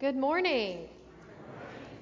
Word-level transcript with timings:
Good 0.00 0.16
morning. 0.16 0.88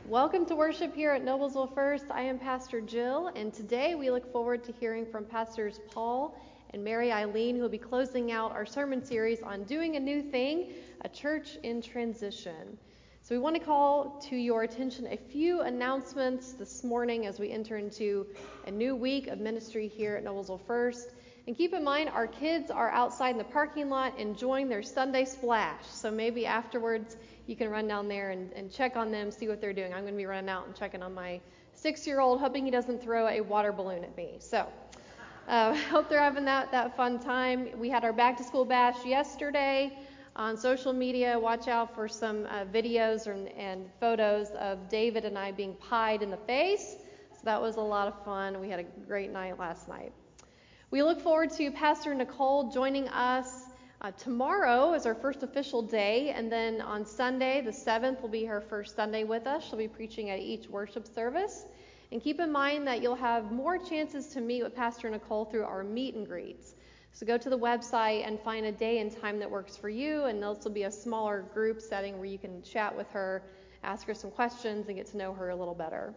Welcome 0.07 0.47
to 0.47 0.55
worship 0.55 0.95
here 0.95 1.11
at 1.11 1.25
Noblesville 1.25 1.75
First. 1.75 2.05
I 2.13 2.23
am 2.23 2.39
Pastor 2.39 2.81
Jill, 2.81 3.33
and 3.35 3.53
today 3.53 3.97
we 3.97 4.09
look 4.13 4.31
forward 4.31 4.63
to 4.65 4.73
hearing 4.79 5.05
from 5.05 5.25
Pastors 5.25 5.81
Paul 5.91 6.41
and 6.73 6.85
Mary 6.85 7.11
Eileen, 7.11 7.57
who 7.57 7.63
will 7.63 7.69
be 7.69 7.77
closing 7.77 8.31
out 8.31 8.53
our 8.53 8.65
sermon 8.65 9.05
series 9.05 9.43
on 9.43 9.65
Doing 9.65 9.97
a 9.97 10.01
New 10.01 10.23
Thing, 10.23 10.75
a 11.01 11.09
church 11.09 11.59
in 11.65 11.83
transition. 11.83 12.79
So, 13.25 13.35
we 13.35 13.41
want 13.41 13.57
to 13.57 13.61
call 13.61 14.21
to 14.29 14.37
your 14.37 14.63
attention 14.63 15.09
a 15.09 15.17
few 15.17 15.63
announcements 15.63 16.53
this 16.53 16.85
morning 16.85 17.27
as 17.27 17.41
we 17.41 17.51
enter 17.51 17.79
into 17.79 18.29
a 18.69 18.71
new 18.71 18.95
week 18.95 19.27
of 19.27 19.41
ministry 19.41 19.89
here 19.89 20.15
at 20.15 20.25
Noblesville 20.25 20.65
First. 20.69 21.15
And 21.49 21.57
keep 21.57 21.73
in 21.73 21.83
mind, 21.83 22.11
our 22.11 22.27
kids 22.27 22.71
are 22.71 22.91
outside 22.91 23.31
in 23.31 23.39
the 23.39 23.45
parking 23.45 23.89
lot 23.89 24.19
enjoying 24.19 24.69
their 24.69 24.83
Sunday 24.83 25.25
splash. 25.25 25.81
So, 25.87 26.11
maybe 26.11 26.45
afterwards, 26.45 27.17
you 27.47 27.57
can 27.57 27.71
run 27.71 27.89
down 27.89 28.07
there 28.07 28.33
and, 28.33 28.53
and 28.53 28.71
check 28.71 28.99
on 28.99 29.11
them, 29.11 29.31
see 29.31 29.49
what 29.49 29.59
they're 29.59 29.73
doing. 29.73 29.95
I'm 29.95 30.03
going 30.03 30.13
to 30.13 30.19
be 30.19 30.27
running 30.27 30.51
out 30.51 30.67
and 30.67 30.77
checking 30.77 31.03
on 31.03 31.15
my 31.15 31.41
six 31.73 32.07
year 32.07 32.21
old, 32.21 32.39
hoping 32.39 32.67
he 32.67 32.71
doesn't 32.71 33.03
throw 33.03 33.29
a 33.29 33.41
water 33.41 33.73
balloon 33.73 34.05
at 34.05 34.15
me. 34.15 34.37
So, 34.41 34.67
uh, 35.49 35.75
hope 35.91 36.11
they're 36.11 36.21
having 36.21 36.45
that, 36.45 36.71
that 36.71 36.95
fun 36.99 37.19
time. 37.19 37.71
We 37.79 37.89
had 37.89 38.05
our 38.05 38.13
back 38.13 38.37
to 38.37 38.45
school 38.45 38.67
bash 38.67 39.07
yesterday 39.07 39.99
on 40.37 40.55
social 40.55 40.93
media. 40.93 41.39
Watch 41.39 41.67
out 41.67 41.95
for 41.95 42.09
some 42.09 42.45
uh, 42.45 42.67
videos 42.67 43.27
and, 43.27 43.49
and 43.57 43.89
photos 44.01 44.49
of 44.51 44.91
David 44.91 45.25
and 45.25 45.39
I 45.39 45.53
being 45.53 45.77
pied 45.77 46.23
in 46.23 46.31
the 46.31 46.37
face. 46.37 46.97
So, 47.33 47.41
that 47.45 47.63
was 47.63 47.77
a 47.77 47.81
lot 47.81 48.07
of 48.07 48.23
fun. 48.23 48.61
We 48.61 48.69
had 48.69 48.81
a 48.81 48.85
great 49.07 49.33
night 49.33 49.59
last 49.59 49.89
night. 49.89 50.13
We 50.91 51.03
look 51.03 51.21
forward 51.21 51.51
to 51.59 51.71
Pastor 51.71 52.15
Nicole 52.15 52.71
joining 52.71 53.09
us 53.09 53.67
uh, 54.01 54.11
tomorrow 54.13 54.95
is 54.95 55.05
our 55.05 55.15
first 55.15 55.43
official 55.43 55.83
day, 55.83 56.31
and 56.31 56.51
then 56.51 56.81
on 56.81 57.05
Sunday, 57.05 57.61
the 57.61 57.73
7th, 57.73 58.23
will 58.23 58.31
be 58.31 58.47
her 58.47 58.63
first 58.63 58.97
Sunday 58.97 59.25
with 59.25 59.47
us. 59.47 59.69
She'll 59.69 59.77
be 59.77 59.87
preaching 59.87 60.31
at 60.31 60.39
each 60.39 60.67
worship 60.67 61.07
service. 61.07 61.67
And 62.11 62.23
keep 62.23 62.41
in 62.41 62.51
mind 62.51 62.87
that 62.87 63.03
you'll 63.03 63.17
have 63.17 63.53
more 63.53 63.77
chances 63.77 64.29
to 64.29 64.41
meet 64.41 64.63
with 64.63 64.75
Pastor 64.75 65.11
Nicole 65.11 65.45
through 65.45 65.65
our 65.65 65.85
meet 65.85 66.15
and 66.15 66.27
greets. 66.27 66.75
So 67.13 67.27
go 67.27 67.37
to 67.37 67.51
the 67.51 67.59
website 67.59 68.27
and 68.27 68.41
find 68.41 68.65
a 68.65 68.73
day 68.73 69.01
and 69.01 69.15
time 69.15 69.39
that 69.41 69.51
works 69.51 69.77
for 69.77 69.91
you, 69.91 70.25
and 70.25 70.43
this 70.43 70.65
will 70.65 70.71
be 70.71 70.85
a 70.85 70.91
smaller 70.91 71.43
group 71.53 71.83
setting 71.83 72.17
where 72.17 72.25
you 72.25 72.39
can 72.39 72.63
chat 72.63 72.97
with 72.97 73.11
her, 73.11 73.43
ask 73.85 74.07
her 74.07 74.15
some 74.15 74.31
questions, 74.31 74.89
and 74.89 74.97
get 74.97 75.07
to 75.09 75.19
know 75.19 75.35
her 75.35 75.51
a 75.51 75.57
little 75.57 75.75
better. 75.75 76.15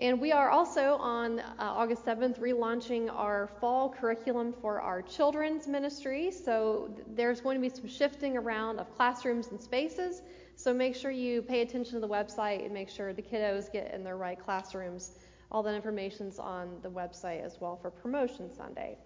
And 0.00 0.20
we 0.20 0.30
are 0.30 0.48
also 0.48 0.94
on 0.98 1.40
uh, 1.40 1.44
August 1.58 2.04
7th 2.04 2.38
relaunching 2.38 3.12
our 3.12 3.48
fall 3.60 3.88
curriculum 3.88 4.52
for 4.52 4.80
our 4.80 5.02
children's 5.02 5.66
ministry. 5.66 6.30
So 6.30 6.88
there's 7.16 7.40
going 7.40 7.60
to 7.60 7.68
be 7.68 7.74
some 7.74 7.88
shifting 7.88 8.36
around 8.36 8.78
of 8.78 8.94
classrooms 8.96 9.48
and 9.48 9.60
spaces. 9.60 10.22
So 10.54 10.72
make 10.72 10.94
sure 10.94 11.10
you 11.10 11.42
pay 11.42 11.62
attention 11.62 11.94
to 11.94 12.00
the 12.00 12.08
website 12.08 12.64
and 12.64 12.72
make 12.72 12.88
sure 12.88 13.12
the 13.12 13.22
kiddos 13.22 13.72
get 13.72 13.92
in 13.92 14.04
their 14.04 14.16
right 14.16 14.38
classrooms. 14.38 15.16
All 15.50 15.64
that 15.64 15.74
information's 15.74 16.38
on 16.38 16.76
the 16.82 16.90
website 16.90 17.44
as 17.44 17.60
well 17.60 17.76
for 17.76 17.90
Promotion 17.90 18.54
Sunday. 18.54 18.98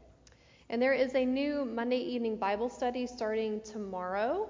And 0.69 0.81
there 0.81 0.93
is 0.93 1.15
a 1.15 1.25
new 1.25 1.65
Monday 1.65 2.01
evening 2.01 2.37
Bible 2.37 2.69
study 2.69 3.07
starting 3.07 3.63
tomorrow, 3.63 4.49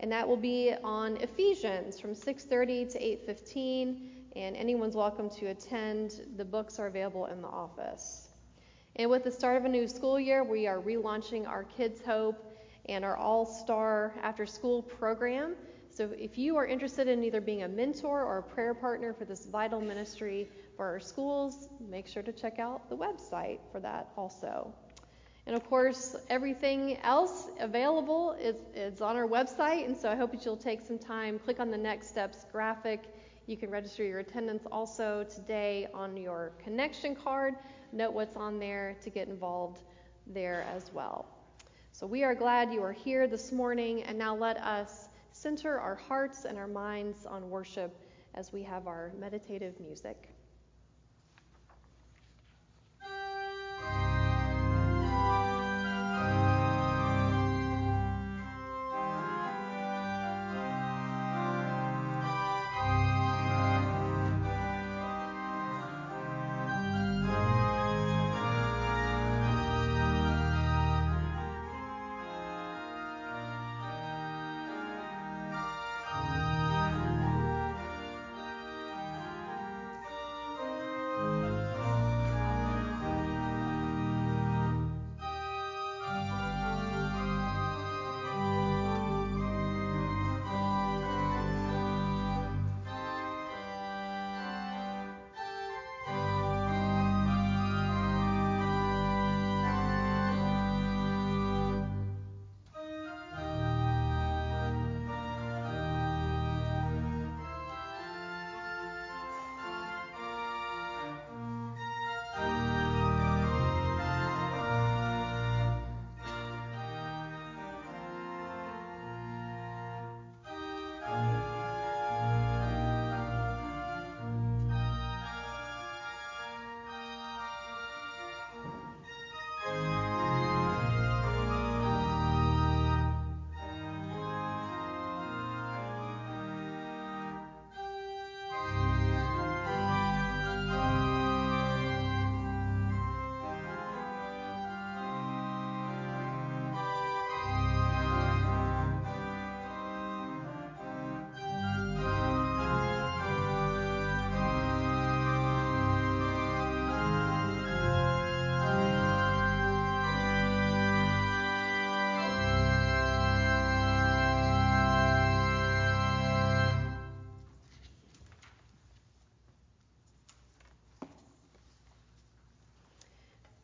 and 0.00 0.10
that 0.10 0.26
will 0.26 0.36
be 0.38 0.74
on 0.82 1.18
Ephesians 1.18 2.00
from 2.00 2.14
6:30 2.14 2.86
to 2.92 2.98
8:15 2.98 4.21
and 4.34 4.56
anyone's 4.56 4.96
welcome 4.96 5.28
to 5.28 5.46
attend. 5.46 6.22
The 6.36 6.44
books 6.44 6.78
are 6.78 6.86
available 6.86 7.26
in 7.26 7.42
the 7.42 7.48
office. 7.48 8.28
And 8.96 9.10
with 9.10 9.24
the 9.24 9.30
start 9.30 9.56
of 9.56 9.64
a 9.64 9.68
new 9.68 9.86
school 9.86 10.18
year, 10.18 10.42
we 10.42 10.66
are 10.66 10.80
relaunching 10.80 11.46
our 11.46 11.64
Kids 11.64 12.00
Hope 12.04 12.58
and 12.86 13.04
our 13.04 13.16
All 13.16 13.44
Star 13.44 14.14
After 14.22 14.46
School 14.46 14.82
program. 14.82 15.54
So 15.90 16.10
if 16.16 16.38
you 16.38 16.56
are 16.56 16.66
interested 16.66 17.08
in 17.08 17.22
either 17.24 17.40
being 17.40 17.64
a 17.64 17.68
mentor 17.68 18.22
or 18.22 18.38
a 18.38 18.42
prayer 18.42 18.72
partner 18.72 19.12
for 19.12 19.26
this 19.26 19.44
vital 19.46 19.80
ministry 19.80 20.48
for 20.76 20.86
our 20.86 21.00
schools, 21.00 21.68
make 21.90 22.06
sure 22.06 22.22
to 22.22 22.32
check 22.32 22.58
out 22.58 22.88
the 22.88 22.96
website 22.96 23.58
for 23.70 23.80
that 23.80 24.08
also. 24.16 24.72
And 25.46 25.54
of 25.54 25.64
course, 25.68 26.16
everything 26.30 26.98
else 27.02 27.48
available 27.58 28.32
is, 28.40 28.56
is 28.74 29.00
on 29.00 29.16
our 29.16 29.26
website, 29.26 29.84
and 29.84 29.96
so 29.96 30.08
I 30.10 30.16
hope 30.16 30.30
that 30.32 30.44
you'll 30.44 30.56
take 30.56 30.86
some 30.86 30.98
time, 30.98 31.38
click 31.38 31.60
on 31.60 31.70
the 31.70 31.76
next 31.76 32.08
steps 32.08 32.46
graphic 32.50 33.02
you 33.46 33.56
can 33.56 33.70
register 33.70 34.04
your 34.04 34.20
attendance 34.20 34.64
also 34.70 35.24
today 35.24 35.88
on 35.92 36.16
your 36.16 36.52
connection 36.62 37.14
card. 37.14 37.54
Note 37.92 38.12
what's 38.12 38.36
on 38.36 38.58
there 38.58 38.96
to 39.02 39.10
get 39.10 39.28
involved 39.28 39.82
there 40.26 40.64
as 40.74 40.92
well. 40.92 41.26
So 41.92 42.06
we 42.06 42.24
are 42.24 42.34
glad 42.34 42.72
you 42.72 42.82
are 42.82 42.92
here 42.92 43.26
this 43.26 43.52
morning, 43.52 44.02
and 44.04 44.16
now 44.16 44.34
let 44.34 44.56
us 44.58 45.08
center 45.32 45.78
our 45.78 45.96
hearts 45.96 46.44
and 46.44 46.56
our 46.56 46.68
minds 46.68 47.26
on 47.26 47.50
worship 47.50 48.00
as 48.34 48.52
we 48.52 48.62
have 48.62 48.86
our 48.86 49.12
meditative 49.18 49.78
music. 49.80 50.31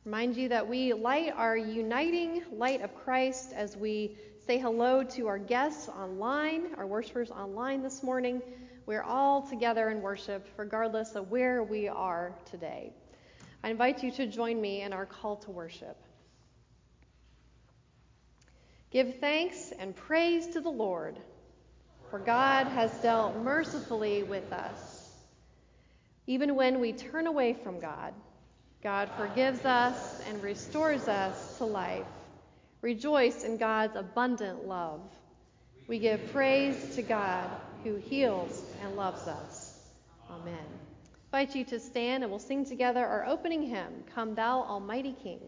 Remind 0.09 0.39
you 0.39 0.49
that 0.49 0.67
we 0.67 0.95
light 0.95 1.35
our 1.37 1.55
uniting 1.55 2.43
light 2.51 2.81
of 2.81 2.95
Christ 2.95 3.53
as 3.55 3.77
we 3.77 4.17
say 4.47 4.57
hello 4.57 5.05
to 5.05 5.27
our 5.27 5.37
guests 5.37 5.87
online, 5.91 6.69
our 6.79 6.87
worshipers 6.87 7.31
online 7.31 7.83
this 7.83 8.03
morning. 8.03 8.41
We're 8.87 9.03
all 9.03 9.43
together 9.43 9.91
in 9.91 10.01
worship, 10.01 10.49
regardless 10.57 11.15
of 11.15 11.31
where 11.31 11.63
we 11.63 11.89
are 11.89 12.33
today. 12.51 12.95
I 13.63 13.69
invite 13.69 14.03
you 14.03 14.11
to 14.13 14.27
join 14.27 14.59
me 14.59 14.81
in 14.81 14.95
our 14.95 15.05
call 15.05 15.37
to 15.37 15.51
worship. 15.51 16.03
Give 18.91 19.15
thanks 19.21 19.75
and 19.79 19.95
praise 19.95 20.47
to 20.55 20.63
the 20.63 20.71
Lord. 20.71 21.19
for 22.09 22.19
God 22.19 22.67
has 22.69 22.91
dealt 23.03 23.37
mercifully 23.37 24.23
with 24.23 24.55
us. 24.55 25.11
Even 26.27 26.55
when 26.55 26.81
we 26.81 26.95
turn 26.95 27.27
away 27.27 27.53
from 27.53 27.79
God, 27.79 28.15
God 28.83 29.11
forgives 29.17 29.65
us 29.65 30.21
and 30.29 30.43
restores 30.43 31.09
us 31.09 31.59
to 31.59 31.65
life. 31.65 32.07
Rejoice 32.81 33.43
in 33.43 33.57
God's 33.57 33.97
abundant 33.97 34.67
love. 34.67 35.01
We 35.89 35.99
give 35.99 36.33
praise 36.33 36.95
to 36.95 37.03
God 37.03 37.51
who 37.83 37.97
heals 37.97 38.63
and 38.83 38.95
loves 38.95 39.27
us. 39.27 39.81
Amen. 40.31 40.55
I 41.33 41.41
invite 41.41 41.57
you 41.57 41.65
to 41.67 41.81
stand 41.81 42.23
and 42.23 42.31
we'll 42.31 42.39
sing 42.39 42.65
together 42.65 43.05
our 43.05 43.27
opening 43.27 43.63
hymn, 43.63 44.05
Come 44.15 44.35
Thou 44.35 44.63
Almighty 44.63 45.17
King. 45.23 45.41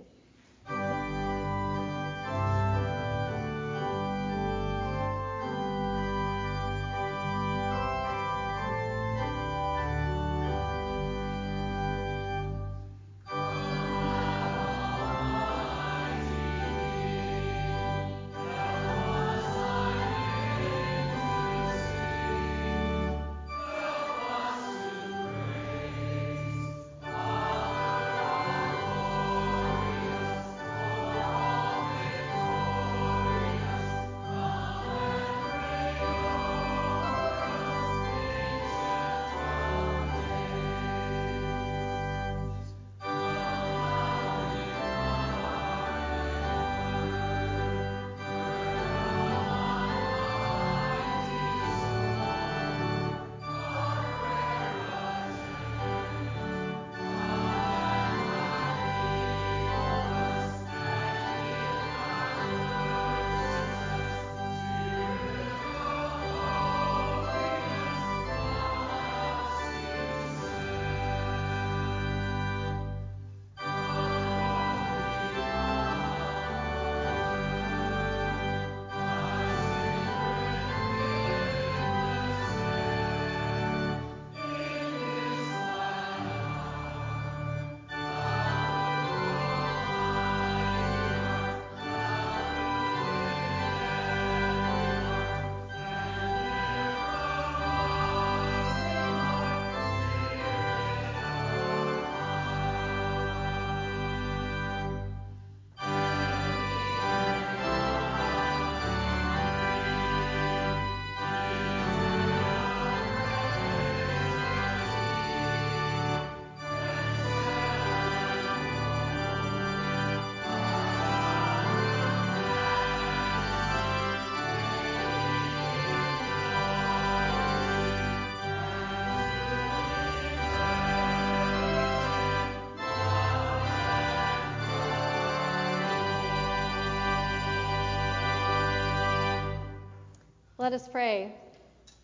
Let 140.61 140.75
us 140.75 140.89
pray. 140.89 141.33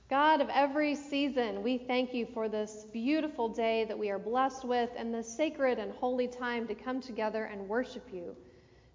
God 0.09 0.41
of 0.41 0.49
every 0.49 0.95
season, 0.95 1.63
we 1.63 1.77
thank 1.77 2.15
you 2.15 2.25
for 2.25 2.49
this 2.49 2.87
beautiful 2.91 3.51
day 3.51 3.85
that 3.85 3.99
we 3.99 4.09
are 4.09 4.19
blessed 4.19 4.65
with 4.65 4.89
and 4.97 5.13
this 5.13 5.29
sacred 5.29 5.79
and 5.79 5.93
holy 5.93 6.27
time 6.27 6.67
to 6.69 6.75
come 6.75 7.03
together 7.03 7.45
and 7.45 7.69
worship 7.69 8.09
you. 8.11 8.35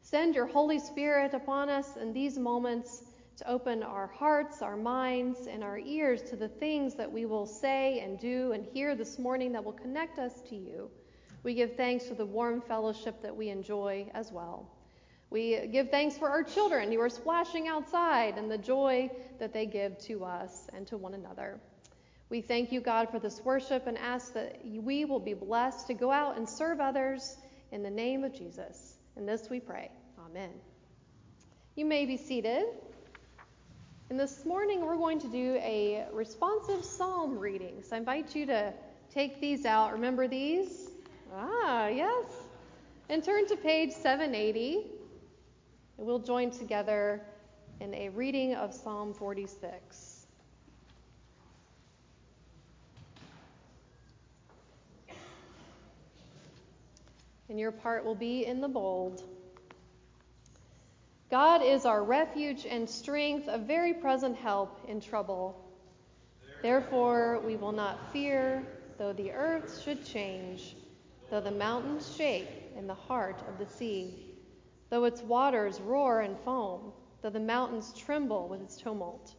Send 0.01 0.34
your 0.34 0.48
Holy 0.48 0.80
Spirit 0.80 1.36
upon 1.36 1.70
us 1.70 1.96
in 1.98 2.12
these 2.12 2.39
moments 2.39 3.03
to 3.38 3.48
open 3.48 3.84
our 3.84 4.08
hearts, 4.08 4.63
our 4.63 4.75
minds, 4.75 5.46
and 5.46 5.63
our 5.63 5.77
ears 5.77 6.24
to 6.32 6.36
the 6.36 6.50
things 6.50 6.96
that 6.96 7.12
we 7.12 7.27
will 7.27 7.46
say 7.46 8.00
and 8.00 8.20
do 8.20 8.53
and 8.53 8.65
hear 8.65 8.96
this 8.96 9.20
morning 9.20 9.51
that 9.51 9.63
will 9.63 9.74
connect 9.74 10.18
us 10.18 10.41
to 10.50 10.56
you. 10.56 10.89
We 11.44 11.53
give 11.53 11.75
thanks 11.75 12.08
for 12.08 12.15
the 12.15 12.25
warm 12.25 12.62
fellowship 12.62 13.22
that 13.22 13.36
we 13.38 13.50
enjoy 13.50 14.10
as 14.15 14.32
well. 14.32 14.68
We 15.32 15.66
give 15.68 15.90
thanks 15.90 16.18
for 16.18 16.30
our 16.30 16.44
children 16.44 16.92
who 16.92 17.00
are 17.00 17.10
splashing 17.10 17.70
outside 17.70 18.38
and 18.38 18.52
the 18.52 18.58
joy 18.58 19.10
that 19.40 19.54
they 19.54 19.66
give 19.66 19.98
to 20.00 20.26
us 20.26 20.68
and 20.74 20.86
to 20.88 20.98
one 20.98 21.14
another. 21.14 21.58
We 22.30 22.42
thank 22.42 22.74
you, 22.74 22.82
God, 22.82 23.10
for 23.10 23.18
this 23.18 23.40
worship 23.40 23.88
and 23.88 23.98
ask 23.98 24.34
that 24.34 24.60
we 24.66 25.06
will 25.06 25.22
be 25.22 25.34
blessed 25.34 25.88
to 25.88 25.94
go 25.94 26.12
out 26.12 26.38
and 26.38 26.48
serve 26.48 26.82
others 26.82 27.38
in 27.72 27.82
the 27.82 27.90
name 27.90 28.26
of 28.26 28.34
Jesus. 28.38 28.96
And 29.16 29.26
this 29.26 29.50
we 29.50 29.62
pray. 29.62 29.90
Amen. 30.26 30.50
You 31.78 31.86
may 31.86 32.06
be 32.06 32.18
seated. 32.18 32.66
And 34.10 34.20
this 34.20 34.46
morning 34.46 34.86
we're 34.86 34.98
going 34.98 35.22
to 35.22 35.30
do 35.30 35.56
a 35.62 36.08
responsive 36.12 36.84
psalm 36.84 37.40
reading. 37.40 37.82
So 37.84 37.96
I 37.96 38.00
invite 38.00 38.36
you 38.36 38.48
to 38.48 38.74
take 39.14 39.40
these 39.40 39.66
out. 39.66 39.94
Remember 39.94 40.28
these? 40.28 40.90
Ah, 41.34 41.88
yes. 41.88 42.26
And 43.08 43.24
turn 43.24 43.48
to 43.48 43.56
page 43.56 43.92
780. 43.92 44.88
And 46.01 46.08
we'll 46.08 46.17
join 46.17 46.50
together 46.50 47.22
in 47.79 47.93
a 47.93 48.10
reading 48.10 48.55
of 48.55 48.74
Psalm 48.74 49.13
46. 49.13 50.25
And 57.50 57.60
your 57.60 57.72
part 57.72 58.03
will 58.03 58.15
be 58.15 58.48
in 58.48 58.62
the 58.62 58.67
bold. 58.67 59.22
God 61.29 61.62
is 61.63 61.86
our 61.86 62.03
refuge 62.03 62.65
and 62.65 62.89
strength, 62.89 63.48
a 63.48 63.60
very 63.60 63.93
present 63.93 64.36
help 64.36 64.79
in 64.88 65.01
trouble. 65.01 65.72
Therefore, 66.63 67.39
we 67.46 67.58
will 67.58 67.74
not 67.74 68.12
fear, 68.12 68.63
though 68.98 69.13
the 69.13 69.31
earth 69.31 69.79
should 69.84 70.03
change, 70.03 70.75
though 71.29 71.41
the 71.41 71.51
mountains 71.51 72.12
shake 72.17 72.50
in 72.75 72.88
the 72.88 72.96
heart 72.96 73.43
of 73.48 73.60
the 73.60 73.72
sea 73.72 74.31
though 74.91 75.05
its 75.05 75.21
waters 75.21 75.79
roar 75.79 76.19
and 76.19 76.38
foam, 76.39 76.91
though 77.21 77.29
the 77.29 77.39
mountains 77.39 77.93
tremble 77.98 78.50
with 78.50 78.62
its 78.62 78.75
tumult. 78.75 79.33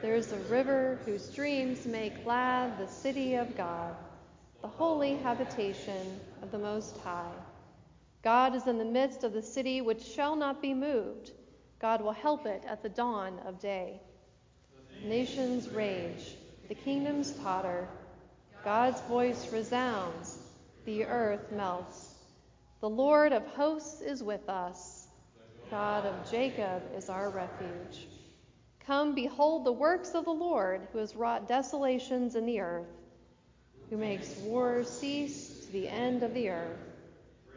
There 0.00 0.14
is 0.14 0.32
a 0.32 0.38
river 0.38 1.00
whose 1.04 1.28
streams 1.28 1.84
make 1.84 2.24
glad 2.24 2.78
the 2.78 2.86
city 2.86 3.34
of 3.34 3.56
God, 3.56 3.94
the 4.62 4.68
holy 4.68 5.16
habitation 5.16 6.20
of 6.42 6.52
the 6.52 6.58
Most 6.58 6.96
High. 6.98 7.32
God 8.22 8.54
is 8.54 8.68
in 8.68 8.78
the 8.78 8.84
midst 8.84 9.24
of 9.24 9.32
the 9.32 9.42
city 9.42 9.80
which 9.80 10.00
shall 10.00 10.36
not 10.36 10.62
be 10.62 10.74
moved. 10.74 11.32
God 11.80 12.00
will 12.00 12.12
help 12.12 12.46
it 12.46 12.62
at 12.64 12.84
the 12.84 12.88
dawn 12.88 13.40
of 13.44 13.58
day. 13.58 14.00
Nations 15.04 15.68
rage, 15.70 16.36
the 16.68 16.76
kingdoms 16.76 17.32
totter. 17.42 17.88
God's 18.64 19.00
voice 19.02 19.52
resounds, 19.52 20.38
the 20.84 21.04
earth 21.04 21.50
melts. 21.50 22.11
The 22.82 22.90
Lord 22.90 23.32
of 23.32 23.46
hosts 23.46 24.00
is 24.00 24.24
with 24.24 24.48
us. 24.48 25.06
God 25.70 26.04
of 26.04 26.28
Jacob 26.32 26.82
is 26.96 27.08
our 27.08 27.30
refuge. 27.30 28.08
Come, 28.80 29.14
behold 29.14 29.64
the 29.64 29.70
works 29.70 30.16
of 30.16 30.24
the 30.24 30.32
Lord, 30.32 30.88
who 30.90 30.98
has 30.98 31.14
wrought 31.14 31.46
desolations 31.46 32.34
in 32.34 32.44
the 32.44 32.58
earth, 32.58 32.88
who 33.88 33.96
makes 33.96 34.36
war 34.38 34.82
cease 34.82 35.64
to 35.64 35.70
the 35.70 35.88
end 35.88 36.24
of 36.24 36.34
the 36.34 36.48
earth, 36.48 36.80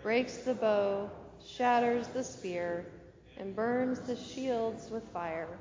breaks 0.04 0.38
the 0.38 0.54
bow, 0.54 1.10
shatters 1.44 2.08
the 2.10 2.24
spear, 2.24 2.86
and 3.40 3.56
burns 3.56 4.00
the 4.02 4.16
shields 4.16 4.92
with 4.92 5.12
fire. 5.12 5.58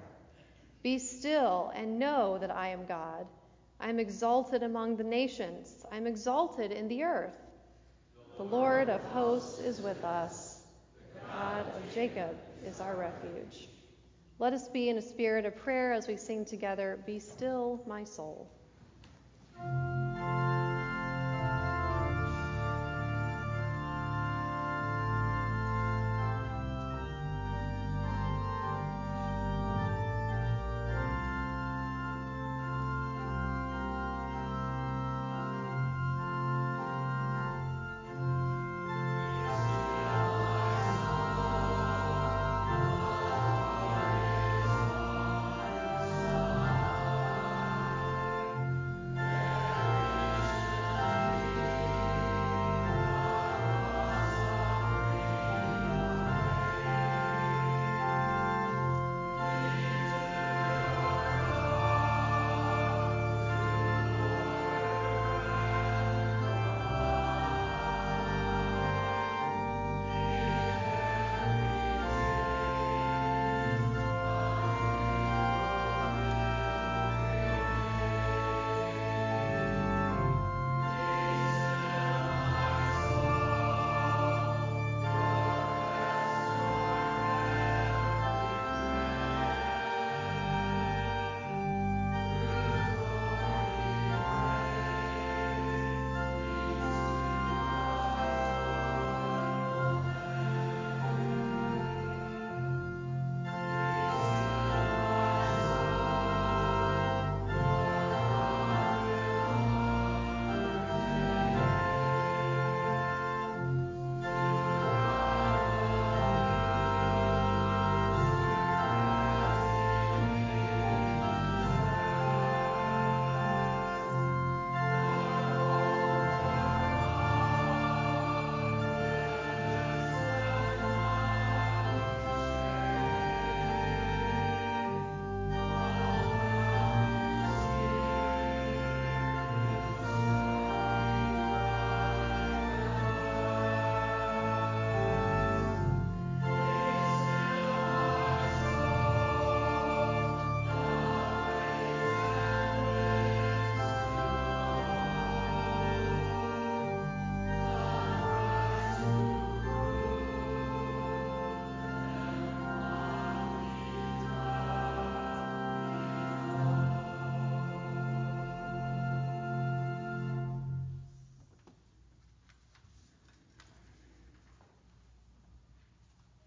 Be 0.83 0.99
still 0.99 1.73
and 1.75 1.99
know 1.99 2.37
that 2.37 2.55
I 2.55 2.69
am 2.69 2.85
God. 2.85 3.27
I 3.81 3.89
am 3.89 3.99
exalted 3.99 4.63
among 4.63 4.97
the 4.97 5.05
nations, 5.05 5.87
I 5.91 5.97
am 5.97 6.07
exalted 6.07 6.71
in 6.71 6.89
the 6.89 7.05
earth. 7.05 7.44
The 8.37 8.43
Lord 8.43 8.89
of 8.89 9.01
hosts 9.13 9.61
is 9.61 9.81
with 9.81 10.03
us, 10.03 10.63
the 11.15 11.21
God 11.21 11.61
of 11.61 11.95
Jacob 11.95 12.37
is 12.67 12.81
our 12.81 12.97
refuge. 12.97 13.69
Let 14.41 14.53
us 14.53 14.67
be 14.69 14.89
in 14.89 14.99
a 14.99 15.03
spirit 15.03 15.47
of 15.47 15.57
prayer 15.57 15.93
as 15.93 16.09
we 16.09 16.17
sing 16.17 16.45
together, 16.45 16.99
Be 17.07 17.21
still, 17.21 17.81
my 17.87 18.03
soul. 18.03 18.51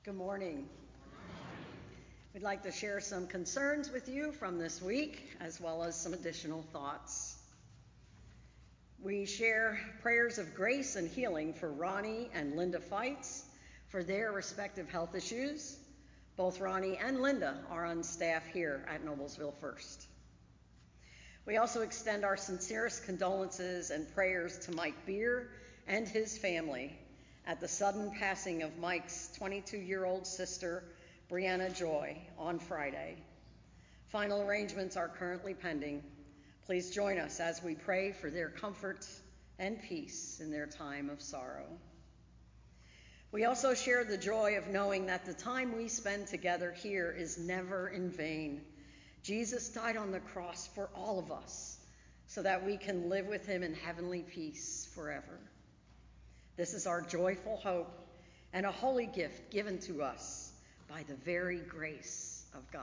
Good 0.07 0.15
morning. 0.15 0.69
We'd 2.33 2.41
like 2.41 2.63
to 2.63 2.71
share 2.71 3.01
some 3.01 3.27
concerns 3.27 3.91
with 3.91 4.07
you 4.07 4.31
from 4.31 4.57
this 4.57 4.81
week, 4.81 5.21
as 5.41 5.59
well 5.59 5.83
as 5.83 5.99
some 5.99 6.13
additional 6.13 6.61
thoughts. 6.71 7.35
We 9.03 9.25
share 9.25 9.77
prayers 10.01 10.37
of 10.37 10.55
grace 10.55 10.95
and 10.95 11.09
healing 11.09 11.53
for 11.53 11.69
Ronnie 11.69 12.29
and 12.33 12.55
Linda 12.55 12.79
Fights 12.79 13.43
for 13.89 14.01
their 14.01 14.31
respective 14.31 14.89
health 14.89 15.13
issues. 15.13 15.77
Both 16.37 16.61
Ronnie 16.61 16.97
and 16.97 17.19
Linda 17.19 17.57
are 17.69 17.83
on 17.83 18.01
staff 18.01 18.47
here 18.53 18.85
at 18.87 19.03
Noblesville 19.03 19.59
First. 19.59 20.07
We 21.45 21.57
also 21.57 21.81
extend 21.81 22.23
our 22.23 22.37
sincerest 22.37 23.03
condolences 23.03 23.91
and 23.91 24.09
prayers 24.15 24.57
to 24.59 24.71
Mike 24.71 25.05
Beer 25.05 25.49
and 25.85 26.07
his 26.07 26.37
family 26.37 26.97
at 27.47 27.61
the 27.61 27.67
sudden 27.67 28.11
passing 28.11 28.61
of 28.61 28.77
Mike's 28.77 29.29
22 29.37 29.77
year 29.77 30.03
old 30.03 30.27
sister, 30.27 30.83
Brianna 31.31 31.73
Joy, 31.73 32.17
on 32.37 32.59
Friday. 32.59 33.15
Final 34.09 34.41
arrangements 34.41 34.97
are 34.97 35.07
currently 35.07 35.53
pending. 35.53 36.03
Please 36.65 36.91
join 36.91 37.17
us 37.17 37.39
as 37.39 37.63
we 37.63 37.73
pray 37.73 38.11
for 38.11 38.29
their 38.29 38.49
comfort 38.49 39.07
and 39.57 39.81
peace 39.81 40.41
in 40.41 40.51
their 40.51 40.67
time 40.67 41.09
of 41.09 41.21
sorrow. 41.21 41.65
We 43.31 43.45
also 43.45 43.73
share 43.73 44.03
the 44.03 44.17
joy 44.17 44.57
of 44.57 44.67
knowing 44.67 45.05
that 45.05 45.25
the 45.25 45.33
time 45.33 45.77
we 45.77 45.87
spend 45.87 46.27
together 46.27 46.73
here 46.73 47.15
is 47.17 47.37
never 47.37 47.87
in 47.87 48.09
vain. 48.09 48.61
Jesus 49.23 49.69
died 49.69 49.95
on 49.95 50.11
the 50.11 50.19
cross 50.19 50.69
for 50.75 50.89
all 50.93 51.17
of 51.17 51.31
us 51.31 51.77
so 52.27 52.43
that 52.43 52.65
we 52.65 52.75
can 52.75 53.09
live 53.09 53.25
with 53.25 53.45
him 53.45 53.63
in 53.63 53.73
heavenly 53.73 54.21
peace 54.21 54.89
forever. 54.93 55.39
This 56.57 56.73
is 56.73 56.87
our 56.87 57.01
joyful 57.01 57.57
hope 57.57 57.91
and 58.51 58.65
a 58.65 58.71
holy 58.71 59.05
gift 59.05 59.51
given 59.51 59.77
to 59.81 60.01
us 60.01 60.51
by 60.89 61.03
the 61.07 61.13
very 61.13 61.59
grace 61.59 62.43
of 62.55 62.71
God. 62.71 62.81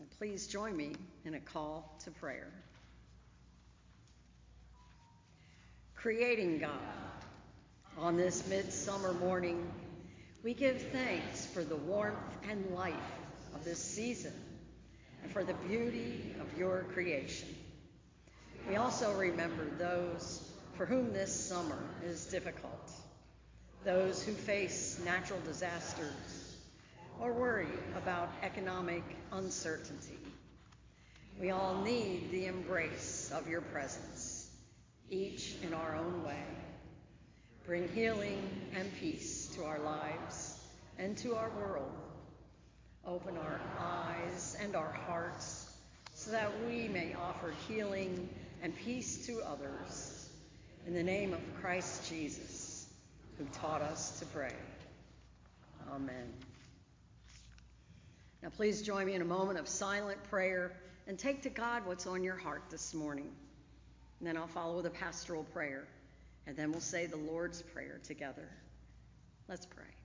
And 0.00 0.10
please 0.18 0.48
join 0.48 0.76
me 0.76 0.96
in 1.24 1.34
a 1.34 1.40
call 1.40 1.96
to 2.04 2.10
prayer. 2.10 2.48
Creating 5.94 6.58
God, 6.58 6.70
on 7.96 8.16
this 8.16 8.46
midsummer 8.48 9.12
morning, 9.12 9.64
we 10.42 10.54
give 10.54 10.82
thanks 10.90 11.46
for 11.46 11.62
the 11.62 11.76
warmth 11.76 12.16
and 12.50 12.70
life 12.74 12.94
of 13.54 13.64
this 13.64 13.78
season 13.78 14.32
and 15.22 15.32
for 15.32 15.44
the 15.44 15.54
beauty 15.68 16.34
of 16.40 16.58
your 16.58 16.84
creation. 16.94 17.48
We 18.68 18.76
also 18.76 19.12
remember 19.14 19.64
those 19.78 20.47
for 20.78 20.86
whom 20.86 21.12
this 21.12 21.34
summer 21.34 21.82
is 22.04 22.26
difficult, 22.26 22.92
those 23.84 24.22
who 24.22 24.30
face 24.30 25.00
natural 25.04 25.40
disasters 25.44 26.56
or 27.20 27.32
worry 27.32 27.66
about 27.96 28.30
economic 28.44 29.02
uncertainty. 29.32 30.20
We 31.40 31.50
all 31.50 31.82
need 31.82 32.30
the 32.30 32.46
embrace 32.46 33.32
of 33.34 33.48
your 33.48 33.60
presence, 33.60 34.50
each 35.10 35.56
in 35.64 35.74
our 35.74 35.96
own 35.96 36.22
way. 36.24 36.44
Bring 37.66 37.88
healing 37.88 38.48
and 38.72 38.88
peace 39.00 39.48
to 39.56 39.64
our 39.64 39.80
lives 39.80 40.60
and 40.96 41.18
to 41.18 41.34
our 41.34 41.50
world. 41.58 41.90
Open 43.04 43.36
our 43.36 43.60
eyes 43.80 44.56
and 44.62 44.76
our 44.76 44.92
hearts 44.92 45.72
so 46.14 46.30
that 46.30 46.52
we 46.68 46.86
may 46.86 47.14
offer 47.14 47.52
healing 47.66 48.28
and 48.62 48.76
peace 48.76 49.26
to 49.26 49.40
others 49.40 50.07
in 50.88 50.94
the 50.94 51.02
name 51.02 51.34
of 51.34 51.40
Christ 51.60 52.08
Jesus, 52.08 52.86
who 53.36 53.44
taught 53.52 53.82
us 53.82 54.18
to 54.20 54.24
pray. 54.24 54.54
Amen. 55.92 56.32
Now, 58.42 58.48
please 58.48 58.80
join 58.80 59.04
me 59.04 59.12
in 59.12 59.20
a 59.20 59.26
moment 59.26 59.58
of 59.58 59.68
silent 59.68 60.24
prayer 60.30 60.72
and 61.06 61.18
take 61.18 61.42
to 61.42 61.50
God 61.50 61.84
what's 61.84 62.06
on 62.06 62.24
your 62.24 62.36
heart 62.36 62.62
this 62.70 62.94
morning. 62.94 63.30
And 64.18 64.26
then 64.26 64.38
I'll 64.38 64.46
follow 64.46 64.76
with 64.76 64.86
a 64.86 64.90
pastoral 64.90 65.44
prayer, 65.44 65.86
and 66.46 66.56
then 66.56 66.72
we'll 66.72 66.80
say 66.80 67.04
the 67.04 67.18
Lord's 67.18 67.60
Prayer 67.60 68.00
together. 68.02 68.48
Let's 69.46 69.66
pray. 69.66 69.97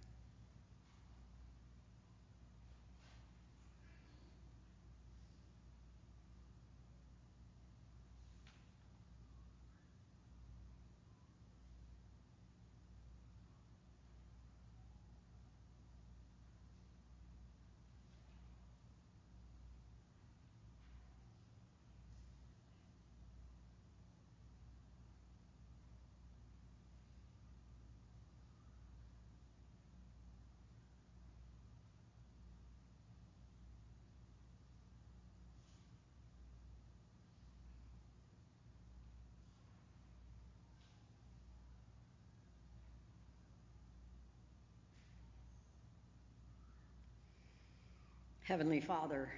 Heavenly 48.46 48.82
Father, 48.82 49.30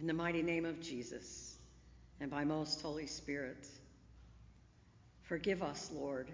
in 0.00 0.08
the 0.08 0.12
mighty 0.12 0.42
name 0.42 0.64
of 0.64 0.80
Jesus 0.80 1.56
and 2.18 2.28
by 2.28 2.42
most 2.42 2.82
Holy 2.82 3.06
Spirit, 3.06 3.68
forgive 5.22 5.62
us, 5.62 5.92
Lord. 5.94 6.28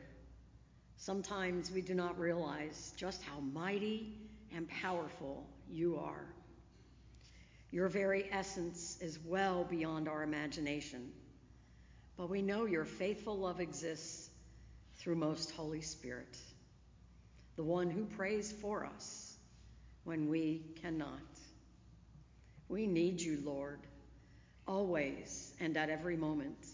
Sometimes 0.96 1.70
we 1.70 1.82
do 1.82 1.92
not 1.92 2.18
realize 2.18 2.94
just 2.96 3.22
how 3.22 3.38
mighty 3.38 4.14
and 4.56 4.66
powerful 4.66 5.46
you 5.70 5.98
are. 5.98 6.24
Your 7.70 7.88
very 7.88 8.32
essence 8.32 8.96
is 9.02 9.18
well 9.22 9.64
beyond 9.64 10.08
our 10.08 10.22
imagination, 10.22 11.12
but 12.16 12.30
we 12.30 12.40
know 12.40 12.64
your 12.64 12.86
faithful 12.86 13.36
love 13.36 13.60
exists 13.60 14.30
through 14.94 15.16
most 15.16 15.50
Holy 15.50 15.82
Spirit, 15.82 16.38
the 17.56 17.62
one 17.62 17.90
who 17.90 18.06
prays 18.06 18.52
for 18.62 18.86
us 18.86 19.36
when 20.04 20.30
we 20.30 20.62
cannot. 20.80 21.20
We 22.74 22.88
need 22.88 23.20
you, 23.20 23.40
Lord, 23.44 23.78
always 24.66 25.54
and 25.60 25.76
at 25.76 25.90
every 25.90 26.16
moment. 26.16 26.66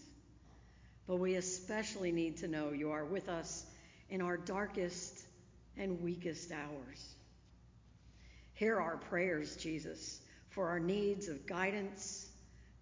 But 1.05 1.17
we 1.17 1.35
especially 1.35 2.11
need 2.11 2.37
to 2.37 2.47
know 2.47 2.71
you 2.71 2.89
are 2.89 3.05
with 3.05 3.29
us 3.29 3.63
in 4.09 4.19
our 4.19 4.35
darkest 4.35 5.21
and 5.77 6.01
weakest 6.01 6.51
hours. 6.51 7.13
Hear 8.55 8.81
our 8.81 8.97
prayers, 8.97 9.55
Jesus, 9.57 10.19
for 10.49 10.69
our 10.69 10.79
needs 10.79 11.27
of 11.27 11.45
guidance, 11.45 12.27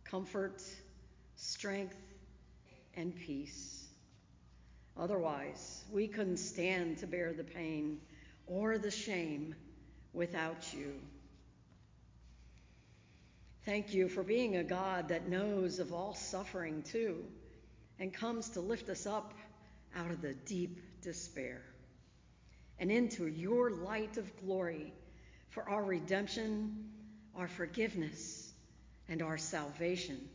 comfort, 0.05 0.63
strength, 1.35 1.97
and 2.95 3.13
peace. 3.13 3.85
Otherwise, 4.95 5.83
we 5.91 6.07
couldn't 6.07 6.37
stand 6.37 6.99
to 6.99 7.05
bear 7.05 7.33
the 7.33 7.43
pain 7.43 7.99
or 8.47 8.77
the 8.77 8.91
shame 8.91 9.55
without 10.13 10.73
you. 10.73 10.93
Thank 13.65 13.93
you 13.93 14.07
for 14.07 14.23
being 14.23 14.55
a 14.55 14.63
God 14.63 15.09
that 15.09 15.27
knows 15.27 15.79
of 15.79 15.93
all 15.93 16.13
suffering 16.13 16.81
too 16.83 17.23
and 17.99 18.13
comes 18.13 18.49
to 18.51 18.61
lift 18.61 18.89
us 18.89 19.05
up 19.05 19.33
out 19.95 20.11
of 20.11 20.21
the 20.21 20.33
deep 20.33 20.79
despair 21.01 21.61
and 22.79 22.91
into 22.91 23.27
your 23.27 23.71
light 23.71 24.17
of 24.17 24.31
glory 24.37 24.93
for 25.49 25.67
our 25.69 25.83
redemption, 25.83 26.89
our 27.35 27.47
forgiveness, 27.47 28.53
and 29.09 29.21
our 29.21 29.37
salvation. 29.37 30.29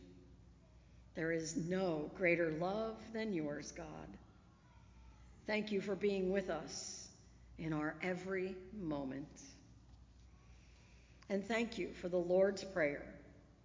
There 1.15 1.31
is 1.31 1.55
no 1.55 2.11
greater 2.15 2.51
love 2.51 2.97
than 3.13 3.33
yours, 3.33 3.71
God. 3.71 3.87
Thank 5.47 5.71
you 5.71 5.81
for 5.81 5.95
being 5.95 6.31
with 6.31 6.49
us 6.49 7.07
in 7.57 7.73
our 7.73 7.95
every 8.03 8.55
moment. 8.79 9.41
And 11.29 11.43
thank 11.43 11.79
you 11.79 11.89
for 12.01 12.09
the 12.09 12.17
Lord's 12.17 12.63
Prayer 12.63 13.14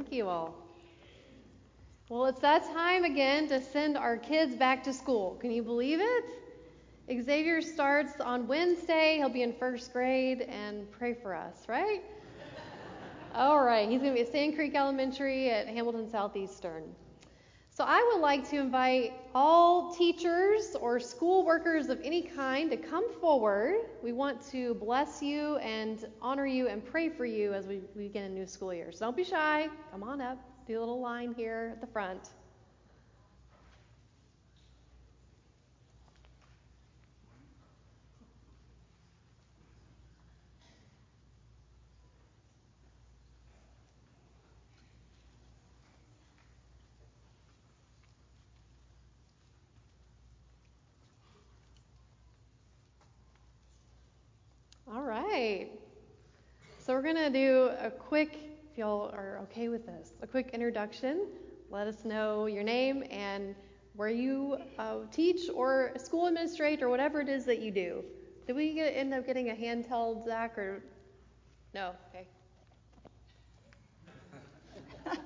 Thank 0.00 0.14
you 0.14 0.30
all. 0.30 0.54
Well, 2.08 2.24
it's 2.24 2.40
that 2.40 2.64
time 2.72 3.04
again 3.04 3.48
to 3.48 3.60
send 3.60 3.98
our 3.98 4.16
kids 4.16 4.56
back 4.56 4.82
to 4.84 4.94
school. 4.94 5.36
Can 5.42 5.50
you 5.50 5.62
believe 5.62 6.00
it? 6.00 7.22
Xavier 7.22 7.60
starts 7.60 8.18
on 8.18 8.48
Wednesday. 8.48 9.16
He'll 9.18 9.28
be 9.28 9.42
in 9.42 9.52
first 9.52 9.92
grade 9.92 10.40
and 10.40 10.90
pray 10.90 11.12
for 11.12 11.34
us, 11.34 11.68
right? 11.68 12.02
All 13.34 13.62
right. 13.62 13.90
He's 13.90 14.00
going 14.00 14.14
to 14.14 14.22
be 14.22 14.26
at 14.26 14.32
Sand 14.32 14.54
Creek 14.54 14.74
Elementary 14.74 15.50
at 15.50 15.68
Hamilton 15.68 16.08
Southeastern. 16.08 16.84
So 17.68 17.84
I 17.86 18.02
would 18.10 18.22
like 18.22 18.48
to 18.48 18.56
invite 18.56 19.12
all 19.34 19.94
teachers 19.94 20.76
or 20.80 20.98
school 20.98 21.44
workers 21.44 21.88
of 21.88 22.00
any 22.02 22.22
kind 22.22 22.70
to 22.70 22.76
come 22.76 23.12
forward. 23.20 23.76
We 24.02 24.12
want 24.12 24.44
to 24.50 24.74
bless 24.74 25.22
you 25.22 25.56
and 25.58 26.04
honor 26.20 26.46
you 26.46 26.68
and 26.68 26.84
pray 26.84 27.08
for 27.08 27.24
you 27.24 27.54
as 27.54 27.66
we 27.66 27.80
begin 27.96 28.24
a 28.24 28.28
new 28.28 28.46
school 28.46 28.74
year. 28.74 28.90
So 28.92 29.06
don't 29.06 29.16
be 29.16 29.24
shy. 29.24 29.68
Come 29.92 30.02
on 30.02 30.20
up. 30.20 30.38
Do 30.66 30.78
a 30.78 30.80
little 30.80 31.00
line 31.00 31.32
here 31.36 31.70
at 31.74 31.80
the 31.80 31.86
front. 31.86 32.30
All 54.92 55.02
right. 55.02 55.68
So 56.80 56.89
we're 57.00 57.14
going 57.14 57.32
to 57.32 57.38
do 57.38 57.70
a 57.80 57.90
quick, 57.90 58.36
if 58.70 58.76
y'all 58.76 59.10
are 59.14 59.40
okay 59.44 59.70
with 59.70 59.86
this, 59.86 60.12
a 60.20 60.26
quick 60.26 60.50
introduction. 60.52 61.28
Let 61.70 61.86
us 61.86 62.04
know 62.04 62.44
your 62.44 62.62
name 62.62 63.04
and 63.10 63.54
where 63.96 64.10
you 64.10 64.58
uh, 64.78 64.96
teach 65.10 65.48
or 65.54 65.92
school 65.96 66.26
administrate 66.26 66.82
or 66.82 66.90
whatever 66.90 67.22
it 67.22 67.30
is 67.30 67.46
that 67.46 67.60
you 67.60 67.70
do. 67.70 68.04
Did 68.46 68.54
we 68.54 68.74
get, 68.74 68.90
end 68.90 69.14
up 69.14 69.24
getting 69.24 69.48
a 69.48 69.54
handheld, 69.54 70.26
Zach, 70.26 70.58
or 70.58 70.82
no? 71.72 71.94
Okay. 72.10 72.26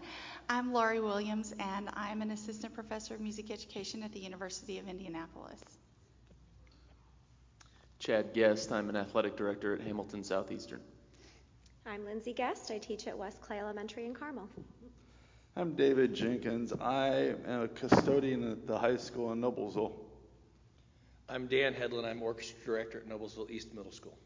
I'm 0.48 0.72
Laurie 0.72 1.00
Williams, 1.00 1.56
and 1.58 1.88
I'm 1.94 2.22
an 2.22 2.30
assistant 2.30 2.72
professor 2.72 3.14
of 3.14 3.20
music 3.20 3.50
education 3.50 4.04
at 4.04 4.12
the 4.12 4.20
University 4.20 4.78
of 4.78 4.86
Indianapolis. 4.86 5.60
Chad 7.98 8.32
Guest. 8.32 8.70
I'm 8.70 8.88
an 8.90 8.94
athletic 8.94 9.36
director 9.36 9.74
at 9.74 9.80
Hamilton 9.80 10.22
Southeastern. 10.22 10.80
I'm 11.86 12.06
Lindsay 12.06 12.32
Guest. 12.32 12.70
I 12.70 12.78
teach 12.78 13.06
at 13.06 13.18
West 13.18 13.42
Clay 13.42 13.58
Elementary 13.58 14.06
in 14.06 14.14
Carmel. 14.14 14.48
I'm 15.54 15.74
David 15.74 16.14
Jenkins. 16.14 16.72
I 16.72 17.34
am 17.46 17.62
a 17.62 17.68
custodian 17.68 18.50
at 18.50 18.66
the 18.66 18.78
high 18.78 18.96
school 18.96 19.32
in 19.32 19.42
Noblesville. 19.42 19.92
I'm 21.28 21.46
Dan 21.46 21.74
Hedlund. 21.74 22.06
I'm 22.06 22.22
orchestra 22.22 22.56
director 22.64 22.98
at 22.98 23.08
Noblesville 23.08 23.50
East 23.50 23.74
Middle 23.74 23.92
School. 23.92 24.16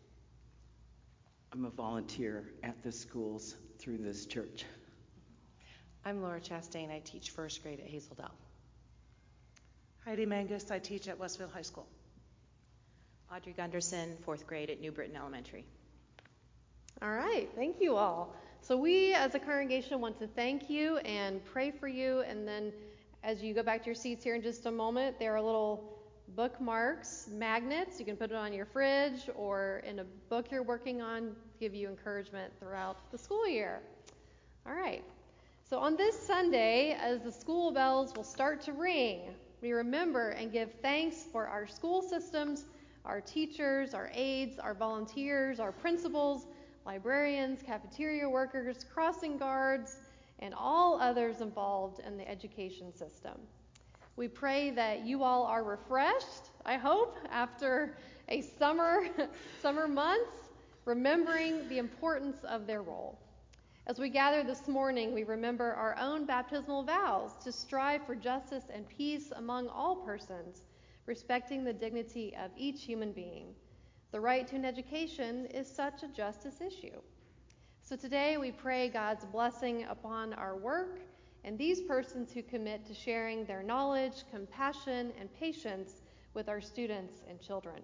I'm 1.53 1.65
a 1.65 1.71
volunteer 1.71 2.45
at 2.63 2.81
the 2.85 2.93
schools 2.93 3.57
through 3.81 3.99
this 3.99 4.27
church. 4.27 4.65
I'm 6.05 6.23
Laura 6.23 6.41
Chastain. 6.41 6.93
I 6.93 7.01
teach 7.01 7.31
first 7.31 7.65
grade 7.65 7.81
at 7.81 7.87
Hazel 7.87 8.15
Dell. 8.15 8.35
Heidi 10.05 10.27
Mangus. 10.27 10.71
I 10.71 10.79
teach 10.79 11.09
at 11.09 11.19
Westville 11.19 11.51
High 11.53 11.63
School. 11.63 11.89
Audrey 13.35 13.53
Gunderson, 13.53 14.17
fourth 14.25 14.47
grade 14.47 14.71
at 14.71 14.81
New 14.81 14.93
Britton 14.93 15.17
Elementary. 15.17 15.67
All 17.01 17.13
right, 17.13 17.49
thank 17.55 17.81
you 17.81 17.95
all. 17.95 18.35
So, 18.61 18.77
we 18.77 19.15
as 19.15 19.37
a 19.37 19.39
congregation 19.39 20.01
want 20.01 20.19
to 20.19 20.27
thank 20.27 20.69
you 20.69 20.97
and 20.99 21.45
pray 21.45 21.71
for 21.71 21.87
you. 21.87 22.23
And 22.23 22.47
then, 22.47 22.73
as 23.23 23.41
you 23.41 23.55
go 23.55 23.63
back 23.63 23.83
to 23.83 23.87
your 23.87 23.95
seats 23.95 24.25
here 24.25 24.35
in 24.35 24.43
just 24.43 24.67
a 24.67 24.71
moment, 24.73 25.17
there 25.21 25.37
are 25.37 25.41
little 25.41 25.97
bookmarks, 26.35 27.29
magnets. 27.31 28.01
You 28.01 28.05
can 28.05 28.17
put 28.17 28.33
it 28.33 28.37
on 28.37 28.53
your 28.53 28.65
fridge 28.65 29.31
or 29.37 29.81
in 29.87 30.01
a 30.01 30.05
book 30.29 30.51
you're 30.51 30.65
working 30.65 31.01
on 31.01 31.37
give 31.61 31.73
you 31.73 31.89
encouragement 31.89 32.53
throughout 32.59 32.97
the 33.13 33.19
school 33.19 33.49
year. 33.49 33.79
All 34.67 34.75
right. 34.75 35.05
So, 35.71 35.79
on 35.79 35.97
this 35.97 36.19
Sunday, 36.19 36.99
as 37.01 37.21
the 37.21 37.31
school 37.31 37.71
bells 37.71 38.13
will 38.17 38.25
start 38.25 38.61
to 38.63 38.73
ring, 38.73 39.21
we 39.63 39.71
remember 39.71 40.31
and 40.31 40.51
give 40.51 40.73
thanks 40.83 41.27
for 41.31 41.47
our 41.47 41.69
school 41.69 42.03
systems, 42.03 42.65
our 43.05 43.21
teachers, 43.21 43.95
our 43.95 44.11
aides, 44.13 44.59
our 44.59 44.75
volunteers, 44.75 45.61
our 45.61 45.71
principals, 45.71 46.49
librarians, 46.89 47.61
cafeteria 47.63 48.27
workers, 48.27 48.83
crossing 48.95 49.37
guards, 49.37 49.97
and 50.39 50.55
all 50.55 50.99
others 50.99 51.43
involved 51.43 52.01
in 52.01 52.17
the 52.17 52.27
education 52.27 52.91
system. 52.97 53.35
We 54.17 54.27
pray 54.27 54.71
that 54.71 55.05
you 55.05 55.23
all 55.23 55.45
are 55.45 55.63
refreshed, 55.63 56.49
I 56.65 56.79
hope, 56.79 57.19
after 57.31 57.99
a 58.31 58.41
summer 58.41 59.07
summer 59.63 59.87
months, 59.87 60.49
remembering 60.87 61.69
the 61.69 61.77
importance 61.77 62.39
of 62.45 62.67
their 62.67 62.81
role. 62.81 63.19
As 63.87 63.99
we 63.99 64.09
gather 64.09 64.43
this 64.43 64.67
morning, 64.67 65.13
we 65.13 65.25
remember 65.25 65.75
our 65.75 65.95
own 66.01 66.25
baptismal 66.25 66.85
vows 66.85 67.33
to 67.45 67.53
strive 67.53 68.07
for 68.07 68.15
justice 68.15 68.65
and 68.73 68.89
peace 68.89 69.31
among 69.37 69.69
all 69.69 69.97
persons, 69.97 70.63
respecting 71.05 71.65
the 71.65 71.73
dignity 71.75 72.35
of 72.43 72.51
each 72.57 72.83
human 72.83 73.13
being. 73.13 73.55
The 74.11 74.21
right 74.21 74.47
to 74.49 74.57
an 74.57 74.65
education 74.65 75.47
is 75.47 75.71
such 75.71 76.03
a 76.03 76.09
justice 76.09 76.63
issue. 76.63 76.99
So 77.83 77.95
today 77.95 78.39
we 78.39 78.51
pray 78.51 78.89
God's 78.89 79.27
blessing 79.27 79.85
upon 79.89 80.33
our 80.33 80.57
work 80.57 81.01
and 81.45 81.59
these 81.59 81.83
persons 81.83 82.33
who 82.33 82.43
commit 82.43 82.87
to 82.87 82.95
sharing 82.95 83.45
their 83.45 83.63
knowledge, 83.63 84.25
compassion, 84.31 85.13
and 85.21 85.33
patience 85.39 86.01
with 86.33 86.49
our 86.49 86.61
students 86.61 87.23
and 87.29 87.39
children. 87.39 87.83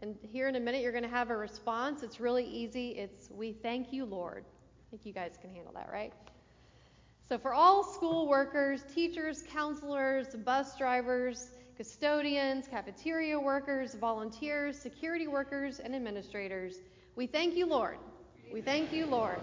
And 0.00 0.16
here 0.22 0.48
in 0.48 0.56
a 0.56 0.60
minute, 0.60 0.82
you're 0.82 0.92
going 0.92 1.04
to 1.04 1.08
have 1.08 1.30
a 1.30 1.36
response. 1.36 2.02
It's 2.02 2.18
really 2.18 2.44
easy. 2.44 2.90
It's, 2.90 3.30
We 3.30 3.52
thank 3.52 3.92
you, 3.92 4.04
Lord. 4.04 4.44
I 4.44 4.84
think 4.90 5.06
you 5.06 5.12
guys 5.12 5.38
can 5.40 5.50
handle 5.50 5.72
that, 5.74 5.90
right? 5.92 6.12
So, 7.28 7.38
for 7.38 7.54
all 7.54 7.84
school 7.84 8.28
workers, 8.28 8.84
teachers, 8.94 9.42
counselors, 9.50 10.34
bus 10.44 10.76
drivers, 10.76 11.50
custodians, 11.76 12.68
cafeteria 12.68 13.38
workers, 13.38 13.94
volunteers, 13.94 14.78
security 14.78 15.26
workers, 15.26 15.80
and 15.80 15.94
administrators, 15.94 16.76
we 17.16 17.26
thank 17.26 17.54
you, 17.54 17.66
Lord. 17.66 17.98
We 18.52 18.60
thank 18.60 18.92
you, 18.92 19.06
Lord. 19.06 19.38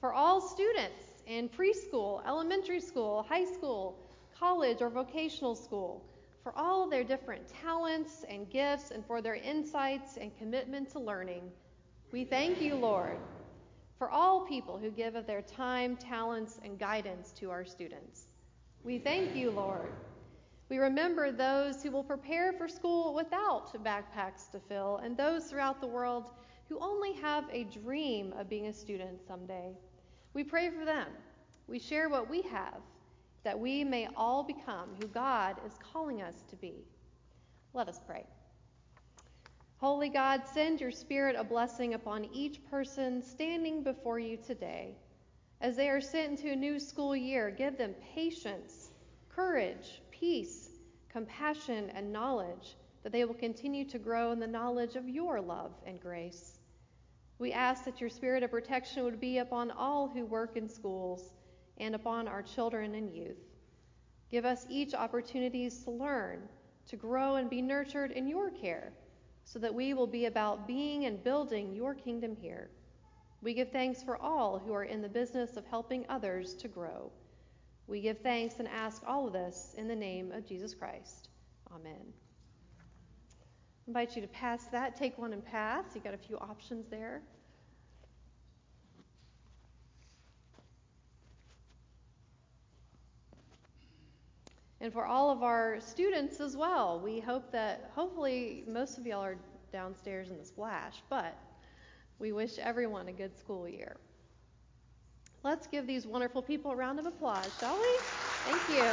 For 0.00 0.12
all 0.12 0.40
students 0.40 1.22
in 1.26 1.48
preschool, 1.48 2.26
elementary 2.26 2.80
school, 2.80 3.24
high 3.28 3.44
school, 3.44 3.98
college, 4.38 4.80
or 4.80 4.88
vocational 4.88 5.54
school, 5.54 6.04
for 6.42 6.56
all 6.56 6.88
their 6.88 7.04
different 7.04 7.46
talents 7.62 8.24
and 8.28 8.48
gifts, 8.48 8.90
and 8.90 9.04
for 9.04 9.20
their 9.20 9.34
insights 9.34 10.16
and 10.16 10.36
commitment 10.38 10.90
to 10.92 10.98
learning, 10.98 11.42
we 12.12 12.24
thank 12.24 12.60
you, 12.60 12.74
Lord. 12.74 13.18
For 13.98 14.10
all 14.10 14.46
people 14.46 14.78
who 14.78 14.90
give 14.90 15.14
of 15.14 15.26
their 15.26 15.42
time, 15.42 15.96
talents, 15.96 16.58
and 16.64 16.78
guidance 16.78 17.32
to 17.32 17.50
our 17.50 17.64
students, 17.64 18.28
we 18.82 18.98
thank 18.98 19.36
you, 19.36 19.50
Lord. 19.50 19.92
We 20.70 20.78
remember 20.78 21.32
those 21.32 21.82
who 21.82 21.90
will 21.90 22.04
prepare 22.04 22.52
for 22.52 22.68
school 22.68 23.12
without 23.12 23.74
backpacks 23.84 24.48
to 24.52 24.60
fill, 24.60 24.98
and 24.98 25.16
those 25.16 25.46
throughout 25.46 25.80
the 25.80 25.88
world 25.88 26.30
who 26.68 26.78
only 26.78 27.12
have 27.14 27.44
a 27.52 27.64
dream 27.64 28.32
of 28.38 28.48
being 28.48 28.68
a 28.68 28.72
student 28.72 29.20
someday. 29.26 29.72
We 30.32 30.44
pray 30.44 30.70
for 30.70 30.84
them. 30.84 31.08
We 31.66 31.80
share 31.80 32.08
what 32.08 32.30
we 32.30 32.42
have, 32.42 32.80
that 33.42 33.58
we 33.58 33.82
may 33.82 34.08
all 34.16 34.44
become 34.44 34.90
who 35.00 35.08
God 35.08 35.56
is 35.66 35.72
calling 35.92 36.22
us 36.22 36.44
to 36.50 36.56
be. 36.56 36.84
Let 37.74 37.88
us 37.88 37.98
pray. 38.06 38.24
Holy 39.78 40.08
God, 40.08 40.42
send 40.46 40.80
your 40.80 40.92
Spirit 40.92 41.34
a 41.36 41.42
blessing 41.42 41.94
upon 41.94 42.26
each 42.32 42.64
person 42.70 43.24
standing 43.24 43.82
before 43.82 44.20
you 44.20 44.36
today. 44.36 44.94
As 45.60 45.74
they 45.74 45.88
are 45.88 46.00
sent 46.00 46.38
into 46.38 46.52
a 46.52 46.56
new 46.56 46.78
school 46.78 47.16
year, 47.16 47.50
give 47.50 47.76
them 47.76 47.94
patience, 48.14 48.90
courage, 49.34 49.99
peace, 50.20 50.68
compassion, 51.08 51.90
and 51.94 52.12
knowledge 52.12 52.76
that 53.02 53.10
they 53.10 53.24
will 53.24 53.34
continue 53.34 53.84
to 53.86 53.98
grow 53.98 54.30
in 54.30 54.38
the 54.38 54.46
knowledge 54.46 54.94
of 54.94 55.08
your 55.08 55.40
love 55.40 55.72
and 55.86 55.98
grace. 55.98 56.58
We 57.38 57.52
ask 57.52 57.84
that 57.86 58.02
your 58.02 58.10
spirit 58.10 58.42
of 58.42 58.50
protection 58.50 59.02
would 59.04 59.18
be 59.18 59.38
upon 59.38 59.70
all 59.70 60.08
who 60.08 60.26
work 60.26 60.58
in 60.58 60.68
schools 60.68 61.32
and 61.78 61.94
upon 61.94 62.28
our 62.28 62.42
children 62.42 62.94
and 62.94 63.10
youth. 63.10 63.38
Give 64.30 64.44
us 64.44 64.66
each 64.68 64.92
opportunities 64.92 65.82
to 65.84 65.90
learn, 65.90 66.42
to 66.88 66.96
grow, 66.96 67.36
and 67.36 67.48
be 67.48 67.62
nurtured 67.62 68.12
in 68.12 68.28
your 68.28 68.50
care, 68.50 68.92
so 69.44 69.58
that 69.58 69.74
we 69.74 69.94
will 69.94 70.06
be 70.06 70.26
about 70.26 70.68
being 70.68 71.06
and 71.06 71.24
building 71.24 71.74
your 71.74 71.94
kingdom 71.94 72.36
here. 72.36 72.68
We 73.40 73.54
give 73.54 73.72
thanks 73.72 74.02
for 74.02 74.20
all 74.20 74.58
who 74.58 74.74
are 74.74 74.84
in 74.84 75.00
the 75.00 75.08
business 75.08 75.56
of 75.56 75.64
helping 75.66 76.04
others 76.10 76.52
to 76.56 76.68
grow. 76.68 77.10
We 77.90 78.00
give 78.00 78.20
thanks 78.20 78.60
and 78.60 78.68
ask 78.68 79.02
all 79.04 79.26
of 79.26 79.32
this 79.32 79.74
in 79.76 79.88
the 79.88 79.96
name 79.96 80.30
of 80.30 80.46
Jesus 80.46 80.74
Christ. 80.74 81.28
Amen. 81.74 82.12
I 82.78 83.88
invite 83.88 84.14
you 84.14 84.22
to 84.22 84.28
pass 84.28 84.66
that. 84.66 84.94
Take 84.94 85.18
one 85.18 85.32
and 85.32 85.44
pass. 85.44 85.86
You've 85.92 86.04
got 86.04 86.14
a 86.14 86.18
few 86.18 86.38
options 86.38 86.86
there. 86.88 87.20
And 94.80 94.92
for 94.92 95.04
all 95.04 95.32
of 95.32 95.42
our 95.42 95.80
students 95.80 96.38
as 96.38 96.56
well, 96.56 97.00
we 97.02 97.18
hope 97.18 97.50
that 97.50 97.90
hopefully 97.92 98.62
most 98.68 98.98
of 98.98 99.06
y'all 99.06 99.24
are 99.24 99.36
downstairs 99.72 100.30
in 100.30 100.38
the 100.38 100.44
splash, 100.44 101.02
but 101.10 101.36
we 102.20 102.30
wish 102.30 102.56
everyone 102.60 103.08
a 103.08 103.12
good 103.12 103.36
school 103.36 103.68
year. 103.68 103.96
Let's 105.42 105.66
give 105.66 105.86
these 105.86 106.06
wonderful 106.06 106.42
people 106.42 106.70
a 106.70 106.76
round 106.76 106.98
of 106.98 107.06
applause, 107.06 107.50
shall 107.58 107.76
we? 107.78 107.98
Thank 108.44 108.68
you. 108.68 108.92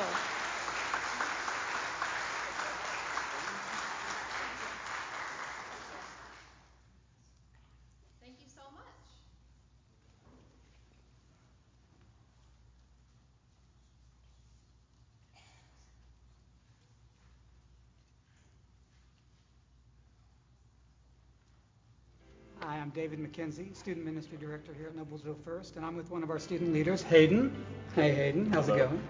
Hi, 22.62 22.77
I'm 22.88 22.94
David 22.94 23.20
McKenzie, 23.20 23.76
Student 23.76 24.06
Ministry 24.06 24.38
Director 24.40 24.74
here 24.74 24.88
at 24.88 24.96
Noblesville 24.96 25.36
First, 25.44 25.76
and 25.76 25.86
I'm 25.86 25.98
with 25.98 26.10
one 26.10 26.24
of 26.24 26.30
our 26.30 26.40
student 26.40 26.72
leaders, 26.72 27.02
Hayden. 27.02 27.54
Hey, 27.94 28.16
Hayden, 28.16 28.50
how's 28.50 28.68
Hello. 28.68 28.78
it 28.78 28.88
going? 28.88 29.02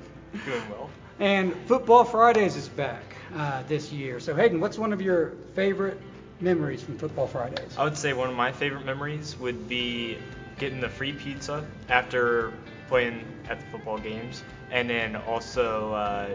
Doing 0.45 0.69
well. 0.71 0.89
And 1.19 1.53
Football 1.67 2.03
Fridays 2.03 2.55
is 2.55 2.69
back 2.69 3.03
uh, 3.35 3.61
this 3.67 3.91
year. 3.91 4.19
So, 4.19 4.33
Hayden, 4.33 4.59
what's 4.59 4.79
one 4.79 4.93
of 4.93 4.99
your 4.99 5.33
favorite 5.53 6.01
memories 6.39 6.81
from 6.81 6.97
Football 6.97 7.27
Fridays? 7.27 7.77
I 7.77 7.83
would 7.83 7.95
say 7.95 8.13
one 8.13 8.31
of 8.31 8.35
my 8.35 8.51
favorite 8.51 8.83
memories 8.83 9.37
would 9.37 9.69
be 9.69 10.17
getting 10.57 10.81
the 10.81 10.89
free 10.89 11.13
pizza 11.13 11.63
after 11.87 12.53
playing 12.87 13.23
at 13.47 13.59
the 13.59 13.65
football 13.67 13.99
games, 13.99 14.43
and 14.71 14.89
then 14.89 15.15
also 15.15 15.93
uh, 15.93 16.29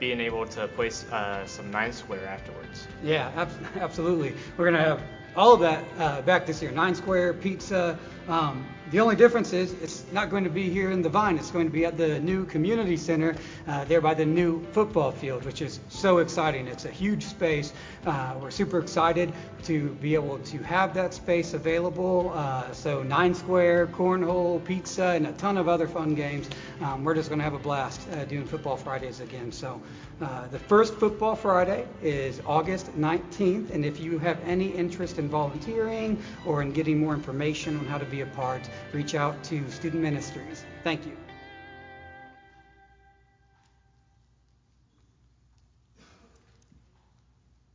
being 0.00 0.18
able 0.18 0.46
to 0.46 0.66
play 0.68 0.90
uh, 1.12 1.44
some 1.44 1.70
nine 1.70 1.92
square 1.92 2.26
afterwards. 2.26 2.88
Yeah, 3.04 3.30
ab- 3.36 3.52
absolutely. 3.80 4.32
We're 4.56 4.70
to 4.70 4.78
have 4.78 5.02
all 5.36 5.52
of 5.52 5.60
that 5.60 5.84
uh, 5.98 6.22
back 6.22 6.46
this 6.46 6.62
year. 6.62 6.70
Nine 6.70 6.94
Square, 6.94 7.34
pizza. 7.34 7.98
Um, 8.28 8.66
the 8.90 9.00
only 9.00 9.16
difference 9.16 9.52
is 9.52 9.72
it's 9.82 10.04
not 10.12 10.30
going 10.30 10.44
to 10.44 10.50
be 10.50 10.70
here 10.70 10.92
in 10.92 11.02
the 11.02 11.08
Vine. 11.08 11.38
It's 11.38 11.50
going 11.50 11.66
to 11.66 11.72
be 11.72 11.84
at 11.84 11.96
the 11.96 12.20
new 12.20 12.44
community 12.44 12.96
center 12.96 13.34
uh, 13.66 13.84
there 13.84 14.00
by 14.00 14.14
the 14.14 14.24
new 14.24 14.64
football 14.72 15.10
field, 15.10 15.44
which 15.44 15.60
is 15.60 15.80
so 15.88 16.18
exciting. 16.18 16.68
It's 16.68 16.84
a 16.84 16.90
huge 16.90 17.24
space. 17.24 17.72
Uh, 18.06 18.34
we're 18.40 18.52
super 18.52 18.78
excited 18.78 19.32
to 19.64 19.90
be 19.94 20.14
able 20.14 20.38
to 20.38 20.58
have 20.58 20.94
that 20.94 21.12
space 21.14 21.52
available. 21.54 22.32
Uh, 22.34 22.70
so 22.72 23.02
Nine 23.02 23.34
Square, 23.34 23.88
cornhole, 23.88 24.64
pizza, 24.64 25.06
and 25.06 25.26
a 25.26 25.32
ton 25.32 25.56
of 25.56 25.68
other 25.68 25.88
fun 25.88 26.14
games. 26.14 26.48
Um, 26.80 27.02
we're 27.02 27.14
just 27.14 27.28
going 27.28 27.40
to 27.40 27.44
have 27.44 27.54
a 27.54 27.58
blast 27.58 28.00
uh, 28.12 28.24
doing 28.26 28.46
Football 28.46 28.76
Fridays 28.76 29.18
again. 29.18 29.50
So 29.50 29.80
uh, 30.20 30.46
the 30.48 30.58
first 30.58 30.94
Football 30.94 31.34
Friday 31.34 31.86
is 32.02 32.40
August 32.46 32.96
19th, 32.98 33.70
and 33.70 33.84
if 33.84 34.00
you 34.00 34.18
have 34.18 34.38
any 34.46 34.68
interest 34.68 35.18
in 35.18 35.28
volunteering 35.28 36.22
or 36.46 36.62
in 36.62 36.72
getting 36.72 36.98
more 36.98 37.14
information 37.14 37.76
on 37.76 37.84
how 37.84 37.98
to 37.98 38.06
be 38.06 38.20
a 38.20 38.26
part, 38.26 38.62
reach 38.92 39.14
out 39.14 39.42
to 39.44 39.68
Student 39.70 40.02
Ministries. 40.02 40.64
Thank 40.84 41.06
you. 41.06 41.16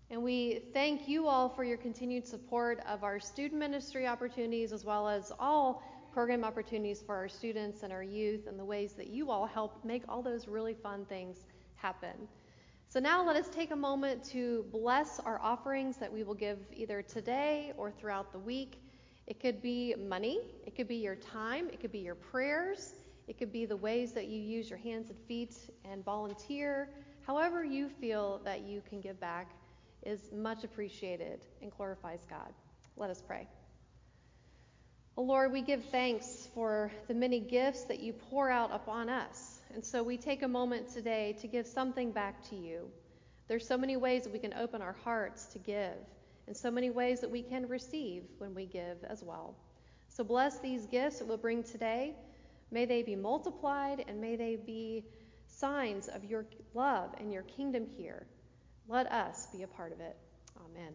And 0.09 0.21
we 0.23 0.63
thank 0.73 1.07
you 1.07 1.27
all 1.27 1.47
for 1.47 1.63
your 1.63 1.77
continued 1.77 2.27
support 2.27 2.81
of 2.87 3.03
our 3.03 3.19
student 3.19 3.59
ministry 3.59 4.05
opportunities 4.07 4.73
as 4.73 4.83
well 4.83 5.07
as 5.07 5.31
all 5.39 5.81
program 6.11 6.43
opportunities 6.43 7.01
for 7.01 7.15
our 7.15 7.29
students 7.29 7.83
and 7.83 7.93
our 7.93 8.03
youth 8.03 8.47
and 8.47 8.59
the 8.59 8.65
ways 8.65 8.91
that 8.93 9.07
you 9.07 9.31
all 9.31 9.45
help 9.45 9.83
make 9.85 10.03
all 10.09 10.21
those 10.21 10.47
really 10.47 10.73
fun 10.73 11.05
things 11.05 11.45
happen. 11.75 12.27
So 12.89 12.99
now 12.99 13.25
let 13.25 13.37
us 13.37 13.47
take 13.47 13.71
a 13.71 13.75
moment 13.75 14.21
to 14.25 14.65
bless 14.69 15.21
our 15.21 15.39
offerings 15.41 15.95
that 15.95 16.11
we 16.11 16.23
will 16.23 16.33
give 16.33 16.59
either 16.73 17.01
today 17.01 17.71
or 17.77 17.89
throughout 17.89 18.33
the 18.33 18.39
week. 18.39 18.81
It 19.31 19.39
could 19.39 19.61
be 19.61 19.95
money, 19.97 20.41
it 20.67 20.75
could 20.75 20.89
be 20.89 20.97
your 20.97 21.15
time, 21.15 21.69
it 21.71 21.79
could 21.79 21.93
be 21.93 21.99
your 21.99 22.15
prayers, 22.15 22.95
it 23.29 23.37
could 23.37 23.53
be 23.53 23.65
the 23.65 23.77
ways 23.77 24.11
that 24.11 24.27
you 24.27 24.37
use 24.37 24.69
your 24.69 24.77
hands 24.79 25.09
and 25.09 25.17
feet 25.25 25.55
and 25.89 26.03
volunteer. 26.03 26.89
However, 27.25 27.63
you 27.63 27.87
feel 27.87 28.41
that 28.43 28.63
you 28.63 28.81
can 28.89 28.99
give 28.99 29.21
back 29.21 29.51
is 30.05 30.19
much 30.33 30.65
appreciated 30.65 31.45
and 31.61 31.71
glorifies 31.71 32.19
God. 32.29 32.51
Let 32.97 33.09
us 33.09 33.23
pray. 33.25 33.47
Oh 35.15 35.21
Lord, 35.23 35.53
we 35.53 35.61
give 35.61 35.85
thanks 35.85 36.49
for 36.53 36.91
the 37.07 37.13
many 37.13 37.39
gifts 37.39 37.85
that 37.85 38.01
you 38.01 38.11
pour 38.11 38.49
out 38.49 38.71
upon 38.73 39.07
us. 39.07 39.61
And 39.73 39.85
so 39.85 40.03
we 40.03 40.17
take 40.17 40.41
a 40.41 40.47
moment 40.49 40.89
today 40.89 41.37
to 41.39 41.47
give 41.47 41.67
something 41.67 42.11
back 42.11 42.49
to 42.49 42.57
you. 42.57 42.89
There's 43.47 43.65
so 43.65 43.77
many 43.77 43.95
ways 43.95 44.23
that 44.23 44.33
we 44.33 44.39
can 44.39 44.53
open 44.55 44.81
our 44.81 44.97
hearts 45.05 45.45
to 45.53 45.59
give, 45.59 45.95
and 46.51 46.57
so 46.57 46.69
many 46.69 46.89
ways 46.89 47.21
that 47.21 47.31
we 47.31 47.41
can 47.41 47.65
receive 47.69 48.23
when 48.37 48.53
we 48.53 48.65
give 48.65 48.97
as 49.05 49.23
well. 49.23 49.55
So 50.09 50.21
bless 50.21 50.59
these 50.59 50.85
gifts 50.85 51.19
that 51.19 51.25
we'll 51.25 51.37
bring 51.37 51.63
today. 51.63 52.13
May 52.71 52.83
they 52.83 53.03
be 53.03 53.15
multiplied 53.15 54.03
and 54.05 54.19
may 54.19 54.35
they 54.35 54.57
be 54.57 55.05
signs 55.47 56.09
of 56.09 56.25
your 56.25 56.45
love 56.73 57.11
and 57.21 57.31
your 57.31 57.43
kingdom 57.43 57.87
here. 57.97 58.27
Let 58.89 59.09
us 59.09 59.47
be 59.53 59.63
a 59.63 59.67
part 59.67 59.93
of 59.93 60.01
it. 60.01 60.17
Amen. 60.65 60.91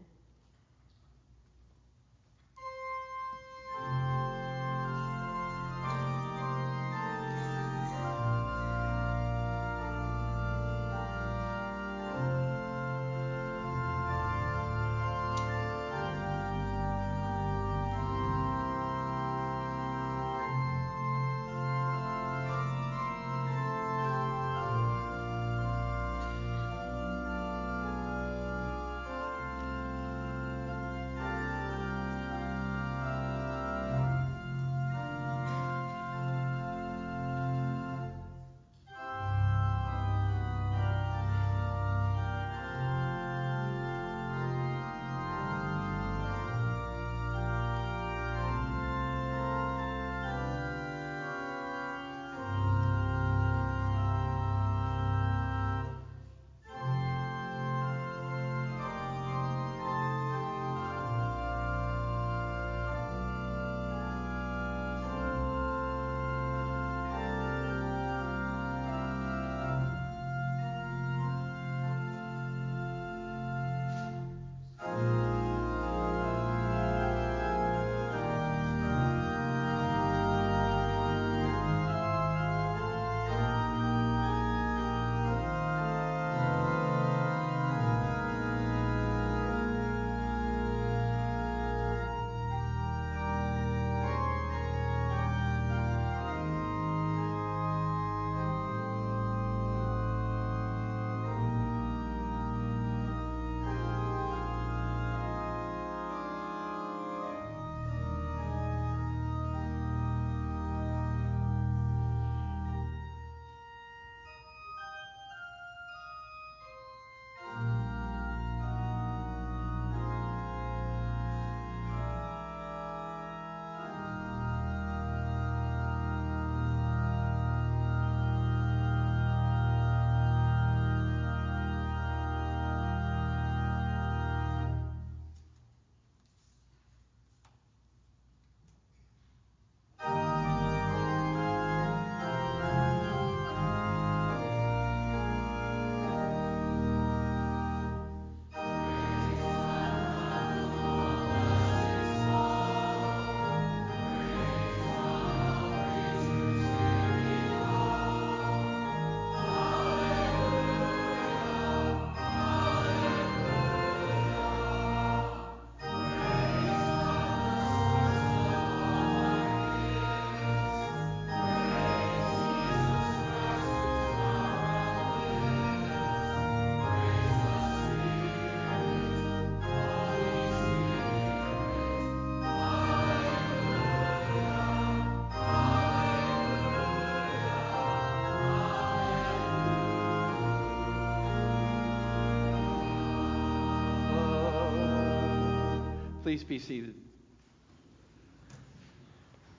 Please 196.27 196.43
be 196.43 196.59
seated. 196.59 196.97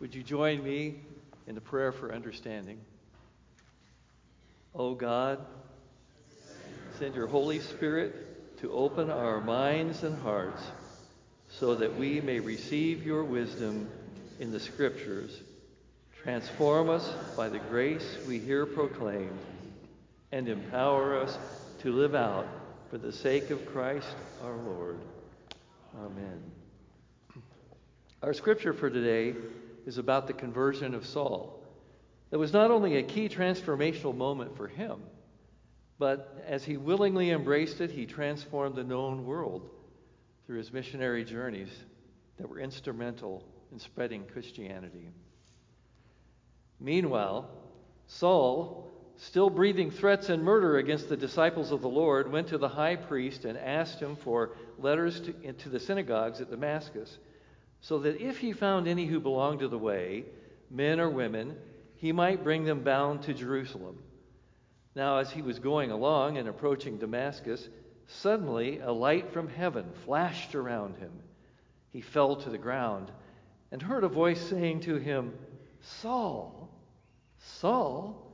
Would 0.02 0.14
you 0.14 0.22
join 0.22 0.62
me 0.62 0.96
in 1.48 1.56
the 1.56 1.62
prayer 1.62 1.94
for 1.94 2.14
understanding? 2.14 2.78
O 4.76 4.94
God, 4.94 5.40
send 7.00 7.16
your 7.16 7.28
Holy 7.28 7.62
Spirit 7.62 8.58
to 8.60 8.74
open 8.74 9.10
our 9.10 9.40
minds 9.40 10.04
and 10.04 10.22
hearts 10.22 10.62
so 11.48 11.74
that 11.74 11.96
we 11.96 12.20
may 12.20 12.42
receive 12.42 13.06
your 13.06 13.24
wisdom 13.24 13.90
in 14.42 14.52
the 14.52 14.60
Scriptures. 14.60 15.40
Transform 16.22 16.90
us 16.90 17.10
by 17.38 17.48
the 17.48 17.60
grace 17.60 18.18
we 18.28 18.40
hear 18.40 18.66
proclaimed 18.66 19.40
and 20.34 20.50
empower 20.50 21.18
us 21.18 21.38
to 21.80 21.94
live 21.94 22.14
out 22.14 22.46
for 22.90 22.98
the 22.98 23.14
sake 23.14 23.52
of 23.52 23.66
Christ 23.68 24.18
our 24.44 24.58
Lord. 24.58 25.00
Amen. 25.98 26.57
Our 28.24 28.34
scripture 28.34 28.74
for 28.74 28.90
today 28.90 29.36
is 29.86 30.00
about 30.00 30.26
the 30.26 30.34
conversion 30.34 30.96
of 30.96 31.06
Saul. 31.06 31.64
It 32.32 32.38
was 32.38 32.52
not 32.52 32.72
only 32.72 32.98
a 32.98 33.04
key 33.04 33.30
transformational 33.30 34.16
moment 34.16 34.58
for 34.58 34.68
him, 34.68 35.02
but 36.00 36.44
as 36.48 36.64
he 36.64 36.78
willingly 36.78 37.30
embraced 37.30 37.80
it, 37.80 37.92
he 37.92 38.08
transformed 38.08 38.76
the 38.76 38.84
known 38.84 39.26
world 39.26 39.70
through 40.46 40.58
his 40.58 40.74
missionary 40.74 41.24
journeys 41.24 41.70
that 42.38 42.50
were 42.50 42.60
instrumental 42.60 43.44
in 43.72 43.78
spreading 43.78 44.26
Christianity. 44.26 45.12
Meanwhile, 46.80 47.48
Saul, 48.08 48.90
still 49.18 49.52
breathing 49.52 49.92
threats 49.92 50.30
and 50.30 50.44
murder 50.44 50.78
against 50.78 51.08
the 51.08 51.18
disciples 51.18 51.72
of 51.72 51.82
the 51.82 51.90
Lord, 51.90 52.32
went 52.32 52.48
to 52.48 52.58
the 52.58 52.70
high 52.70 52.96
priest 52.96 53.46
and 53.46 53.58
asked 53.60 54.00
him 54.00 54.16
for 54.16 54.56
letters 54.80 55.22
to, 55.22 55.54
to 55.54 55.70
the 55.70 55.80
synagogues 55.80 56.42
at 56.42 56.50
Damascus, 56.50 57.20
so 57.82 58.00
that 58.00 58.22
if 58.22 58.38
he 58.38 58.54
found 58.54 58.88
any 58.88 59.06
who 59.06 59.20
belonged 59.20 59.60
to 59.60 59.68
the 59.68 59.78
way, 59.78 60.26
men 60.70 61.00
or 61.00 61.10
women, 61.10 61.56
he 61.96 62.12
might 62.12 62.44
bring 62.44 62.64
them 62.64 62.84
bound 62.84 63.24
to 63.24 63.34
Jerusalem. 63.34 63.98
Now, 64.96 65.18
as 65.18 65.32
he 65.32 65.42
was 65.42 65.60
going 65.60 65.92
along 65.92 66.38
and 66.38 66.48
approaching 66.48 66.98
Damascus, 66.98 67.70
suddenly 68.08 68.80
a 68.80 68.92
light 68.92 69.32
from 69.32 69.48
heaven 69.48 69.86
flashed 70.06 70.56
around 70.56 70.96
him. 70.98 71.12
He 71.92 72.02
fell 72.02 72.36
to 72.38 72.50
the 72.50 72.58
ground 72.58 73.12
and 73.72 73.82
heard 73.82 74.04
a 74.04 74.10
voice 74.10 74.42
saying 74.42 74.82
to 74.82 74.96
him, 74.96 75.34
Saul, 75.82 76.70
Saul, 77.40 78.28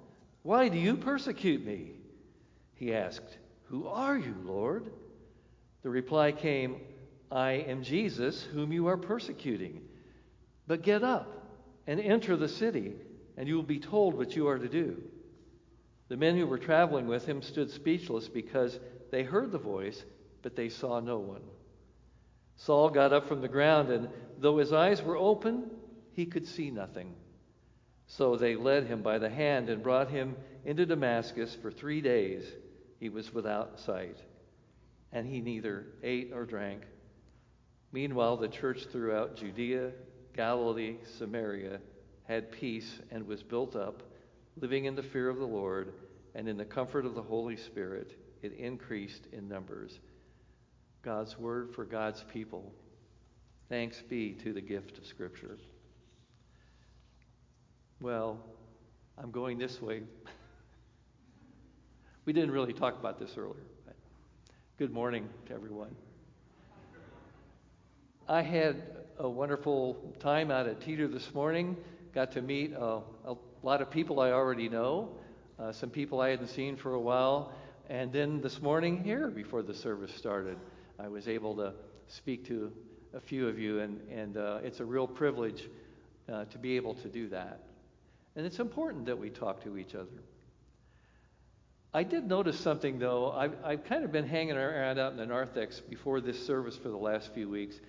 why 0.43 0.69
do 0.69 0.77
you 0.77 0.95
persecute 0.95 1.65
me? 1.65 1.91
He 2.75 2.93
asked, 2.93 3.37
Who 3.69 3.87
are 3.87 4.17
you, 4.17 4.35
Lord? 4.45 4.91
The 5.83 5.89
reply 5.89 6.31
came, 6.31 6.77
I 7.33 7.51
am 7.67 7.81
Jesus, 7.81 8.43
whom 8.43 8.71
you 8.71 8.87
are 8.87 8.97
persecuting. 8.97 9.81
But 10.67 10.83
get 10.83 11.03
up 11.03 11.47
and 11.87 11.99
enter 11.99 12.37
the 12.37 12.47
city, 12.47 12.93
and 13.35 13.47
you 13.47 13.55
will 13.55 13.63
be 13.63 13.79
told 13.79 14.13
what 14.13 14.35
you 14.35 14.47
are 14.47 14.59
to 14.59 14.69
do. 14.69 15.01
The 16.09 16.17
men 16.17 16.37
who 16.37 16.45
were 16.45 16.59
traveling 16.59 17.07
with 17.07 17.25
him 17.25 17.41
stood 17.41 17.71
speechless 17.71 18.29
because 18.29 18.79
they 19.09 19.23
heard 19.23 19.51
the 19.51 19.57
voice, 19.57 20.05
but 20.43 20.55
they 20.55 20.69
saw 20.69 20.99
no 20.99 21.17
one. 21.17 21.41
Saul 22.55 22.91
got 22.91 23.13
up 23.13 23.27
from 23.27 23.41
the 23.41 23.47
ground, 23.47 23.89
and 23.89 24.09
though 24.37 24.59
his 24.59 24.71
eyes 24.71 25.01
were 25.01 25.17
open, 25.17 25.71
he 26.11 26.27
could 26.27 26.45
see 26.45 26.69
nothing. 26.69 27.15
So 28.05 28.35
they 28.35 28.55
led 28.55 28.85
him 28.85 29.01
by 29.01 29.17
the 29.17 29.29
hand 29.29 29.69
and 29.69 29.81
brought 29.81 30.11
him 30.11 30.35
into 30.65 30.85
Damascus. 30.85 31.57
For 31.59 31.71
three 31.71 32.01
days 32.01 32.45
he 32.99 33.09
was 33.09 33.33
without 33.33 33.79
sight, 33.79 34.17
and 35.11 35.25
he 35.25 35.41
neither 35.41 35.87
ate 36.03 36.31
or 36.31 36.45
drank. 36.45 36.83
Meanwhile, 37.93 38.37
the 38.37 38.47
church 38.47 38.87
throughout 38.91 39.37
Judea, 39.37 39.91
Galilee, 40.35 40.95
Samaria 41.19 41.79
had 42.23 42.51
peace 42.51 42.99
and 43.11 43.27
was 43.27 43.43
built 43.43 43.75
up, 43.75 44.01
living 44.59 44.85
in 44.85 44.95
the 44.95 45.03
fear 45.03 45.29
of 45.29 45.37
the 45.37 45.45
Lord 45.45 45.93
and 46.33 46.49
in 46.49 46.57
the 46.57 46.65
comfort 46.65 47.05
of 47.05 47.13
the 47.13 47.21
Holy 47.21 47.55
Spirit. 47.55 48.17
It 48.41 48.53
increased 48.53 49.27
in 49.31 49.47
numbers. 49.47 49.99
God's 51.03 51.37
word 51.37 51.75
for 51.75 51.85
God's 51.85 52.25
people. 52.33 52.73
Thanks 53.69 54.01
be 54.01 54.31
to 54.43 54.53
the 54.53 54.61
gift 54.61 54.97
of 54.97 55.05
Scripture. 55.05 55.59
Well, 58.01 58.39
I'm 59.19 59.29
going 59.29 59.59
this 59.59 59.81
way. 59.81 60.01
we 62.25 62.33
didn't 62.33 62.51
really 62.51 62.73
talk 62.73 62.99
about 62.99 63.19
this 63.19 63.35
earlier. 63.37 63.67
But 63.85 63.95
good 64.79 64.91
morning 64.91 65.29
to 65.45 65.53
everyone. 65.53 65.95
I 68.27 68.41
had 68.41 68.81
a 69.19 69.27
wonderful 69.27 69.97
time 70.21 70.49
out 70.49 70.65
at 70.65 70.79
Teeter 70.79 71.09
this 71.09 71.33
morning. 71.33 71.75
Got 72.15 72.31
to 72.31 72.41
meet 72.41 72.73
uh, 72.73 73.01
a 73.25 73.35
lot 73.63 73.81
of 73.81 73.91
people 73.91 74.21
I 74.21 74.31
already 74.31 74.69
know, 74.69 75.09
uh, 75.59 75.73
some 75.73 75.89
people 75.89 76.21
I 76.21 76.29
hadn't 76.29 76.47
seen 76.47 76.77
for 76.77 76.93
a 76.93 76.99
while. 76.99 77.51
And 77.89 78.13
then 78.13 78.39
this 78.39 78.61
morning, 78.61 79.03
here 79.03 79.27
before 79.27 79.61
the 79.61 79.73
service 79.73 80.15
started, 80.15 80.57
I 80.97 81.09
was 81.09 81.27
able 81.27 81.53
to 81.57 81.73
speak 82.07 82.47
to 82.47 82.71
a 83.13 83.19
few 83.19 83.45
of 83.45 83.59
you, 83.59 83.81
and, 83.81 83.99
and 84.09 84.37
uh, 84.37 84.59
it's 84.63 84.79
a 84.79 84.85
real 84.85 85.05
privilege 85.05 85.67
uh, 86.31 86.45
to 86.45 86.57
be 86.57 86.77
able 86.77 86.93
to 86.93 87.09
do 87.09 87.27
that. 87.27 87.59
And 88.37 88.45
it's 88.45 88.59
important 88.59 89.05
that 89.07 89.19
we 89.19 89.31
talk 89.31 89.61
to 89.65 89.77
each 89.77 89.95
other. 89.95 90.23
I 91.93 92.03
did 92.03 92.25
notice 92.25 92.57
something, 92.57 92.99
though. 92.99 93.33
I've, 93.33 93.55
I've 93.65 93.83
kind 93.83 94.05
of 94.05 94.13
been 94.13 94.27
hanging 94.27 94.55
around 94.55 94.97
out 94.97 95.11
in 95.11 95.17
the 95.17 95.25
narthex 95.25 95.81
before 95.81 96.21
this 96.21 96.43
service 96.47 96.77
for 96.77 96.87
the 96.87 96.97
last 96.97 97.33
few 97.33 97.49
weeks, 97.49 97.81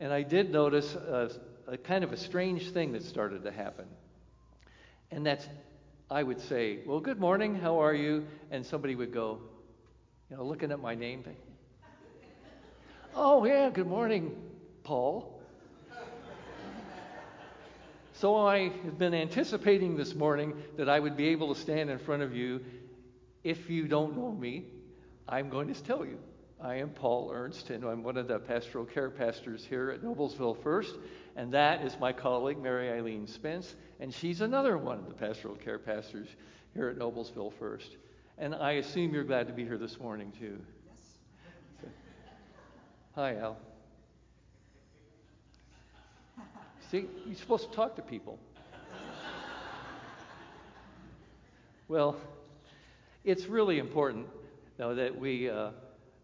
and 0.00 0.12
I 0.12 0.22
did 0.22 0.50
notice 0.50 0.94
a, 0.94 1.30
a 1.68 1.76
kind 1.76 2.02
of 2.02 2.12
a 2.12 2.16
strange 2.16 2.70
thing 2.70 2.92
that 2.92 3.04
started 3.04 3.44
to 3.44 3.52
happen. 3.52 3.84
And 5.10 5.24
that's, 5.24 5.46
I 6.10 6.22
would 6.22 6.40
say, 6.40 6.78
Well, 6.86 7.00
good 7.00 7.20
morning, 7.20 7.54
how 7.54 7.80
are 7.82 7.94
you? 7.94 8.26
And 8.50 8.64
somebody 8.64 8.94
would 8.94 9.12
go, 9.12 9.38
You 10.30 10.38
know, 10.38 10.44
looking 10.44 10.72
at 10.72 10.80
my 10.80 10.94
name, 10.94 11.24
Oh, 13.14 13.44
yeah, 13.44 13.70
good 13.70 13.86
morning, 13.86 14.36
Paul. 14.84 15.36
So 18.14 18.36
I 18.36 18.68
have 18.68 18.98
been 18.98 19.14
anticipating 19.14 19.96
this 19.96 20.14
morning 20.14 20.62
that 20.76 20.88
I 20.88 21.00
would 21.00 21.16
be 21.16 21.28
able 21.28 21.54
to 21.54 21.60
stand 21.60 21.88
in 21.88 21.98
front 21.98 22.22
of 22.22 22.34
you. 22.34 22.60
If 23.42 23.70
you 23.70 23.88
don't 23.88 24.16
know 24.16 24.30
me, 24.30 24.66
I'm 25.26 25.48
going 25.48 25.72
to 25.72 25.82
tell 25.82 26.04
you. 26.04 26.18
I 26.62 26.74
am 26.74 26.90
Paul 26.90 27.30
Ernst, 27.32 27.70
and 27.70 27.84
I'm 27.84 28.02
one 28.02 28.18
of 28.18 28.28
the 28.28 28.38
pastoral 28.38 28.84
care 28.84 29.08
pastors 29.08 29.64
here 29.64 29.90
at 29.90 30.02
Noblesville 30.02 30.62
First. 30.62 30.96
And 31.34 31.50
that 31.54 31.82
is 31.82 31.96
my 31.98 32.12
colleague, 32.12 32.58
Mary 32.58 32.90
Eileen 32.90 33.26
Spence, 33.26 33.76
and 33.98 34.12
she's 34.12 34.42
another 34.42 34.76
one 34.76 34.98
of 34.98 35.08
the 35.08 35.14
pastoral 35.14 35.54
care 35.54 35.78
pastors 35.78 36.28
here 36.74 36.90
at 36.90 36.98
Noblesville 36.98 37.54
First. 37.58 37.96
And 38.36 38.54
I 38.54 38.72
assume 38.72 39.14
you're 39.14 39.24
glad 39.24 39.46
to 39.46 39.54
be 39.54 39.64
here 39.64 39.78
this 39.78 39.98
morning, 39.98 40.32
too. 40.38 40.60
Yes. 40.86 41.90
Hi, 43.14 43.36
Al. 43.36 43.56
See, 46.90 47.06
you're 47.24 47.36
supposed 47.36 47.70
to 47.70 47.74
talk 47.74 47.96
to 47.96 48.02
people. 48.02 48.38
well, 51.88 52.16
it's 53.24 53.46
really 53.46 53.78
important, 53.78 54.26
though, 54.76 54.94
that 54.94 55.18
we 55.18 55.48
uh, 55.48 55.70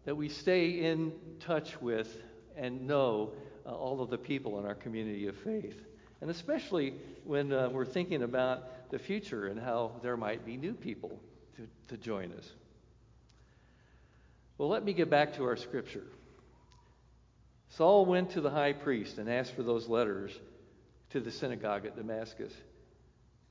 that 0.07 0.15
we 0.15 0.29
stay 0.29 0.69
in 0.69 1.11
touch 1.41 1.81
with 1.81 2.07
and 2.55 2.87
know 2.87 3.33
uh, 3.65 3.75
all 3.75 4.01
of 4.01 4.09
the 4.09 4.17
people 4.17 4.57
in 4.57 4.65
our 4.65 4.73
community 4.73 5.27
of 5.27 5.35
faith, 5.35 5.75
and 6.21 6.29
especially 6.29 6.93
when 7.25 7.51
uh, 7.51 7.67
we're 7.69 7.83
thinking 7.83 8.23
about 8.23 8.89
the 8.89 8.97
future 8.97 9.47
and 9.47 9.59
how 9.59 9.91
there 10.01 10.15
might 10.15 10.45
be 10.45 10.55
new 10.55 10.73
people 10.73 11.19
to, 11.57 11.67
to 11.89 12.01
join 12.01 12.31
us. 12.31 12.49
Well, 14.57 14.69
let 14.69 14.85
me 14.85 14.93
get 14.93 15.09
back 15.09 15.35
to 15.35 15.43
our 15.43 15.57
scripture. 15.57 16.05
Saul 17.71 18.05
went 18.05 18.29
to 18.29 18.39
the 18.39 18.49
high 18.49 18.71
priest 18.71 19.17
and 19.17 19.29
asked 19.29 19.57
for 19.57 19.63
those 19.63 19.89
letters 19.89 20.31
to 21.09 21.19
the 21.19 21.31
synagogue 21.31 21.85
at 21.85 21.97
Damascus, 21.97 22.53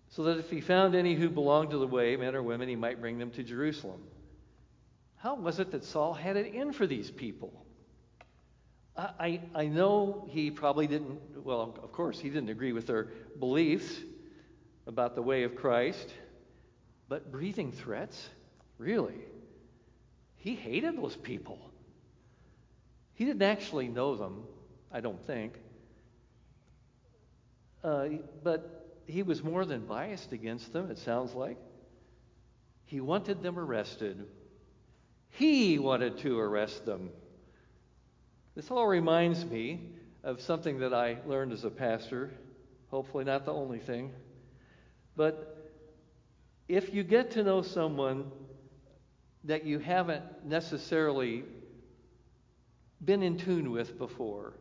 so 0.08 0.22
that 0.22 0.38
if 0.38 0.48
he 0.48 0.62
found 0.62 0.94
any 0.94 1.16
who 1.16 1.28
belonged 1.28 1.72
to 1.72 1.78
the 1.78 1.86
way, 1.86 2.16
men 2.16 2.34
or 2.34 2.42
women, 2.42 2.66
he 2.66 2.76
might 2.76 2.98
bring 2.98 3.18
them 3.18 3.30
to 3.32 3.42
Jerusalem. 3.42 4.00
How 5.16 5.34
was 5.34 5.58
it 5.58 5.70
that 5.72 5.84
Saul 5.84 6.14
had 6.14 6.36
it 6.36 6.54
in 6.54 6.72
for 6.72 6.86
these 6.86 7.10
people? 7.10 7.66
I, 8.96 9.40
I, 9.54 9.66
know 9.66 10.26
he 10.30 10.50
probably 10.50 10.86
didn't, 10.86 11.44
well, 11.44 11.78
of 11.82 11.92
course, 11.92 12.18
he 12.18 12.30
didn't 12.30 12.48
agree 12.48 12.72
with 12.72 12.86
their 12.86 13.08
beliefs 13.38 13.94
about 14.86 15.14
the 15.14 15.20
way 15.20 15.42
of 15.42 15.54
Christ, 15.54 16.14
but 17.06 17.30
breathing 17.30 17.72
threats? 17.72 18.30
Really? 18.78 19.18
He 20.36 20.54
hated 20.54 20.96
those 20.96 21.14
people. 21.14 21.70
He 23.14 23.26
didn't 23.26 23.42
actually 23.42 23.88
know 23.88 24.16
them, 24.16 24.44
I 24.90 25.00
don't 25.00 25.22
think. 25.26 25.54
Uh, 27.84 28.08
but 28.42 28.94
he 29.06 29.22
was 29.22 29.42
more 29.42 29.66
than 29.66 29.84
biased 29.86 30.32
against 30.32 30.72
them, 30.72 30.90
it 30.90 30.98
sounds 30.98 31.34
like. 31.34 31.58
He 32.86 33.00
wanted 33.00 33.42
them 33.42 33.58
arrested. 33.58 34.26
He 35.36 35.78
wanted 35.78 36.18
to 36.18 36.38
arrest 36.38 36.86
them. 36.86 37.10
This 38.54 38.70
all 38.70 38.86
reminds 38.86 39.44
me 39.44 39.80
of 40.24 40.40
something 40.40 40.78
that 40.78 40.94
I 40.94 41.18
learned 41.26 41.52
as 41.52 41.64
a 41.64 41.70
pastor. 41.70 42.32
Hopefully, 42.90 43.24
not 43.24 43.44
the 43.44 43.52
only 43.52 43.78
thing. 43.78 44.12
But 45.14 45.72
if 46.68 46.94
you 46.94 47.02
get 47.02 47.32
to 47.32 47.44
know 47.44 47.60
someone 47.60 48.30
that 49.44 49.64
you 49.66 49.78
haven't 49.78 50.24
necessarily 50.46 51.44
been 53.04 53.22
in 53.22 53.36
tune 53.36 53.70
with 53.70 53.98
before, 53.98 54.54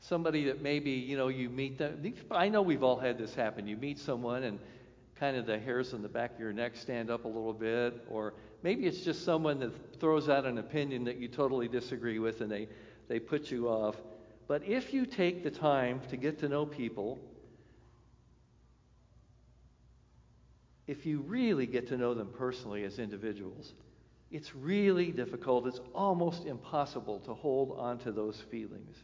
somebody 0.00 0.44
that 0.44 0.60
maybe 0.60 0.90
you 0.90 1.16
know 1.16 1.28
you 1.28 1.48
meet 1.48 1.78
them. 1.78 2.14
I 2.30 2.50
know 2.50 2.60
we've 2.60 2.82
all 2.82 2.98
had 2.98 3.16
this 3.16 3.34
happen. 3.34 3.66
You 3.66 3.78
meet 3.78 3.98
someone 3.98 4.42
and 4.42 4.58
kind 5.18 5.36
of 5.36 5.46
the 5.46 5.58
hairs 5.58 5.94
on 5.94 6.02
the 6.02 6.08
back 6.08 6.34
of 6.34 6.40
your 6.40 6.52
neck 6.52 6.76
stand 6.76 7.10
up 7.10 7.24
a 7.24 7.28
little 7.28 7.54
bit, 7.54 8.04
or 8.10 8.34
maybe 8.62 8.86
it's 8.86 9.00
just 9.00 9.24
someone 9.24 9.60
that 9.60 10.00
throws 10.00 10.28
out 10.28 10.44
an 10.44 10.58
opinion 10.58 11.04
that 11.04 11.18
you 11.18 11.28
totally 11.28 11.68
disagree 11.68 12.18
with 12.18 12.40
and 12.40 12.50
they, 12.50 12.68
they 13.08 13.18
put 13.18 13.50
you 13.50 13.68
off. 13.68 13.96
But 14.46 14.64
if 14.64 14.94
you 14.94 15.06
take 15.06 15.44
the 15.44 15.50
time 15.50 16.00
to 16.10 16.16
get 16.16 16.38
to 16.40 16.48
know 16.48 16.64
people, 16.64 17.18
if 20.86 21.04
you 21.04 21.20
really 21.20 21.66
get 21.66 21.88
to 21.88 21.96
know 21.96 22.14
them 22.14 22.30
personally 22.36 22.84
as 22.84 22.98
individuals, 22.98 23.74
it's 24.30 24.54
really 24.54 25.10
difficult. 25.12 25.66
It's 25.66 25.80
almost 25.94 26.46
impossible 26.46 27.20
to 27.20 27.34
hold 27.34 27.78
on 27.78 27.98
to 28.00 28.12
those 28.12 28.40
feelings. 28.50 28.96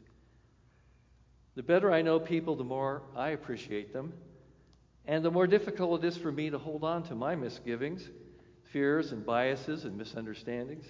The 1.55 1.63
better 1.63 1.93
I 1.93 2.03
know 2.03 2.19
people, 2.19 2.57
the 2.57 2.65
more 2.65 3.03
I 3.15 3.31
appreciate 3.31 3.93
them. 3.93 4.13
And 5.07 5.25
the 5.25 5.31
more 5.31 5.47
difficult 5.47 6.03
it 6.03 6.07
is 6.09 6.17
for 6.17 6.33
me 6.33 6.51
to 6.51 6.59
hold 6.59 6.83
on 6.83 7.03
to 7.05 7.15
my 7.15 7.37
misgivings, 7.37 8.09
fears, 8.75 9.13
and 9.13 9.25
biases 9.25 9.85
and 9.85 9.97
misunderstandings. 9.97 10.85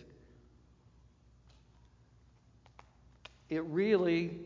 It 3.50 3.62
really 3.64 4.38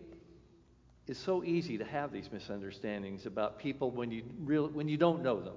is 1.07 1.17
so 1.17 1.45
easy 1.45 1.79
to 1.79 1.85
have 1.85 2.13
these 2.13 2.33
misunderstandings 2.33 3.27
about 3.27 3.61
people 3.61 3.93
when 3.93 4.11
you, 4.11 4.25
really, 4.41 4.71
when 4.73 4.89
you 4.89 4.97
don't 4.97 5.23
know 5.23 5.41
them. 5.41 5.55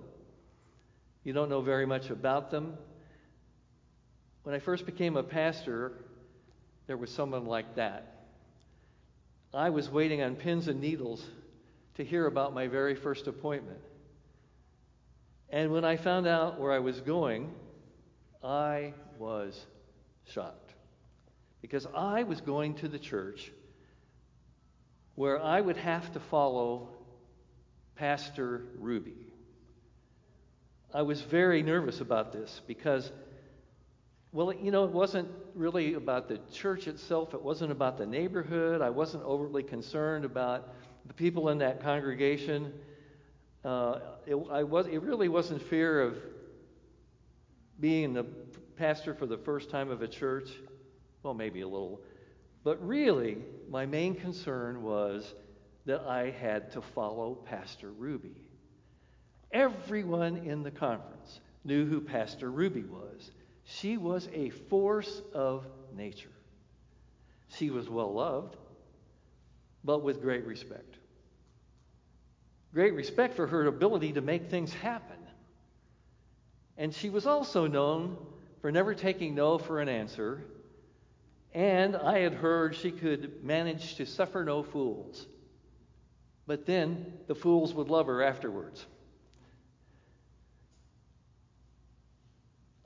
You 1.24 1.34
don't 1.34 1.50
know 1.50 1.62
very 1.62 1.88
much 1.88 2.12
about 2.12 2.52
them. 2.52 2.78
When 4.44 4.54
I 4.54 4.60
first 4.60 4.86
became 4.86 5.18
a 5.18 5.24
pastor, 5.24 5.94
there 6.86 6.98
was 6.98 7.10
someone 7.10 7.48
like 7.48 7.78
that. 7.78 8.28
I 9.56 9.72
was 9.72 9.90
waiting 9.90 10.22
on 10.22 10.36
pins 10.36 10.68
and 10.68 10.80
needles 10.80 11.26
to 11.96 12.04
hear 12.06 12.28
about 12.28 12.54
my 12.54 12.68
very 12.68 12.94
first 12.94 13.26
appointment. 13.26 13.80
And 15.50 15.72
when 15.72 15.84
I 15.84 15.98
found 15.98 16.28
out 16.28 16.60
where 16.60 16.72
I 16.72 16.78
was 16.78 17.02
going, 17.02 17.52
I 18.44 18.94
was 19.18 19.66
shocked. 20.26 20.74
Because 21.62 21.88
I 21.96 22.24
was 22.24 22.42
going 22.42 22.76
to 22.76 22.88
the 22.88 23.00
church 23.00 23.52
where 25.16 25.42
I 25.42 25.62
would 25.62 25.78
have 25.78 26.12
to 26.14 26.20
follow 26.20 26.90
Pastor 27.96 28.64
Ruby. 28.80 29.28
I 30.94 31.04
was 31.04 31.22
very 31.22 31.62
nervous 31.62 32.02
about 32.02 32.34
this 32.34 32.62
because 32.68 33.12
well, 34.34 34.54
you 34.54 34.72
know, 34.72 34.86
it 34.86 34.92
wasn't 34.92 35.28
really 35.56 35.96
about 35.96 36.30
the 36.30 36.40
church 36.54 36.88
itself. 36.88 37.34
It 37.34 37.42
wasn't 37.42 37.72
about 37.72 37.98
the 37.98 38.06
neighborhood. 38.06 38.82
I 38.82 38.90
wasn't 38.90 39.24
overly 39.24 39.62
concerned 39.62 40.24
about 40.24 40.74
the 41.06 41.14
people 41.14 41.50
in 41.50 41.58
that 41.58 41.82
congregation. 41.82 42.72
Uh, 43.66 44.00
it, 44.26 44.36
I 44.50 44.64
was, 44.64 44.88
it 44.88 45.02
really 45.02 45.28
wasn't 45.28 45.62
fear 45.62 46.02
of 46.02 46.16
being 47.82 48.14
the 48.14 48.24
pastor 48.78 49.14
for 49.14 49.26
the 49.26 49.38
first 49.38 49.70
time 49.70 49.90
of 49.90 50.02
a 50.02 50.08
church. 50.08 50.50
Well, 51.24 51.34
maybe 51.34 51.62
a 51.62 51.68
little. 51.68 52.02
But 52.64 52.86
really, 52.88 53.40
my 53.70 53.86
main 53.86 54.16
concern 54.16 54.84
was 54.84 55.34
that 55.86 56.02
I 56.02 56.30
had 56.30 56.72
to 56.74 56.82
follow 56.82 57.34
Pastor 57.34 57.92
Ruby. 57.92 58.36
Everyone 59.52 60.38
in 60.38 60.64
the 60.64 60.72
conference 60.72 61.42
knew 61.64 61.86
who 61.86 62.00
Pastor 62.00 62.52
Ruby 62.52 62.84
was. 62.84 63.32
She 63.66 63.98
was 63.98 64.30
a 64.34 64.50
force 64.50 65.22
of 65.34 65.66
nature. 65.96 66.32
She 67.50 67.70
was 67.70 67.90
well 67.90 68.14
loved, 68.14 68.56
but 69.84 70.04
with 70.04 70.22
great 70.22 70.46
respect. 70.46 70.98
Great 72.74 72.94
respect 72.94 73.36
for 73.36 73.48
her 73.48 73.66
ability 73.66 74.14
to 74.14 74.22
make 74.22 74.50
things 74.50 74.74
happen. 74.74 75.18
And 76.82 76.92
she 76.92 77.12
was 77.12 77.28
also 77.28 77.68
known 77.68 78.18
for 78.60 78.72
never 78.72 78.96
taking 78.96 79.36
no 79.36 79.60
for 79.60 79.82
an 79.82 79.88
answer. 79.88 80.44
And 81.54 81.96
I 81.96 82.18
had 82.18 82.34
heard 82.34 82.76
she 82.76 82.90
could 82.90 83.44
manage 83.44 83.98
to 83.98 84.08
suffer 84.08 84.44
no 84.44 84.64
fools. 84.64 85.28
But 86.48 86.66
then 86.66 87.20
the 87.28 87.36
fools 87.36 87.72
would 87.76 87.90
love 87.90 88.08
her 88.08 88.24
afterwards. 88.24 88.84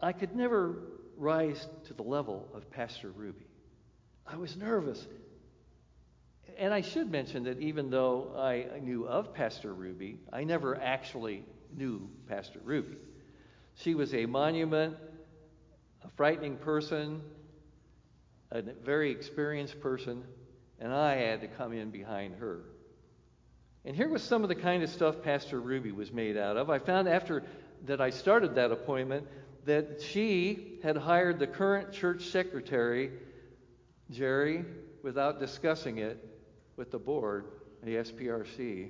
I 0.02 0.12
could 0.12 0.36
never 0.36 0.76
rise 1.16 1.66
to 1.86 1.94
the 1.94 2.04
level 2.04 2.50
of 2.54 2.70
Pastor 2.70 3.12
Ruby. 3.12 3.48
I 4.28 4.36
was 4.36 4.58
nervous. 4.58 5.08
And 6.58 6.74
I 6.74 6.82
should 6.82 7.10
mention 7.10 7.46
that 7.46 7.62
even 7.62 7.90
though 7.90 8.34
I 8.38 8.78
knew 8.82 9.08
of 9.08 9.34
Pastor 9.34 9.74
Ruby, 9.74 10.20
I 10.34 10.44
never 10.44 10.76
actually 10.76 11.46
knew 11.74 12.10
Pastor 12.28 12.60
Ruby. 12.62 12.98
She 13.76 13.94
was 13.94 14.14
a 14.14 14.26
monument, 14.26 14.96
a 16.04 16.10
frightening 16.16 16.58
person, 16.58 17.22
a 18.52 18.62
very 18.62 19.12
experienced 19.12 19.80
person, 19.82 20.24
and 20.80 20.94
I 20.94 21.16
had 21.16 21.42
to 21.42 21.48
come 21.48 21.74
in 21.74 21.92
behind 21.92 22.36
her. 22.36 22.62
And 23.84 23.96
here 23.96 24.10
was 24.10 24.24
some 24.24 24.44
of 24.44 24.50
the 24.50 24.56
kind 24.56 24.82
of 24.82 24.90
stuff 24.90 25.22
Pastor 25.22 25.60
Ruby 25.60 25.92
was 25.92 26.12
made 26.12 26.38
out 26.38 26.58
of. 26.58 26.70
I 26.70 26.80
found 26.80 27.08
after 27.08 27.44
that 27.86 28.02
I 28.02 28.10
started 28.10 28.56
that 28.56 28.72
appointment 28.72 29.28
that 29.66 30.02
she 30.02 30.80
had 30.82 30.98
hired 30.98 31.40
the 31.40 31.48
current 31.48 31.92
church 31.92 32.26
secretary, 32.26 33.12
Jerry, 34.10 34.66
without 35.04 35.40
discussing 35.40 35.98
it 35.98 36.24
with 36.78 36.92
the 36.92 37.00
board, 37.00 37.46
the 37.84 37.96
SPRC. 37.96 38.90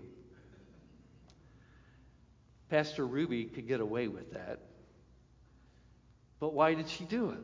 Pastor 2.69 3.05
Ruby 3.05 3.45
could 3.45 3.67
get 3.67 3.79
away 3.79 4.07
with 4.07 4.33
that. 4.33 4.59
But 6.39 6.53
why 6.53 6.73
did 6.73 6.89
she 6.89 7.05
do 7.05 7.31
it? 7.31 7.39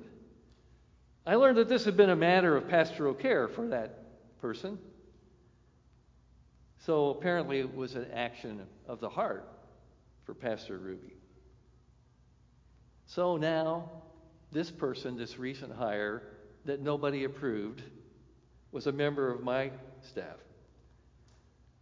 I 1.26 1.36
learned 1.36 1.58
that 1.58 1.70
this 1.70 1.86
had 1.86 1.96
been 1.96 2.10
a 2.10 2.16
matter 2.16 2.58
of 2.58 2.68
pastoral 2.68 3.14
care 3.14 3.48
for 3.48 3.68
that 3.68 4.40
person. 4.42 4.78
So 6.86 7.10
apparently 7.10 7.60
it 7.60 7.76
was 7.76 7.96
an 7.96 8.08
action 8.14 8.62
of 8.88 9.00
the 9.00 9.10
heart 9.10 9.48
for 10.26 10.34
Pastor 10.34 10.78
Ruby. 10.78 11.14
So 13.06 13.38
now, 13.38 13.90
this 14.52 14.72
person, 14.72 15.18
this 15.18 15.38
recent 15.38 15.74
hire 15.74 16.24
that 16.66 16.82
nobody 16.82 17.24
approved, 17.24 17.84
was 18.72 18.88
a 18.88 18.92
member 18.92 19.32
of 19.32 19.44
my 19.44 19.72
staff. 20.02 20.38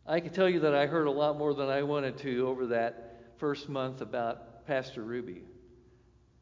I 0.05 0.20
can 0.20 0.34
tell 0.34 0.49
you 0.49 0.62
that 0.62 0.74
I 0.74 0.88
heard 0.88 1.07
a 1.07 1.12
lot 1.12 1.38
more 1.38 1.53
than 1.53 1.70
I 1.70 1.84
wanted 1.84 2.18
to 2.20 2.47
over 2.47 2.68
that 2.68 3.34
first 3.38 3.70
month 3.70 4.01
about 4.01 4.66
Pastor 4.66 5.03
Ruby. 5.03 5.43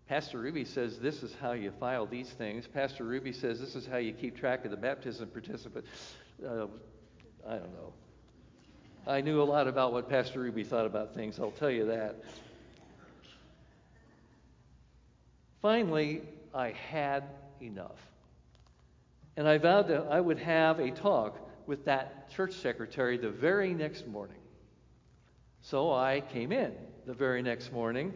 Pastor 0.08 0.38
Ruby 0.38 0.64
says 0.64 1.00
this 1.00 1.22
is 1.22 1.36
how 1.42 1.52
you 1.52 1.72
file 1.80 2.06
these 2.06 2.30
things. 2.30 2.66
Pastor 2.66 3.04
Ruby 3.04 3.34
says 3.34 3.60
this 3.60 3.76
is 3.76 3.86
how 3.86 3.98
you 3.98 4.14
keep 4.14 4.38
track 4.38 4.64
of 4.64 4.72
the 4.72 4.78
baptism 4.78 5.28
participant. 5.30 5.86
Uh, 6.44 6.68
I 7.48 7.56
don't 7.56 7.74
know. 7.74 7.94
I 9.06 9.22
knew 9.22 9.42
a 9.42 9.44
lot 9.44 9.68
about 9.68 9.94
what 9.94 10.10
Pastor 10.10 10.40
Ruby 10.40 10.64
thought 10.64 10.86
about 10.86 11.14
things, 11.14 11.40
I'll 11.40 11.52
tell 11.52 11.70
you 11.70 11.86
that. 11.88 12.16
Finally, 15.62 16.22
I 16.54 16.72
had 16.72 17.24
enough. 17.62 18.00
And 19.36 19.48
I 19.48 19.58
vowed 19.58 19.88
that 19.90 20.08
I 20.10 20.20
would 20.20 20.40
have 20.40 20.80
a 20.80 20.92
talk 20.92 21.38
with 21.68 21.86
that 21.86 22.30
church 22.32 22.54
secretary 22.54 23.18
the 23.18 23.30
very 23.30 23.74
next 23.74 24.08
morning. 24.08 24.38
So 25.62 25.92
I 25.94 26.22
came 26.32 26.52
in 26.52 26.74
the 27.06 27.14
very 27.14 27.42
next 27.42 27.72
morning, 27.72 28.14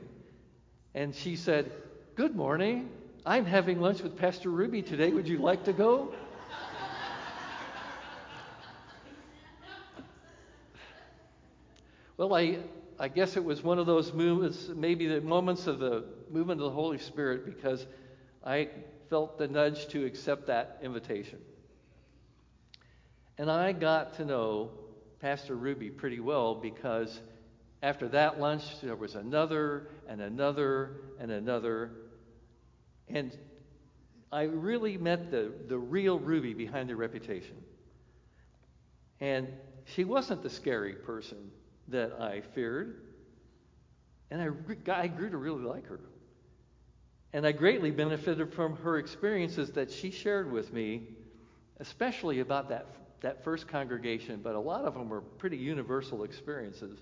and 0.94 1.16
she 1.16 1.36
said, 1.36 1.72
Good 2.16 2.36
morning. 2.36 2.89
I'm 3.26 3.46
having 3.46 3.80
lunch 3.80 4.02
with 4.02 4.18
Pastor 4.18 4.50
Ruby 4.50 4.82
today. 4.82 5.12
Would 5.12 5.28
you 5.28 5.38
like 5.38 5.64
to 5.66 5.74
go? 5.74 6.14
well, 12.18 12.34
I, 12.34 12.58
I 13.00 13.08
guess 13.08 13.38
it 13.38 13.44
was 13.44 13.64
one 13.64 13.80
of 13.80 13.86
those 13.86 14.12
moments, 14.12 14.70
maybe 14.76 15.08
the 15.08 15.22
moments 15.22 15.68
of 15.68 15.80
the 15.80 16.04
movement 16.30 16.60
of 16.62 16.66
the 16.66 16.72
Holy 16.72 16.98
Spirit, 16.98 17.46
because 17.46 17.86
I 18.44 18.70
felt 19.10 19.38
the 19.38 19.48
nudge 19.48 19.88
to 19.89 20.06
accept 20.06 20.48
that 20.48 20.80
invitation. 20.82 21.39
And 23.38 23.50
I 23.50 23.72
got 23.72 24.16
to 24.16 24.26
know 24.26 24.72
Pastor 25.20 25.56
Ruby 25.56 25.89
pretty 25.89 26.20
well 26.20 26.56
because 26.56 27.22
after 27.82 28.07
that 28.09 28.39
lunch, 28.39 28.63
there 28.82 28.95
was 28.95 29.15
another 29.15 29.88
and 30.07 30.21
another 30.21 30.97
and 31.19 31.32
another. 31.32 31.91
And 33.07 33.36
I 34.32 34.43
really 34.43 34.97
met 34.97 35.32
the, 35.32 35.51
the 35.67 35.77
real 35.77 36.19
Ruby 36.19 36.53
behind 36.53 36.89
the 36.89 36.95
reputation. 36.95 37.55
And 39.19 39.47
she 39.86 40.03
wasn't 40.03 40.43
the 40.43 40.49
scary 40.49 40.93
person 40.93 41.51
that 41.88 42.13
I 42.19 42.41
feared. 42.41 43.01
And 44.29 44.41
I, 44.41 44.91
I 44.91 45.07
grew 45.07 45.29
to 45.29 45.38
really 45.38 45.63
like 45.63 45.88
her. 45.88 45.99
And 47.34 47.45
I 47.47 47.51
greatly 47.51 47.91
benefited 47.91 48.53
from 48.53 48.75
her 48.77 48.97
experiences 48.97 49.71
that 49.71 49.91
she 49.91 50.11
shared 50.11 50.51
with 50.51 50.71
me, 50.71 51.03
especially 51.79 52.41
about 52.41 52.69
that, 52.69 52.86
that 53.21 53.43
first 53.43 53.67
congregation, 53.67 54.41
but 54.43 54.55
a 54.55 54.59
lot 54.59 54.86
of 54.86 54.93
them 54.93 55.09
were 55.09 55.21
pretty 55.21 55.57
universal 55.57 56.23
experiences. 56.23 56.99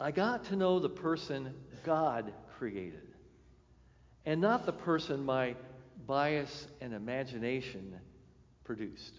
I 0.00 0.10
got 0.12 0.44
to 0.46 0.56
know 0.56 0.78
the 0.78 0.88
person 0.88 1.54
God 1.84 2.32
created 2.58 3.02
and 4.24 4.40
not 4.40 4.66
the 4.66 4.72
person 4.72 5.24
my 5.24 5.56
bias 6.06 6.66
and 6.80 6.94
imagination 6.94 7.98
produced. 8.64 9.14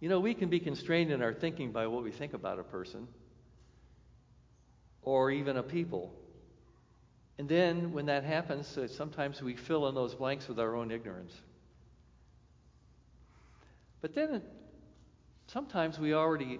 You 0.00 0.08
know, 0.08 0.20
we 0.20 0.34
can 0.34 0.48
be 0.48 0.60
constrained 0.60 1.10
in 1.10 1.22
our 1.22 1.34
thinking 1.34 1.72
by 1.72 1.88
what 1.88 2.04
we 2.04 2.12
think 2.12 2.34
about 2.34 2.58
a 2.58 2.62
person 2.62 3.08
or 5.02 5.30
even 5.30 5.56
a 5.56 5.62
people. 5.62 6.12
And 7.38 7.48
then 7.48 7.92
when 7.92 8.06
that 8.06 8.24
happens, 8.24 8.76
uh, 8.76 8.86
sometimes 8.86 9.42
we 9.42 9.56
fill 9.56 9.88
in 9.88 9.94
those 9.94 10.14
blanks 10.14 10.46
with 10.46 10.60
our 10.60 10.76
own 10.76 10.90
ignorance. 10.90 11.32
But 14.00 14.14
then 14.14 14.42
sometimes 15.46 15.98
we 15.98 16.14
already 16.14 16.58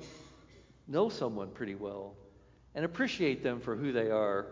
know 0.89 1.09
someone 1.09 1.51
pretty 1.51 1.75
well 1.75 2.17
and 2.75 2.85
appreciate 2.85 3.43
them 3.43 3.61
for 3.61 3.77
who 3.77 3.93
they 3.93 4.11
are. 4.11 4.47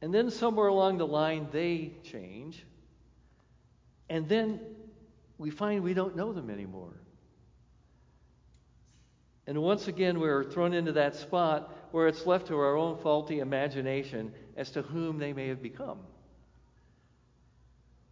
And 0.00 0.14
then 0.14 0.30
somewhere 0.30 0.68
along 0.68 0.98
the 0.98 1.06
line, 1.06 1.48
they 1.50 1.92
change. 2.04 2.64
And 4.08 4.28
then 4.28 4.60
we 5.36 5.50
find 5.50 5.82
we 5.82 5.94
don't 5.94 6.16
know 6.16 6.32
them 6.32 6.50
anymore. 6.50 6.94
And 9.46 9.62
once 9.62 9.88
again, 9.88 10.20
we're 10.20 10.44
thrown 10.44 10.74
into 10.74 10.92
that 10.92 11.16
spot 11.16 11.74
where 11.90 12.06
it's 12.06 12.26
left 12.26 12.48
to 12.48 12.58
our 12.58 12.76
own 12.76 12.98
faulty 12.98 13.38
imagination 13.38 14.32
as 14.56 14.70
to 14.72 14.82
whom 14.82 15.18
they 15.18 15.32
may 15.32 15.48
have 15.48 15.62
become. 15.62 15.98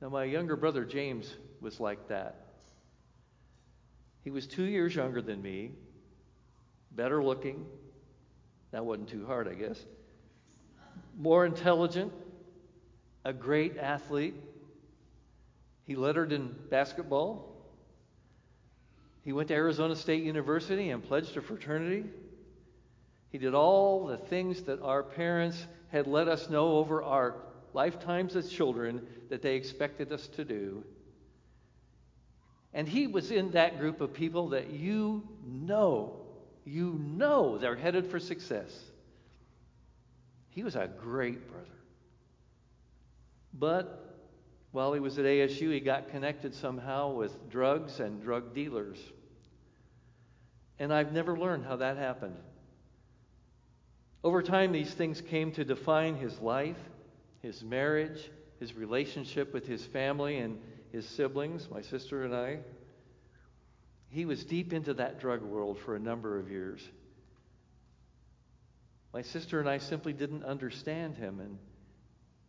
Now, 0.00 0.08
my 0.08 0.24
younger 0.24 0.56
brother 0.56 0.84
James 0.84 1.34
was 1.60 1.78
like 1.78 2.08
that. 2.08 2.46
He 4.24 4.30
was 4.30 4.46
two 4.46 4.64
years 4.64 4.94
younger 4.94 5.22
than 5.22 5.40
me, 5.42 5.72
better 6.96 7.22
looking. 7.22 7.66
That 8.72 8.84
wasn't 8.84 9.08
too 9.08 9.26
hard, 9.26 9.46
I 9.48 9.54
guess. 9.54 9.78
More 11.16 11.46
intelligent, 11.46 12.12
a 13.24 13.32
great 13.32 13.76
athlete. 13.76 14.34
He 15.84 15.94
lettered 15.94 16.32
in 16.32 16.54
basketball. 16.70 17.54
He 19.22 19.32
went 19.32 19.48
to 19.48 19.54
Arizona 19.54 19.94
State 19.94 20.24
University 20.24 20.90
and 20.90 21.02
pledged 21.02 21.36
a 21.36 21.42
fraternity. 21.42 22.04
He 23.30 23.38
did 23.38 23.54
all 23.54 24.06
the 24.06 24.16
things 24.16 24.62
that 24.62 24.80
our 24.82 25.02
parents 25.02 25.66
had 25.88 26.06
let 26.06 26.28
us 26.28 26.48
know 26.48 26.76
over 26.76 27.02
our 27.02 27.36
lifetimes 27.72 28.34
as 28.36 28.48
children 28.48 29.06
that 29.28 29.42
they 29.42 29.54
expected 29.56 30.12
us 30.12 30.26
to 30.28 30.44
do. 30.44 30.82
And 32.72 32.88
he 32.88 33.06
was 33.06 33.30
in 33.30 33.52
that 33.52 33.78
group 33.78 34.00
of 34.00 34.12
people 34.12 34.50
that 34.50 34.70
you 34.70 35.26
know 35.44 36.25
you 36.66 37.00
know 37.00 37.56
they're 37.56 37.76
headed 37.76 38.10
for 38.10 38.18
success. 38.18 38.70
He 40.50 40.62
was 40.62 40.74
a 40.74 40.88
great 40.88 41.48
brother. 41.50 41.66
But 43.54 44.06
while 44.72 44.92
he 44.92 45.00
was 45.00 45.18
at 45.18 45.24
ASU, 45.24 45.72
he 45.72 45.80
got 45.80 46.10
connected 46.10 46.54
somehow 46.54 47.12
with 47.12 47.48
drugs 47.48 48.00
and 48.00 48.22
drug 48.22 48.54
dealers. 48.54 48.98
And 50.78 50.92
I've 50.92 51.12
never 51.12 51.38
learned 51.38 51.64
how 51.64 51.76
that 51.76 51.96
happened. 51.96 52.36
Over 54.24 54.42
time, 54.42 54.72
these 54.72 54.92
things 54.92 55.20
came 55.20 55.52
to 55.52 55.64
define 55.64 56.16
his 56.16 56.40
life, 56.40 56.76
his 57.42 57.62
marriage, 57.62 58.30
his 58.58 58.74
relationship 58.74 59.54
with 59.54 59.66
his 59.66 59.84
family 59.84 60.38
and 60.38 60.58
his 60.92 61.06
siblings, 61.08 61.68
my 61.70 61.80
sister 61.80 62.24
and 62.24 62.34
I. 62.34 62.58
He 64.16 64.24
was 64.24 64.46
deep 64.46 64.72
into 64.72 64.94
that 64.94 65.20
drug 65.20 65.42
world 65.42 65.78
for 65.78 65.94
a 65.94 65.98
number 65.98 66.38
of 66.38 66.50
years. 66.50 66.80
My 69.12 69.20
sister 69.20 69.60
and 69.60 69.68
I 69.68 69.76
simply 69.76 70.14
didn't 70.14 70.42
understand 70.42 71.16
him, 71.16 71.38
and 71.38 71.58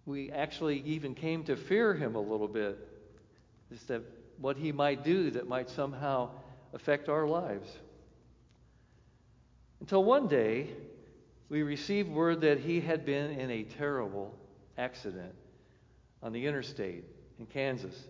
we 0.06 0.32
actually 0.32 0.82
even 0.86 1.14
came 1.14 1.44
to 1.44 1.58
fear 1.58 1.94
him 1.94 2.16
a 2.16 2.22
little 2.22 2.48
bit 2.48 2.80
just 3.70 3.90
to 3.90 4.02
what 4.40 4.56
he 4.56 4.72
might 4.72 5.04
do 5.04 5.30
that 5.32 5.50
might 5.50 5.70
somehow 5.70 6.30
affect 6.72 7.10
our 7.10 7.28
lives. 7.28 7.68
Until 9.82 10.06
one 10.06 10.30
day, 10.30 10.70
we 11.50 11.64
received 11.64 12.10
word 12.10 12.40
that 12.42 12.62
he 12.62 12.80
had 12.80 13.06
been 13.06 13.32
in 13.32 13.52
a 13.52 13.64
terrible 13.64 14.34
accident 14.78 15.36
on 16.24 16.32
the 16.32 16.46
interstate 16.48 17.04
in 17.40 17.46
Kansas. 17.46 18.08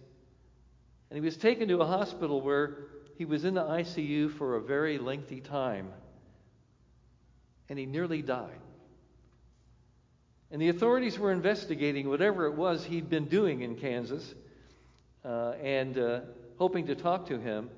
And 1.09 1.17
he 1.17 1.25
was 1.25 1.37
taken 1.37 1.67
to 1.69 1.81
a 1.81 1.87
hospital 1.87 2.39
where 2.39 2.96
he 3.18 3.26
was 3.26 3.45
in 3.45 3.55
the 3.55 3.63
ICU 3.63 4.32
for 4.38 4.55
a 4.55 4.61
very 4.61 4.99
lengthy 4.99 5.41
time, 5.41 5.91
and 7.68 7.80
he 7.80 7.86
nearly 7.88 8.22
died. 8.22 8.59
And 10.51 10.61
the 10.61 10.70
authorities 10.70 11.18
were 11.18 11.32
investigating 11.32 12.07
whatever 12.07 12.45
it 12.45 12.53
was 12.53 12.86
he'd 12.86 13.09
been 13.09 13.26
doing 13.26 13.61
in 13.61 13.76
Kansas 13.76 14.36
uh, 15.26 15.53
and 15.61 15.97
uh, 15.97 16.20
hoping 16.59 16.86
to 16.88 16.95
talk 16.95 17.26
to 17.28 17.39
him, 17.39 17.72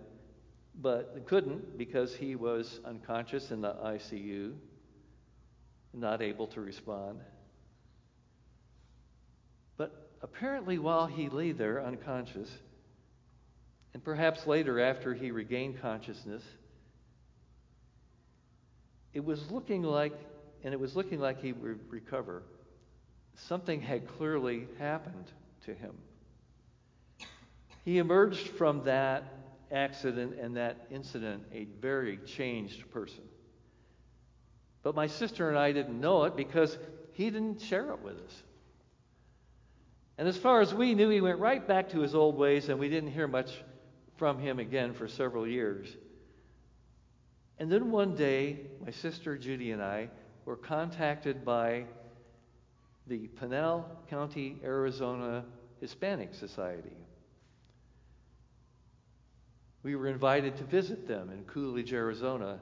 but 0.82 1.26
couldn't 1.26 1.78
because 1.78 2.14
he 2.14 2.36
was 2.36 2.82
unconscious 2.84 3.50
in 3.50 3.62
the 3.62 3.74
ICU, 3.74 4.54
not 5.94 6.22
able 6.22 6.48
to 6.48 6.60
respond. 6.60 7.22
But 9.78 10.12
apparently, 10.22 10.78
while 10.78 11.08
he 11.08 11.30
lay 11.30 11.54
there 11.54 11.82
unconscious, 11.82 12.52
and 13.94 14.04
perhaps 14.04 14.46
later, 14.46 14.80
after 14.80 15.14
he 15.14 15.32
regained 15.32 15.82
consciousness, 15.82 16.44
it 19.14 19.26
was 19.26 19.50
looking 19.52 19.84
like, 19.84 20.14
and 20.64 20.74
it 20.74 20.80
was 20.80 20.96
looking 20.96 21.20
like 21.20 21.42
he 21.42 21.54
would 21.54 21.80
recover. 21.90 22.44
Something 23.36 23.82
had 23.82 24.08
clearly 24.08 24.68
happened 24.78 25.32
to 25.66 25.74
him. 25.74 25.96
He 27.86 27.98
emerged 27.98 28.50
from 28.50 28.84
that 28.84 29.24
accident 29.72 30.36
and 30.40 30.58
that 30.58 30.88
incident 30.92 31.44
a 31.52 31.66
very 31.82 32.18
changed 32.18 32.90
person. 32.92 33.24
But 34.84 34.96
my 34.96 35.08
sister 35.08 35.50
and 35.50 35.58
I 35.58 35.72
didn't 35.72 36.00
know 36.00 36.26
it 36.26 36.36
because 36.36 36.78
he 37.14 37.30
didn't 37.30 37.62
share 37.62 37.90
it 37.92 38.00
with 38.02 38.18
us. 38.18 38.44
And 40.18 40.28
as 40.28 40.38
far 40.38 40.62
as 40.62 40.74
we 40.74 40.96
knew, 40.96 41.10
he 41.10 41.22
went 41.22 41.40
right 41.40 41.66
back 41.66 41.90
to 41.90 42.02
his 42.02 42.14
old 42.14 42.38
ways, 42.38 42.70
and 42.70 42.80
we 42.80 42.90
didn't 42.90 43.12
hear 43.12 43.28
much 43.28 43.52
from 44.20 44.38
him 44.38 44.60
again 44.60 44.94
for 44.94 45.08
several 45.08 45.48
years. 45.48 45.96
And 47.58 47.72
then 47.72 47.90
one 47.90 48.16
day, 48.16 48.60
my 48.86 48.92
sister 48.92 49.38
Judy 49.38 49.72
and 49.72 49.82
I 49.82 50.10
were 50.44 50.58
contacted 50.58 51.46
by 51.46 51.86
the 53.08 53.28
Pinal 53.28 53.90
County, 54.10 54.58
Arizona 54.64 55.46
Hispanic 55.80 56.36
Society. 56.36 56.98
We 59.84 59.96
were 59.96 60.08
invited 60.08 60.58
to 60.58 60.66
visit 60.66 61.08
them 61.08 61.30
in 61.32 61.46
Coolidge, 61.46 61.94
Arizona. 61.94 62.60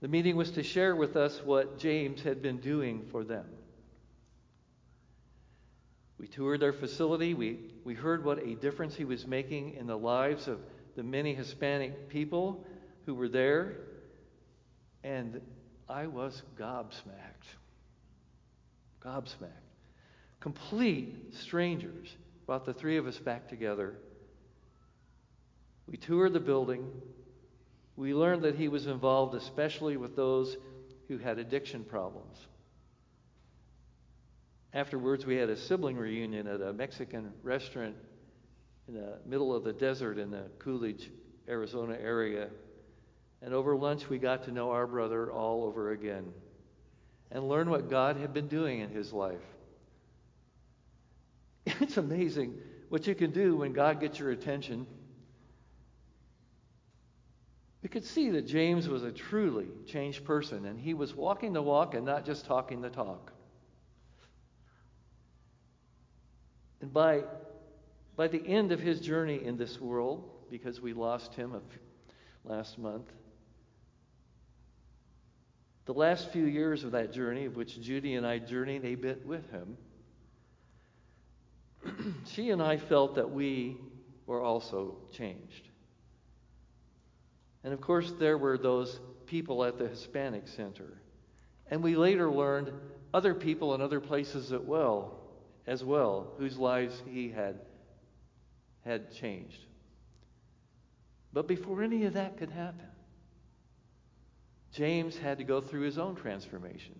The 0.00 0.08
meeting 0.08 0.36
was 0.36 0.50
to 0.52 0.62
share 0.62 0.96
with 0.96 1.16
us 1.16 1.42
what 1.44 1.78
James 1.78 2.22
had 2.22 2.40
been 2.40 2.56
doing 2.58 3.04
for 3.12 3.24
them. 3.24 3.44
We 6.20 6.28
toured 6.28 6.60
their 6.60 6.74
facility. 6.74 7.32
We, 7.32 7.58
we 7.82 7.94
heard 7.94 8.22
what 8.22 8.38
a 8.40 8.54
difference 8.54 8.94
he 8.94 9.06
was 9.06 9.26
making 9.26 9.74
in 9.76 9.86
the 9.86 9.96
lives 9.96 10.48
of 10.48 10.60
the 10.94 11.02
many 11.02 11.32
Hispanic 11.32 12.10
people 12.10 12.66
who 13.06 13.14
were 13.14 13.28
there. 13.28 13.76
And 15.02 15.40
I 15.88 16.08
was 16.08 16.42
gobsmacked. 16.58 17.48
Gobsmacked. 19.02 19.48
Complete 20.40 21.34
strangers 21.34 22.14
brought 22.44 22.66
the 22.66 22.74
three 22.74 22.98
of 22.98 23.06
us 23.06 23.16
back 23.16 23.48
together. 23.48 23.94
We 25.86 25.96
toured 25.96 26.34
the 26.34 26.40
building. 26.40 26.86
We 27.96 28.12
learned 28.12 28.42
that 28.42 28.56
he 28.56 28.68
was 28.68 28.86
involved 28.86 29.34
especially 29.34 29.96
with 29.96 30.16
those 30.16 30.58
who 31.08 31.16
had 31.16 31.38
addiction 31.38 31.82
problems. 31.82 32.36
Afterwards, 34.72 35.26
we 35.26 35.36
had 35.36 35.50
a 35.50 35.56
sibling 35.56 35.96
reunion 35.96 36.46
at 36.46 36.60
a 36.60 36.72
Mexican 36.72 37.32
restaurant 37.42 37.96
in 38.86 38.94
the 38.94 39.18
middle 39.26 39.54
of 39.54 39.64
the 39.64 39.72
desert 39.72 40.18
in 40.18 40.30
the 40.30 40.44
Coolidge, 40.58 41.10
Arizona 41.48 41.96
area. 42.00 42.48
And 43.42 43.52
over 43.52 43.76
lunch, 43.76 44.08
we 44.08 44.18
got 44.18 44.44
to 44.44 44.52
know 44.52 44.70
our 44.70 44.86
brother 44.86 45.32
all 45.32 45.64
over 45.64 45.90
again 45.90 46.32
and 47.32 47.48
learn 47.48 47.70
what 47.70 47.90
God 47.90 48.16
had 48.16 48.32
been 48.32 48.48
doing 48.48 48.80
in 48.80 48.90
his 48.90 49.12
life. 49.12 49.42
It's 51.80 51.96
amazing 51.96 52.58
what 52.88 53.06
you 53.06 53.14
can 53.14 53.30
do 53.30 53.56
when 53.56 53.72
God 53.72 54.00
gets 54.00 54.18
your 54.18 54.30
attention. 54.30 54.86
We 57.82 57.88
could 57.88 58.04
see 58.04 58.30
that 58.30 58.46
James 58.46 58.88
was 58.88 59.02
a 59.02 59.12
truly 59.12 59.68
changed 59.86 60.24
person, 60.24 60.66
and 60.66 60.78
he 60.78 60.94
was 60.94 61.14
walking 61.14 61.52
the 61.52 61.62
walk 61.62 61.94
and 61.94 62.04
not 62.04 62.26
just 62.26 62.44
talking 62.44 62.82
the 62.82 62.90
talk. 62.90 63.32
And 66.80 66.92
by, 66.92 67.24
by 68.16 68.28
the 68.28 68.44
end 68.46 68.72
of 68.72 68.80
his 68.80 69.00
journey 69.00 69.44
in 69.44 69.56
this 69.56 69.80
world, 69.80 70.28
because 70.50 70.80
we 70.80 70.92
lost 70.92 71.34
him 71.34 71.54
last 72.44 72.78
month, 72.78 73.06
the 75.86 75.94
last 75.94 76.30
few 76.30 76.44
years 76.44 76.84
of 76.84 76.92
that 76.92 77.12
journey, 77.12 77.46
of 77.46 77.56
which 77.56 77.80
Judy 77.80 78.14
and 78.14 78.26
I 78.26 78.38
journeyed 78.38 78.84
a 78.84 78.94
bit 78.94 79.26
with 79.26 79.50
him, 79.50 79.76
she 82.26 82.50
and 82.50 82.62
I 82.62 82.76
felt 82.76 83.16
that 83.16 83.30
we 83.30 83.76
were 84.26 84.40
also 84.40 84.96
changed. 85.12 85.68
And 87.64 87.72
of 87.72 87.80
course, 87.80 88.12
there 88.18 88.38
were 88.38 88.56
those 88.56 89.00
people 89.26 89.64
at 89.64 89.78
the 89.78 89.88
Hispanic 89.88 90.48
Center. 90.48 91.00
And 91.70 91.82
we 91.82 91.96
later 91.96 92.30
learned 92.30 92.72
other 93.12 93.34
people 93.34 93.74
in 93.74 93.80
other 93.80 94.00
places 94.00 94.52
as 94.52 94.60
well, 94.60 95.19
as 95.70 95.84
well, 95.84 96.32
whose 96.36 96.58
lives 96.58 97.00
he 97.08 97.30
had 97.30 97.60
had 98.84 99.14
changed. 99.14 99.66
But 101.32 101.46
before 101.46 101.84
any 101.84 102.06
of 102.06 102.14
that 102.14 102.38
could 102.38 102.50
happen, 102.50 102.88
James 104.72 105.16
had 105.16 105.38
to 105.38 105.44
go 105.44 105.60
through 105.60 105.82
his 105.82 105.96
own 105.96 106.16
transformation. 106.16 106.98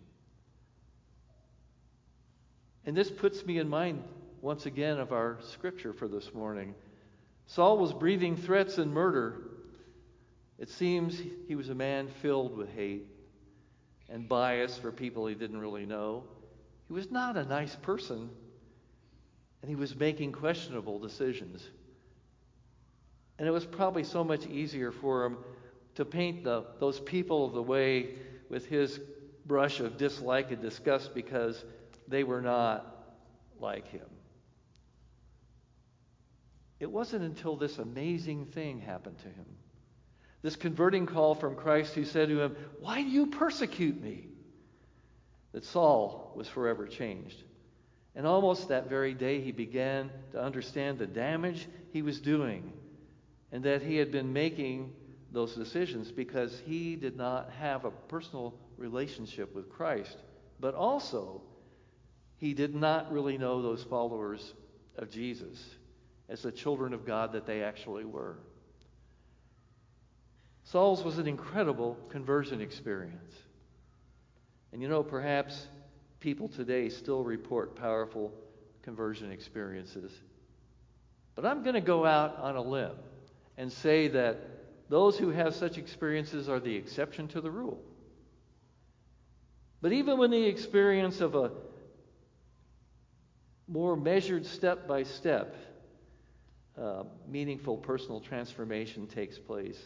And 2.86 2.96
this 2.96 3.10
puts 3.10 3.44
me 3.44 3.58
in 3.58 3.68
mind 3.68 4.04
once 4.40 4.66
again 4.66 4.98
of 4.98 5.10
our 5.10 5.38
scripture 5.40 5.92
for 5.92 6.06
this 6.06 6.32
morning. 6.32 6.76
Saul 7.46 7.76
was 7.76 7.92
breathing 7.92 8.36
threats 8.36 8.78
and 8.78 8.94
murder. 8.94 9.34
It 10.60 10.68
seems 10.68 11.20
he 11.48 11.56
was 11.56 11.70
a 11.70 11.74
man 11.74 12.06
filled 12.22 12.56
with 12.56 12.72
hate 12.72 13.08
and 14.08 14.28
bias 14.28 14.78
for 14.78 14.92
people 14.92 15.26
he 15.26 15.34
didn't 15.34 15.58
really 15.58 15.86
know. 15.86 16.22
He 16.86 16.92
was 16.92 17.10
not 17.10 17.36
a 17.36 17.44
nice 17.44 17.74
person, 17.74 18.30
and 19.62 19.68
he 19.68 19.76
was 19.76 19.94
making 19.96 20.32
questionable 20.32 20.98
decisions. 20.98 21.68
And 23.38 23.46
it 23.48 23.50
was 23.50 23.64
probably 23.64 24.04
so 24.04 24.22
much 24.24 24.46
easier 24.46 24.92
for 24.92 25.24
him 25.24 25.38
to 25.94 26.04
paint 26.04 26.44
the, 26.44 26.64
those 26.78 27.00
people 27.00 27.44
of 27.46 27.52
the 27.52 27.62
way 27.62 28.14
with 28.48 28.66
his 28.66 29.00
brush 29.46 29.80
of 29.80 29.96
dislike 29.96 30.50
and 30.50 30.60
disgust 30.60 31.14
because 31.14 31.64
they 32.08 32.24
were 32.24 32.40
not 32.40 33.16
like 33.60 33.88
him. 33.88 34.06
It 36.78 36.90
wasn't 36.90 37.24
until 37.24 37.56
this 37.56 37.78
amazing 37.78 38.46
thing 38.46 38.80
happened 38.80 39.18
to 39.18 39.28
him, 39.28 39.46
this 40.42 40.56
converting 40.56 41.04
call 41.04 41.34
from 41.34 41.54
Christ 41.54 41.94
who 41.94 42.04
said 42.04 42.28
to 42.28 42.40
him, 42.40 42.56
Why 42.80 43.02
do 43.02 43.08
you 43.08 43.26
persecute 43.26 44.00
me? 44.02 44.30
that 45.52 45.64
Saul 45.64 46.32
was 46.36 46.48
forever 46.48 46.86
changed. 46.86 47.42
And 48.20 48.26
almost 48.26 48.68
that 48.68 48.90
very 48.90 49.14
day, 49.14 49.40
he 49.40 49.50
began 49.50 50.10
to 50.32 50.42
understand 50.42 50.98
the 50.98 51.06
damage 51.06 51.66
he 51.90 52.02
was 52.02 52.20
doing 52.20 52.70
and 53.50 53.64
that 53.64 53.80
he 53.80 53.96
had 53.96 54.12
been 54.12 54.30
making 54.30 54.92
those 55.32 55.54
decisions 55.54 56.12
because 56.12 56.60
he 56.66 56.96
did 56.96 57.16
not 57.16 57.50
have 57.58 57.86
a 57.86 57.90
personal 57.90 58.52
relationship 58.76 59.54
with 59.54 59.70
Christ. 59.70 60.18
But 60.60 60.74
also, 60.74 61.40
he 62.36 62.52
did 62.52 62.74
not 62.74 63.10
really 63.10 63.38
know 63.38 63.62
those 63.62 63.84
followers 63.84 64.52
of 64.98 65.10
Jesus 65.10 65.58
as 66.28 66.42
the 66.42 66.52
children 66.52 66.92
of 66.92 67.06
God 67.06 67.32
that 67.32 67.46
they 67.46 67.62
actually 67.62 68.04
were. 68.04 68.36
Saul's 70.64 71.02
was 71.02 71.16
an 71.16 71.26
incredible 71.26 71.96
conversion 72.10 72.60
experience. 72.60 73.32
And 74.74 74.82
you 74.82 74.88
know, 74.88 75.02
perhaps 75.02 75.68
people 76.20 76.48
today 76.48 76.88
still 76.88 77.24
report 77.24 77.74
powerful 77.74 78.32
conversion 78.82 79.32
experiences. 79.32 80.12
But 81.34 81.46
I'm 81.46 81.62
going 81.62 81.74
to 81.74 81.80
go 81.80 82.04
out 82.04 82.38
on 82.38 82.56
a 82.56 82.62
limb 82.62 82.96
and 83.56 83.72
say 83.72 84.08
that 84.08 84.38
those 84.88 85.18
who 85.18 85.30
have 85.30 85.54
such 85.54 85.78
experiences 85.78 86.48
are 86.48 86.60
the 86.60 86.74
exception 86.74 87.28
to 87.28 87.40
the 87.40 87.50
rule. 87.50 87.80
But 89.80 89.92
even 89.92 90.18
when 90.18 90.30
the 90.30 90.44
experience 90.44 91.20
of 91.20 91.34
a 91.34 91.52
more 93.66 93.96
measured 93.96 94.44
step 94.44 94.86
by 94.86 95.04
step, 95.04 95.56
meaningful 97.28 97.76
personal 97.76 98.20
transformation 98.20 99.06
takes 99.06 99.38
place. 99.38 99.78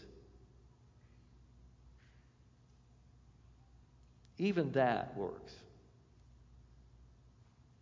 Even 4.38 4.72
that 4.72 5.16
works. 5.16 5.52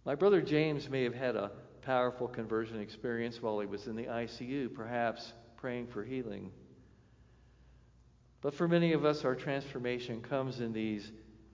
My 0.05 0.15
brother 0.17 0.43
James 0.43 0.91
may 0.91 1.05
have 1.05 1.15
had 1.15 1.37
a 1.37 1.53
powerful 1.83 2.27
conversion 2.27 2.81
experience 2.81 3.41
while 3.41 3.61
he 3.61 3.67
was 3.67 3.87
in 3.87 3.95
the 3.95 4.05
ICU, 4.05 4.75
perhaps 4.75 5.33
praying 5.57 5.87
for 5.89 6.03
healing. 6.03 6.51
But 8.41 8.55
for 8.55 8.67
many 8.67 8.93
of 8.93 9.05
us, 9.05 9.25
our 9.25 9.37
transformation 9.37 10.21
comes 10.21 10.61
in 10.61 10.73
these 10.73 11.11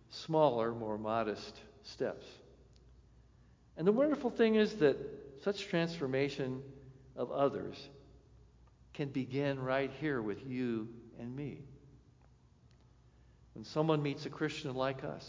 smaller, 0.08 0.72
more 0.72 0.96
modest 0.96 1.60
steps. 1.82 2.24
And 3.76 3.86
the 3.86 3.92
wonderful 3.92 4.30
thing 4.30 4.54
is 4.54 4.74
that 4.76 4.96
such 5.44 5.66
transformation 5.68 6.62
of 7.16 7.30
others 7.30 7.76
can 8.94 9.10
begin 9.10 9.60
right 9.60 9.90
here 10.00 10.22
with 10.22 10.44
you 10.46 10.88
and 11.20 11.36
me. 11.36 11.58
When 13.54 13.64
someone 13.64 14.02
meets 14.02 14.24
a 14.24 14.30
Christian 14.30 14.74
like 14.74 15.04
us, 15.04 15.28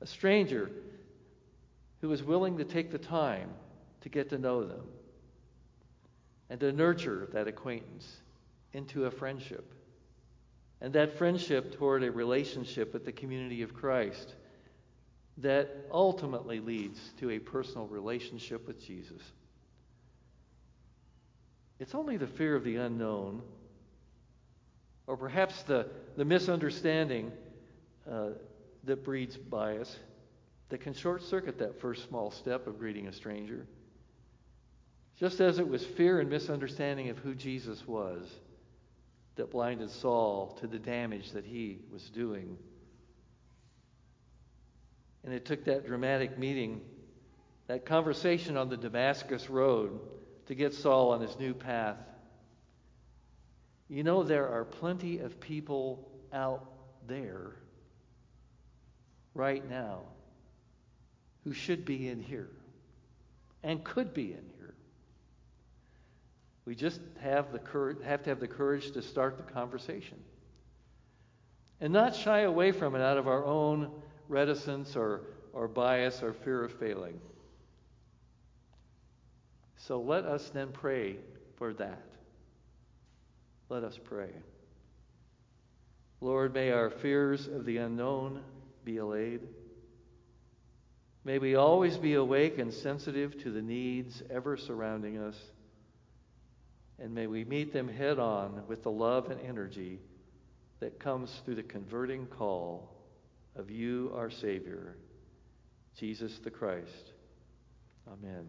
a 0.00 0.06
stranger 0.06 0.70
who 2.00 2.12
is 2.12 2.22
willing 2.22 2.58
to 2.58 2.64
take 2.64 2.90
the 2.90 2.98
time 2.98 3.50
to 4.00 4.08
get 4.08 4.30
to 4.30 4.38
know 4.38 4.64
them 4.64 4.86
and 6.48 6.58
to 6.60 6.72
nurture 6.72 7.28
that 7.32 7.46
acquaintance 7.46 8.20
into 8.72 9.04
a 9.04 9.10
friendship. 9.10 9.72
And 10.80 10.94
that 10.94 11.18
friendship 11.18 11.76
toward 11.76 12.02
a 12.02 12.10
relationship 12.10 12.92
with 12.92 13.04
the 13.04 13.12
community 13.12 13.62
of 13.62 13.74
Christ 13.74 14.34
that 15.38 15.86
ultimately 15.92 16.60
leads 16.60 16.98
to 17.18 17.30
a 17.30 17.38
personal 17.38 17.86
relationship 17.86 18.66
with 18.66 18.84
Jesus. 18.84 19.22
It's 21.78 21.94
only 21.94 22.16
the 22.16 22.26
fear 22.26 22.56
of 22.56 22.64
the 22.64 22.76
unknown, 22.76 23.42
or 25.06 25.16
perhaps 25.16 25.62
the, 25.62 25.88
the 26.16 26.24
misunderstanding 26.24 27.32
uh, 28.10 28.30
that 28.84 29.04
breeds 29.04 29.36
bias, 29.36 29.98
that 30.70 30.80
can 30.80 30.94
short 30.94 31.22
circuit 31.22 31.58
that 31.58 31.80
first 31.80 32.08
small 32.08 32.30
step 32.30 32.66
of 32.66 32.78
greeting 32.78 33.08
a 33.08 33.12
stranger. 33.12 33.66
Just 35.18 35.40
as 35.40 35.58
it 35.58 35.68
was 35.68 35.84
fear 35.84 36.20
and 36.20 36.30
misunderstanding 36.30 37.10
of 37.10 37.18
who 37.18 37.34
Jesus 37.34 37.86
was 37.86 38.26
that 39.36 39.50
blinded 39.50 39.90
Saul 39.90 40.56
to 40.60 40.66
the 40.66 40.78
damage 40.78 41.32
that 41.32 41.44
he 41.44 41.80
was 41.92 42.08
doing. 42.10 42.56
And 45.24 45.34
it 45.34 45.44
took 45.44 45.64
that 45.64 45.86
dramatic 45.86 46.38
meeting, 46.38 46.80
that 47.66 47.84
conversation 47.84 48.56
on 48.56 48.68
the 48.68 48.76
Damascus 48.76 49.50
Road, 49.50 50.00
to 50.46 50.54
get 50.54 50.72
Saul 50.72 51.10
on 51.12 51.20
his 51.20 51.38
new 51.38 51.52
path. 51.52 51.98
You 53.88 54.04
know, 54.04 54.22
there 54.22 54.48
are 54.48 54.64
plenty 54.64 55.18
of 55.18 55.40
people 55.40 56.08
out 56.32 56.64
there 57.06 57.56
right 59.34 59.68
now 59.68 60.02
who 61.44 61.52
should 61.52 61.84
be 61.84 62.08
in 62.08 62.20
here 62.20 62.50
and 63.62 63.82
could 63.84 64.14
be 64.14 64.32
in 64.32 64.44
here. 64.58 64.74
We 66.64 66.74
just 66.74 67.00
have, 67.20 67.52
the 67.52 67.58
courage, 67.58 67.98
have 68.04 68.22
to 68.24 68.30
have 68.30 68.40
the 68.40 68.48
courage 68.48 68.92
to 68.92 69.02
start 69.02 69.36
the 69.36 69.52
conversation 69.52 70.18
and 71.80 71.92
not 71.92 72.14
shy 72.14 72.40
away 72.40 72.72
from 72.72 72.94
it 72.94 73.00
out 73.00 73.16
of 73.16 73.26
our 73.26 73.44
own 73.44 73.90
reticence 74.28 74.96
or, 74.96 75.22
or 75.52 75.66
bias 75.66 76.22
or 76.22 76.32
fear 76.32 76.62
of 76.64 76.72
failing. 76.72 77.18
So 79.76 80.00
let 80.00 80.26
us 80.26 80.50
then 80.50 80.68
pray 80.72 81.16
for 81.56 81.72
that. 81.74 82.02
Let 83.70 83.82
us 83.82 83.98
pray. 84.02 84.30
Lord, 86.20 86.52
may 86.52 86.70
our 86.70 86.90
fears 86.90 87.46
of 87.46 87.64
the 87.64 87.78
unknown 87.78 88.42
be 88.84 88.98
allayed. 88.98 89.40
May 91.24 91.38
we 91.38 91.54
always 91.54 91.98
be 91.98 92.14
awake 92.14 92.58
and 92.58 92.72
sensitive 92.72 93.38
to 93.42 93.50
the 93.50 93.60
needs 93.60 94.22
ever 94.30 94.56
surrounding 94.56 95.18
us. 95.18 95.36
And 96.98 97.14
may 97.14 97.26
we 97.26 97.44
meet 97.44 97.72
them 97.72 97.88
head 97.88 98.18
on 98.18 98.62
with 98.68 98.82
the 98.82 98.90
love 98.90 99.30
and 99.30 99.40
energy 99.40 100.00
that 100.80 100.98
comes 100.98 101.30
through 101.44 101.56
the 101.56 101.62
converting 101.62 102.26
call 102.26 102.90
of 103.54 103.70
you, 103.70 104.12
our 104.14 104.30
Savior, 104.30 104.96
Jesus 105.98 106.38
the 106.42 106.50
Christ. 106.50 107.12
Amen. 108.10 108.48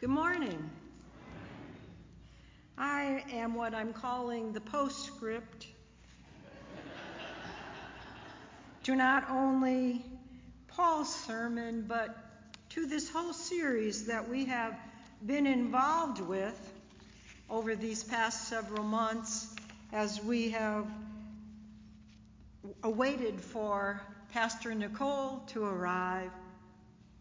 Good 0.00 0.10
morning. 0.10 0.70
I 2.84 3.22
am 3.34 3.54
what 3.54 3.74
I'm 3.74 3.92
calling 3.92 4.52
the 4.52 4.60
postscript 4.60 5.68
to 8.82 8.96
not 8.96 9.30
only 9.30 10.04
Paul's 10.66 11.14
sermon, 11.14 11.84
but 11.86 12.16
to 12.70 12.86
this 12.86 13.08
whole 13.08 13.34
series 13.34 14.06
that 14.06 14.28
we 14.28 14.46
have 14.46 14.76
been 15.24 15.46
involved 15.46 16.20
with 16.20 16.58
over 17.48 17.76
these 17.76 18.02
past 18.02 18.48
several 18.48 18.82
months 18.82 19.54
as 19.92 20.20
we 20.20 20.50
have 20.50 20.84
awaited 22.82 23.40
for 23.40 24.02
Pastor 24.32 24.74
Nicole 24.74 25.44
to 25.50 25.64
arrive, 25.64 26.32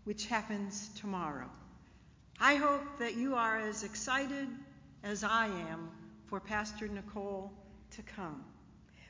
which 0.06 0.26
happens 0.26 0.90
tomorrow. 0.96 1.52
I 2.40 2.56
hope 2.56 2.98
that 2.98 3.16
you 3.16 3.36
are 3.36 3.60
as 3.60 3.84
excited 3.84 4.48
as 5.04 5.24
I 5.24 5.48
am 5.48 5.90
for 6.28 6.40
Pastor 6.40 6.88
Nicole 6.88 7.52
to 7.92 8.02
come. 8.02 8.44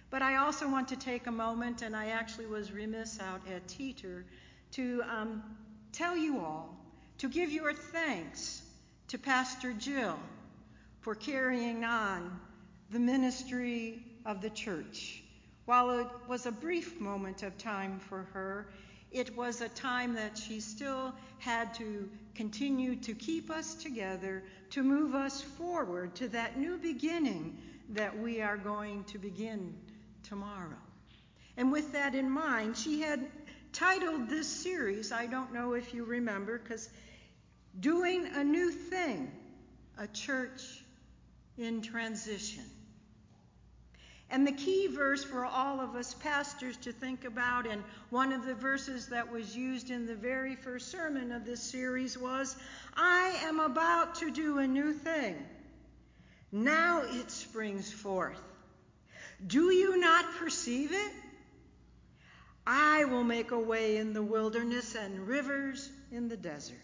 But 0.10 0.22
I 0.22 0.38
also 0.38 0.70
want 0.70 0.88
to 0.90 0.96
take 0.96 1.28
a 1.28 1.32
moment, 1.32 1.82
and 1.82 1.96
I 1.96 2.08
actually 2.08 2.48
was 2.48 2.72
remiss 2.72 3.20
out 3.20 3.42
at 3.50 3.68
Teeter, 3.68 4.26
to 4.72 5.04
um, 5.10 5.44
tell 5.92 6.18
you 6.18 6.40
all 6.40 6.76
to 7.18 7.30
give 7.30 7.52
your 7.52 7.74
thanks 7.74 8.62
to 9.10 9.18
Pastor 9.18 9.74
Jill 9.74 10.18
for 11.02 11.16
carrying 11.16 11.84
on 11.84 12.40
the 12.90 13.00
ministry 13.00 14.04
of 14.26 14.42
the 14.42 14.50
church. 14.50 15.24
While 15.66 16.00
it 16.00 16.08
was 16.28 16.46
a 16.46 16.52
brief 16.52 17.00
moment 17.00 17.44
of 17.44 17.58
time 17.58 18.00
for 18.00 18.24
her, 18.34 18.68
it 19.12 19.36
was 19.36 19.62
a 19.62 19.70
time 19.70 20.14
that 20.14 20.38
she 20.38 20.60
still 20.60 21.14
had 21.40 21.74
to 21.76 22.10
continue 22.34 22.96
to 22.96 23.14
keep 23.14 23.52
us 23.52 23.74
together, 23.76 24.44
to 24.70 24.84
move 24.84 25.16
us 25.16 25.42
forward 25.42 26.16
to 26.16 26.28
that 26.30 26.58
new 26.58 26.78
beginning 26.78 27.58
that 27.90 28.18
we 28.18 28.42
are 28.42 28.58
going 28.58 29.04
to 29.06 29.18
begin 29.18 29.76
tomorrow. 30.24 30.78
And 31.58 31.72
with 31.72 31.92
that 31.92 32.16
in 32.16 32.30
mind, 32.30 32.78
she 32.78 33.02
had 33.02 33.28
titled 33.74 34.30
this 34.30 34.48
series, 34.48 35.12
I 35.12 35.26
don't 35.26 35.54
know 35.54 35.74
if 35.74 35.94
you 35.94 36.06
remember, 36.06 36.58
because 36.58 36.90
Doing 37.80 38.28
a 38.36 38.44
New 38.44 38.72
Thing, 38.72 39.32
a 39.98 40.08
Church 40.08 40.84
in 41.58 41.82
Transition. 41.82 42.66
And 44.32 44.48
the 44.48 44.54
key 44.54 44.88
verse 44.88 45.26
for 45.26 45.46
all 45.46 45.82
of 45.82 45.96
us 45.96 46.14
pastors 46.14 46.78
to 46.78 46.94
think 46.94 47.26
about, 47.26 47.68
and 47.68 47.84
one 48.12 48.32
of 48.32 48.46
the 48.46 48.56
verses 48.56 49.08
that 49.08 49.30
was 49.30 49.56
used 49.56 49.92
in 49.92 50.08
the 50.08 50.16
very 50.16 50.56
first 50.56 50.90
sermon 50.90 51.34
of 51.34 51.44
this 51.44 51.62
series 51.62 52.18
was 52.18 52.56
I 52.96 53.38
am 53.44 53.60
about 53.60 54.16
to 54.16 54.32
do 54.32 54.60
a 54.60 54.68
new 54.68 54.94
thing. 54.94 55.36
Now 56.50 57.02
it 57.04 57.30
springs 57.30 57.92
forth. 57.92 58.42
Do 59.46 59.70
you 59.70 59.98
not 59.98 60.26
perceive 60.36 60.94
it? 60.94 61.12
I 62.66 63.06
will 63.06 63.26
make 63.26 63.52
a 63.52 63.60
way 63.60 63.98
in 63.98 64.14
the 64.14 64.24
wilderness 64.24 64.96
and 64.96 65.28
rivers 65.28 65.90
in 66.12 66.30
the 66.30 66.38
desert. 66.38 66.78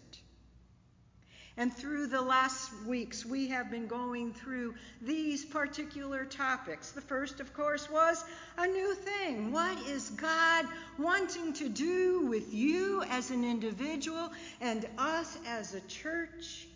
And 1.58 1.74
through 1.74 2.06
the 2.06 2.22
last 2.22 2.70
weeks, 2.86 3.26
we 3.26 3.48
have 3.48 3.68
been 3.68 3.88
going 3.88 4.32
through 4.32 4.76
these 5.02 5.44
particular 5.44 6.24
topics. 6.24 6.92
The 6.92 7.00
first, 7.00 7.40
of 7.40 7.52
course, 7.52 7.90
was 7.90 8.24
a 8.56 8.68
new 8.68 8.94
thing. 8.94 9.50
What 9.50 9.76
is 9.88 10.10
God 10.10 10.66
wanting 11.00 11.52
to 11.54 11.68
do 11.68 12.26
with 12.26 12.54
you 12.54 13.02
as 13.10 13.32
an 13.32 13.42
individual 13.42 14.30
and 14.60 14.86
us 14.98 15.36
as 15.48 15.74
a 15.74 15.80
church, 15.80 16.68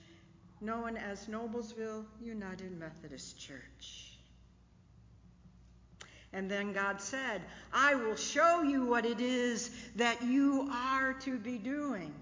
known 0.61 0.97
as 0.97 1.27
Noblesville 1.27 2.05
United 2.21 2.77
Methodist 2.77 3.39
Church? 3.39 4.19
And 6.33 6.51
then 6.51 6.73
God 6.73 7.01
said, 7.01 7.41
I 7.73 7.95
will 7.95 8.17
show 8.17 8.63
you 8.63 8.85
what 8.87 9.07
it 9.07 9.21
is 9.21 9.71
that 9.95 10.25
you 10.25 10.69
are 10.73 11.13
to 11.21 11.39
be 11.39 11.59
doing. 11.59 12.13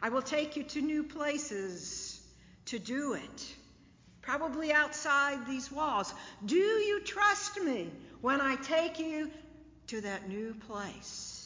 I 0.00 0.10
will 0.10 0.22
take 0.22 0.56
you 0.56 0.62
to 0.64 0.80
new 0.80 1.02
places 1.02 2.20
to 2.66 2.78
do 2.78 3.14
it, 3.14 3.54
probably 4.22 4.72
outside 4.72 5.46
these 5.46 5.72
walls. 5.72 6.12
Do 6.44 6.56
you 6.56 7.00
trust 7.00 7.60
me 7.60 7.90
when 8.20 8.40
I 8.40 8.56
take 8.56 8.98
you 8.98 9.30
to 9.88 10.00
that 10.02 10.28
new 10.28 10.54
place? 10.66 11.38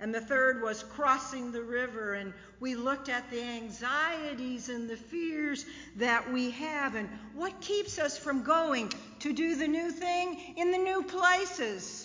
And 0.00 0.14
the 0.14 0.20
third 0.20 0.62
was 0.62 0.82
crossing 0.82 1.52
the 1.52 1.62
river, 1.62 2.14
and 2.14 2.32
we 2.58 2.74
looked 2.74 3.10
at 3.10 3.30
the 3.30 3.42
anxieties 3.42 4.70
and 4.70 4.88
the 4.88 4.96
fears 4.96 5.66
that 5.96 6.32
we 6.32 6.52
have, 6.52 6.94
and 6.94 7.06
what 7.34 7.60
keeps 7.60 7.98
us 7.98 8.16
from 8.16 8.42
going 8.42 8.90
to 9.18 9.34
do 9.34 9.56
the 9.56 9.68
new 9.68 9.90
thing 9.90 10.54
in 10.56 10.70
the 10.70 10.78
new 10.78 11.02
places. 11.02 11.99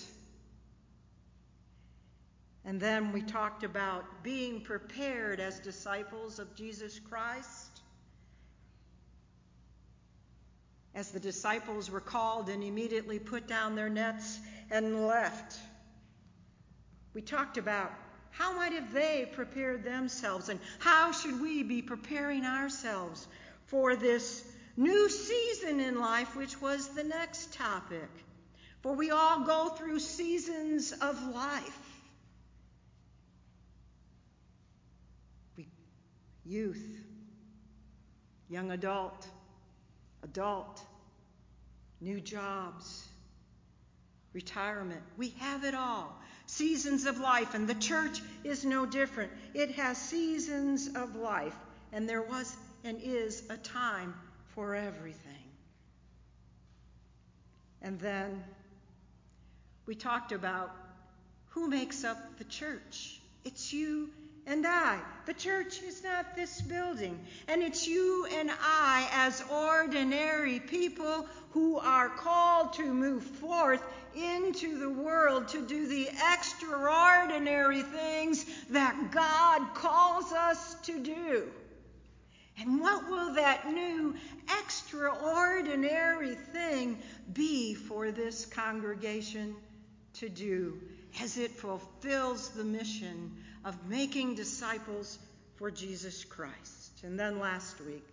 And 2.65 2.79
then 2.79 3.11
we 3.11 3.21
talked 3.21 3.63
about 3.63 4.23
being 4.23 4.61
prepared 4.61 5.39
as 5.39 5.59
disciples 5.59 6.39
of 6.39 6.55
Jesus 6.55 6.99
Christ. 6.99 7.81
As 10.95 11.11
the 11.11 11.19
disciples 11.19 11.91
were 11.91 12.01
called 12.01 12.49
and 12.49 12.63
immediately 12.63 13.19
put 13.19 13.47
down 13.47 13.75
their 13.75 13.89
nets 13.89 14.39
and 14.71 15.05
left. 15.05 15.59
We 17.13 17.21
talked 17.21 17.57
about 17.57 17.93
how 18.31 18.55
might 18.55 18.73
have 18.73 18.91
they 18.93 19.29
prepared 19.31 19.83
themselves 19.83 20.49
and 20.49 20.59
how 20.79 21.11
should 21.11 21.41
we 21.41 21.61
be 21.61 21.83
preparing 21.83 22.45
ourselves 22.45 23.27
for 23.67 23.95
this 23.95 24.43
new 24.75 25.07
season 25.07 25.79
in 25.79 25.99
life, 25.99 26.35
which 26.35 26.59
was 26.59 26.87
the 26.89 27.03
next 27.03 27.53
topic. 27.53 28.09
For 28.81 28.93
we 28.93 29.11
all 29.11 29.45
go 29.45 29.69
through 29.69 29.99
seasons 29.99 30.91
of 30.91 31.21
life. 31.27 31.84
Youth, 36.45 36.85
young 38.49 38.71
adult, 38.71 39.27
adult, 40.23 40.81
new 42.01 42.21
jobs, 42.21 43.07
retirement. 44.33 45.01
We 45.17 45.29
have 45.39 45.63
it 45.63 45.73
all. 45.73 46.21
Seasons 46.47 47.05
of 47.05 47.17
life, 47.17 47.55
and 47.55 47.67
the 47.67 47.75
church 47.75 48.21
is 48.43 48.63
no 48.65 48.85
different. 48.85 49.31
It 49.53 49.71
has 49.71 49.97
seasons 49.97 50.89
of 50.95 51.15
life, 51.15 51.55
and 51.91 52.07
there 52.07 52.21
was 52.21 52.55
and 52.83 52.99
is 53.01 53.41
a 53.49 53.57
time 53.57 54.13
for 54.53 54.75
everything. 54.75 55.31
And 57.81 57.99
then 57.99 58.43
we 59.85 59.95
talked 59.95 60.31
about 60.31 60.71
who 61.49 61.67
makes 61.67 62.03
up 62.03 62.37
the 62.37 62.43
church. 62.43 63.19
It's 63.43 63.73
you 63.73 64.09
and 64.47 64.65
I. 64.65 64.99
The 65.25 65.33
church 65.33 65.81
is 65.81 66.03
not 66.03 66.35
this 66.35 66.61
building. 66.61 67.19
And 67.47 67.63
it's 67.63 67.87
you 67.87 68.27
and 68.31 68.51
I, 68.61 69.07
as 69.11 69.43
ordinary 69.51 70.59
people 70.59 71.27
who 71.51 71.79
are 71.79 72.09
called 72.09 72.73
to 72.73 72.93
move 72.93 73.23
forth 73.23 73.81
into 74.15 74.77
the 74.77 74.89
world 74.89 75.47
to 75.49 75.65
do 75.65 75.87
the 75.87 76.09
extraordinary 76.33 77.81
things 77.81 78.45
that 78.69 79.11
God 79.11 79.73
calls 79.73 80.31
us 80.31 80.75
to 80.83 80.99
do. 80.99 81.43
And 82.57 82.79
what 82.79 83.09
will 83.09 83.33
that 83.33 83.69
new 83.69 84.15
extraordinary 84.61 86.35
thing 86.35 86.97
be 87.33 87.73
for 87.73 88.11
this 88.11 88.45
congregation 88.45 89.55
to 90.13 90.29
do 90.29 90.79
as 91.21 91.37
it 91.37 91.51
fulfills 91.51 92.49
the 92.49 92.63
mission 92.63 93.31
of 93.65 93.89
making 93.89 94.35
disciples 94.35 95.17
for 95.55 95.71
Jesus 95.71 96.23
Christ. 96.23 97.03
And 97.03 97.19
then 97.19 97.39
last 97.39 97.81
week, 97.81 98.05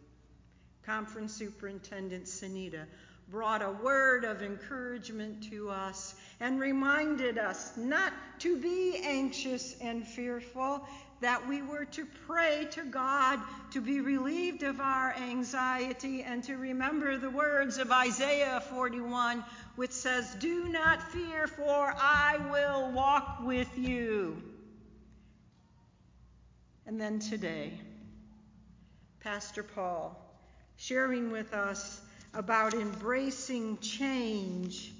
Conference 0.84 1.34
Superintendent 1.34 2.24
Sunita 2.24 2.86
brought 3.28 3.62
a 3.62 3.70
word 3.70 4.24
of 4.24 4.42
encouragement 4.42 5.50
to 5.50 5.70
us 5.70 6.14
and 6.40 6.58
reminded 6.58 7.38
us 7.38 7.76
not 7.76 8.12
to 8.40 8.60
be 8.60 8.96
anxious 8.96 9.76
and 9.80 10.06
fearful, 10.06 10.86
that 11.20 11.46
we 11.46 11.62
were 11.62 11.84
to 11.84 12.04
pray 12.26 12.66
to 12.72 12.82
God 12.84 13.38
to 13.70 13.80
be 13.80 14.00
relieved 14.00 14.64
of 14.64 14.80
our 14.80 15.14
anxiety 15.14 16.22
and 16.22 16.42
to 16.44 16.56
remember 16.56 17.16
the 17.16 17.30
words 17.30 17.78
of 17.78 17.92
Isaiah 17.92 18.60
41, 18.70 19.44
which 19.76 19.92
says, 19.92 20.34
Do 20.40 20.68
not 20.68 21.12
fear, 21.12 21.46
for 21.46 21.94
I 21.96 22.38
will 22.50 22.90
walk 22.90 23.38
with 23.44 23.78
you. 23.78 24.51
And 26.92 27.00
then 27.00 27.20
today, 27.20 27.72
Pastor 29.20 29.62
Paul 29.62 30.14
sharing 30.76 31.30
with 31.30 31.54
us 31.54 32.02
about 32.34 32.74
embracing 32.74 33.78
change 33.78 34.92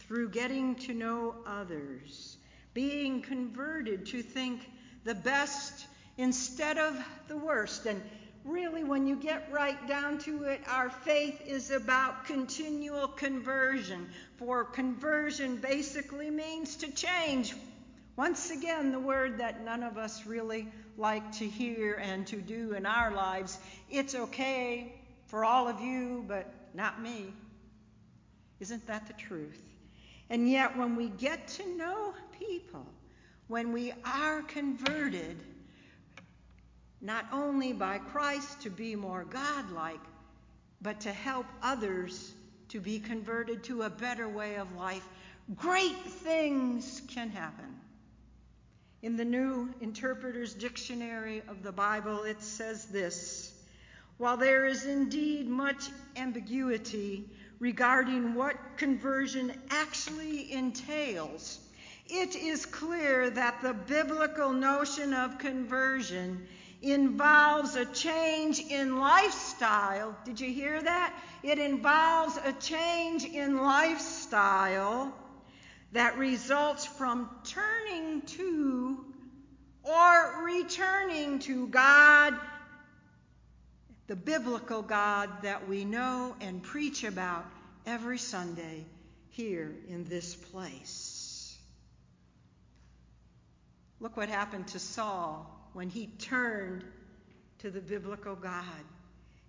through 0.00 0.30
getting 0.30 0.74
to 0.74 0.94
know 0.94 1.36
others, 1.46 2.36
being 2.74 3.22
converted 3.22 4.06
to 4.06 4.20
think 4.20 4.68
the 5.04 5.14
best 5.14 5.86
instead 6.16 6.76
of 6.76 7.00
the 7.28 7.36
worst. 7.36 7.86
And 7.86 8.02
really, 8.44 8.82
when 8.82 9.06
you 9.06 9.14
get 9.14 9.48
right 9.52 9.86
down 9.86 10.18
to 10.22 10.42
it, 10.42 10.60
our 10.66 10.90
faith 10.90 11.40
is 11.46 11.70
about 11.70 12.24
continual 12.24 13.06
conversion. 13.06 14.08
For 14.38 14.64
conversion 14.64 15.58
basically 15.58 16.30
means 16.30 16.74
to 16.78 16.90
change. 16.90 17.54
Once 18.16 18.50
again, 18.50 18.90
the 18.90 18.98
word 18.98 19.38
that 19.38 19.64
none 19.64 19.84
of 19.84 19.96
us 19.96 20.26
really 20.26 20.66
like 20.98 21.32
to 21.38 21.48
hear 21.48 21.94
and 21.94 22.26
to 22.26 22.36
do 22.36 22.74
in 22.74 22.84
our 22.84 23.12
lives. 23.12 23.58
It's 23.88 24.14
okay 24.14 24.92
for 25.28 25.44
all 25.44 25.68
of 25.68 25.80
you, 25.80 26.24
but 26.26 26.52
not 26.74 27.00
me. 27.00 27.32
Isn't 28.60 28.86
that 28.88 29.06
the 29.06 29.12
truth? 29.12 29.62
And 30.28 30.50
yet, 30.50 30.76
when 30.76 30.96
we 30.96 31.08
get 31.08 31.46
to 31.48 31.76
know 31.76 32.12
people, 32.38 32.86
when 33.46 33.72
we 33.72 33.92
are 34.04 34.42
converted, 34.42 35.36
not 37.00 37.24
only 37.32 37.72
by 37.72 37.98
Christ 37.98 38.62
to 38.62 38.70
be 38.70 38.96
more 38.96 39.24
godlike, 39.24 40.00
but 40.82 41.00
to 41.00 41.12
help 41.12 41.46
others 41.62 42.32
to 42.68 42.80
be 42.80 42.98
converted 42.98 43.64
to 43.64 43.82
a 43.82 43.90
better 43.90 44.28
way 44.28 44.56
of 44.56 44.74
life, 44.76 45.06
great 45.56 45.96
things 45.96 47.00
can 47.08 47.30
happen. 47.30 47.74
In 49.00 49.16
the 49.16 49.24
New 49.24 49.72
Interpreter's 49.80 50.54
Dictionary 50.54 51.40
of 51.46 51.62
the 51.62 51.70
Bible, 51.70 52.24
it 52.24 52.42
says 52.42 52.86
this 52.86 53.52
While 54.16 54.36
there 54.36 54.66
is 54.66 54.86
indeed 54.86 55.48
much 55.48 55.88
ambiguity 56.16 57.24
regarding 57.60 58.34
what 58.34 58.56
conversion 58.76 59.52
actually 59.70 60.52
entails, 60.52 61.60
it 62.08 62.34
is 62.34 62.66
clear 62.66 63.30
that 63.30 63.62
the 63.62 63.72
biblical 63.72 64.52
notion 64.52 65.14
of 65.14 65.38
conversion 65.38 66.48
involves 66.82 67.76
a 67.76 67.84
change 67.84 68.58
in 68.58 68.98
lifestyle. 68.98 70.16
Did 70.24 70.40
you 70.40 70.52
hear 70.52 70.82
that? 70.82 71.14
It 71.44 71.60
involves 71.60 72.36
a 72.44 72.52
change 72.54 73.24
in 73.24 73.58
lifestyle 73.58 75.14
that 75.92 76.18
results 76.18 76.86
from 76.86 77.30
turning 77.44 78.22
to 78.22 79.04
or 79.82 80.44
returning 80.44 81.38
to 81.40 81.66
God, 81.68 82.34
the 84.06 84.16
biblical 84.16 84.82
God 84.82 85.30
that 85.42 85.68
we 85.68 85.84
know 85.84 86.36
and 86.40 86.62
preach 86.62 87.04
about 87.04 87.46
every 87.86 88.18
Sunday 88.18 88.84
here 89.30 89.74
in 89.88 90.04
this 90.04 90.34
place. 90.34 91.56
Look 94.00 94.16
what 94.16 94.28
happened 94.28 94.68
to 94.68 94.78
Saul 94.78 95.70
when 95.72 95.88
he 95.88 96.06
turned 96.06 96.84
to 97.60 97.70
the 97.70 97.80
biblical 97.80 98.36
God. 98.36 98.64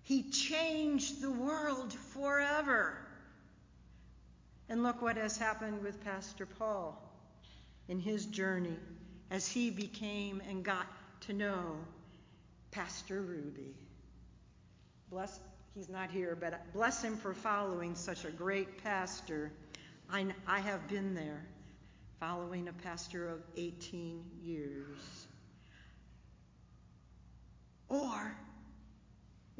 He 0.02 0.30
changed 0.30 1.20
the 1.20 1.30
world 1.30 1.92
forever. 1.92 2.96
And 4.70 4.84
look 4.84 5.02
what 5.02 5.16
has 5.16 5.36
happened 5.36 5.82
with 5.82 6.02
Pastor 6.04 6.46
Paul 6.46 6.96
in 7.88 7.98
his 7.98 8.24
journey 8.24 8.76
as 9.28 9.48
he 9.48 9.68
became 9.68 10.40
and 10.48 10.64
got 10.64 10.86
to 11.22 11.32
know 11.32 11.74
Pastor 12.70 13.20
Ruby. 13.20 13.74
Bless, 15.10 15.40
he's 15.74 15.88
not 15.88 16.12
here, 16.12 16.38
but 16.40 16.72
bless 16.72 17.02
him 17.02 17.16
for 17.16 17.34
following 17.34 17.96
such 17.96 18.24
a 18.24 18.30
great 18.30 18.84
pastor. 18.84 19.50
I, 20.08 20.26
I 20.46 20.60
have 20.60 20.86
been 20.86 21.14
there, 21.16 21.44
following 22.20 22.68
a 22.68 22.72
pastor 22.72 23.28
of 23.28 23.40
18 23.56 24.22
years. 24.40 25.26
Or 27.88 28.36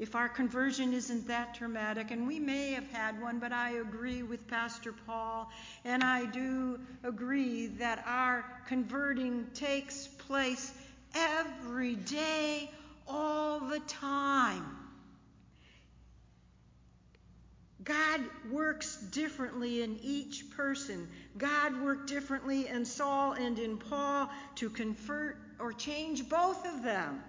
if 0.01 0.15
our 0.15 0.27
conversion 0.27 0.93
isn't 0.93 1.27
that 1.27 1.53
dramatic, 1.53 2.09
and 2.09 2.25
we 2.25 2.39
may 2.39 2.71
have 2.71 2.89
had 2.89 3.21
one, 3.21 3.37
but 3.37 3.53
I 3.53 3.73
agree 3.73 4.23
with 4.23 4.47
Pastor 4.47 4.93
Paul, 5.05 5.47
and 5.85 6.03
I 6.03 6.25
do 6.25 6.79
agree 7.03 7.67
that 7.67 8.03
our 8.07 8.43
converting 8.67 9.45
takes 9.53 10.07
place 10.07 10.73
every 11.13 11.97
day, 11.97 12.71
all 13.07 13.59
the 13.59 13.79
time. 13.81 14.65
God 17.83 18.21
works 18.49 18.95
differently 19.11 19.83
in 19.83 19.99
each 20.01 20.49
person. 20.49 21.07
God 21.37 21.79
worked 21.79 22.07
differently 22.07 22.67
in 22.67 22.85
Saul 22.85 23.33
and 23.33 23.59
in 23.59 23.77
Paul 23.77 24.31
to 24.55 24.71
convert 24.71 25.37
or 25.59 25.73
change 25.73 26.27
both 26.27 26.65
of 26.65 26.81
them. 26.81 27.21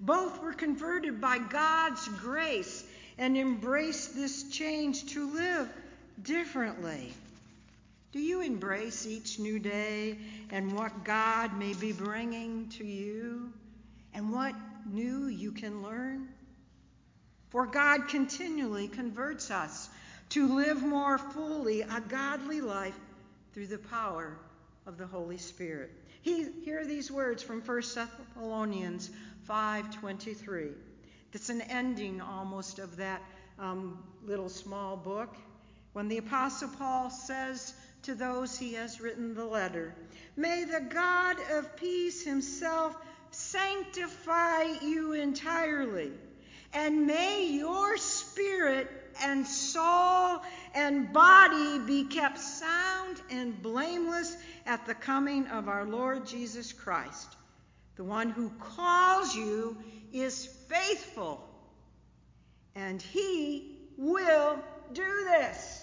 Both 0.00 0.42
were 0.42 0.52
converted 0.52 1.20
by 1.20 1.38
God's 1.38 2.06
grace 2.08 2.84
and 3.18 3.36
embraced 3.36 4.14
this 4.14 4.50
change 4.50 5.06
to 5.14 5.30
live 5.32 5.68
differently. 6.22 7.12
Do 8.12 8.20
you 8.20 8.40
embrace 8.40 9.06
each 9.06 9.38
new 9.38 9.58
day 9.58 10.18
and 10.50 10.72
what 10.72 11.04
God 11.04 11.58
may 11.58 11.74
be 11.74 11.92
bringing 11.92 12.68
to 12.70 12.84
you 12.84 13.52
and 14.14 14.32
what 14.32 14.54
new 14.86 15.26
you 15.26 15.52
can 15.52 15.82
learn? 15.82 16.28
For 17.50 17.66
God 17.66 18.08
continually 18.08 18.88
converts 18.88 19.50
us 19.50 19.88
to 20.30 20.54
live 20.56 20.82
more 20.82 21.18
fully 21.18 21.82
a 21.82 22.02
godly 22.08 22.60
life 22.60 22.98
through 23.52 23.68
the 23.68 23.78
power 23.78 24.36
of 24.86 24.98
the 24.98 25.06
Holy 25.06 25.38
Spirit. 25.38 25.90
He, 26.22 26.48
hear 26.64 26.84
these 26.84 27.10
words 27.10 27.42
from 27.42 27.60
1 27.60 27.82
Thessalonians 27.94 29.10
5:23. 29.48 30.72
That's 31.32 31.48
an 31.48 31.60
ending 31.62 32.20
almost 32.20 32.78
of 32.78 32.96
that 32.96 33.22
um, 33.58 34.02
little 34.24 34.48
small 34.48 34.96
book. 34.96 35.36
When 35.92 36.08
the 36.08 36.18
Apostle 36.18 36.68
Paul 36.76 37.10
says 37.10 37.74
to 38.02 38.14
those 38.14 38.58
he 38.58 38.74
has 38.74 39.00
written 39.00 39.34
the 39.34 39.44
letter, 39.44 39.94
May 40.36 40.64
the 40.64 40.80
God 40.80 41.36
of 41.52 41.76
peace 41.76 42.22
himself 42.24 42.96
sanctify 43.30 44.62
you 44.82 45.12
entirely, 45.12 46.12
and 46.72 47.06
may 47.06 47.46
your 47.46 47.96
spirit 47.96 48.90
and 49.22 49.46
soul 49.46 50.42
and 50.74 51.12
body 51.12 51.78
be 51.80 52.04
kept 52.04 52.38
sound 52.38 53.20
and 53.30 53.60
blameless 53.62 54.36
at 54.66 54.86
the 54.86 54.94
coming 54.94 55.46
of 55.46 55.68
our 55.68 55.84
Lord 55.84 56.26
Jesus 56.26 56.72
Christ. 56.72 57.36
The 57.96 58.04
one 58.04 58.30
who 58.30 58.50
calls 58.60 59.34
you 59.34 59.76
is 60.12 60.46
faithful, 60.68 61.42
and 62.74 63.00
he 63.00 63.76
will 63.96 64.58
do 64.92 65.24
this. 65.24 65.82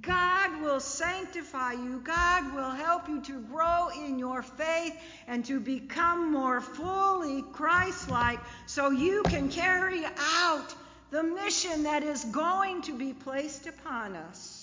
God 0.00 0.62
will 0.62 0.80
sanctify 0.80 1.72
you. 1.72 2.00
God 2.02 2.54
will 2.54 2.70
help 2.70 3.08
you 3.08 3.20
to 3.22 3.40
grow 3.42 3.88
in 3.88 4.18
your 4.18 4.42
faith 4.42 4.96
and 5.26 5.44
to 5.46 5.60
become 5.60 6.32
more 6.32 6.62
fully 6.62 7.42
Christ 7.52 8.08
like 8.08 8.40
so 8.64 8.90
you 8.90 9.22
can 9.24 9.50
carry 9.50 10.02
out 10.18 10.74
the 11.10 11.22
mission 11.22 11.82
that 11.82 12.02
is 12.02 12.24
going 12.24 12.80
to 12.82 12.96
be 12.96 13.12
placed 13.12 13.66
upon 13.66 14.16
us 14.16 14.61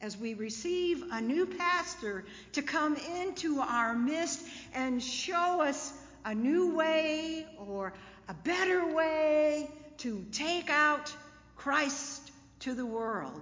as 0.00 0.16
we 0.16 0.34
receive 0.34 1.02
a 1.10 1.20
new 1.20 1.46
pastor 1.46 2.24
to 2.52 2.62
come 2.62 2.96
into 3.20 3.60
our 3.60 3.94
midst 3.94 4.40
and 4.74 5.02
show 5.02 5.60
us 5.60 5.92
a 6.24 6.34
new 6.34 6.76
way 6.76 7.46
or 7.58 7.92
a 8.28 8.34
better 8.34 8.94
way 8.94 9.68
to 9.98 10.24
take 10.32 10.70
out 10.70 11.12
Christ 11.56 12.30
to 12.60 12.74
the 12.74 12.86
world, 12.86 13.40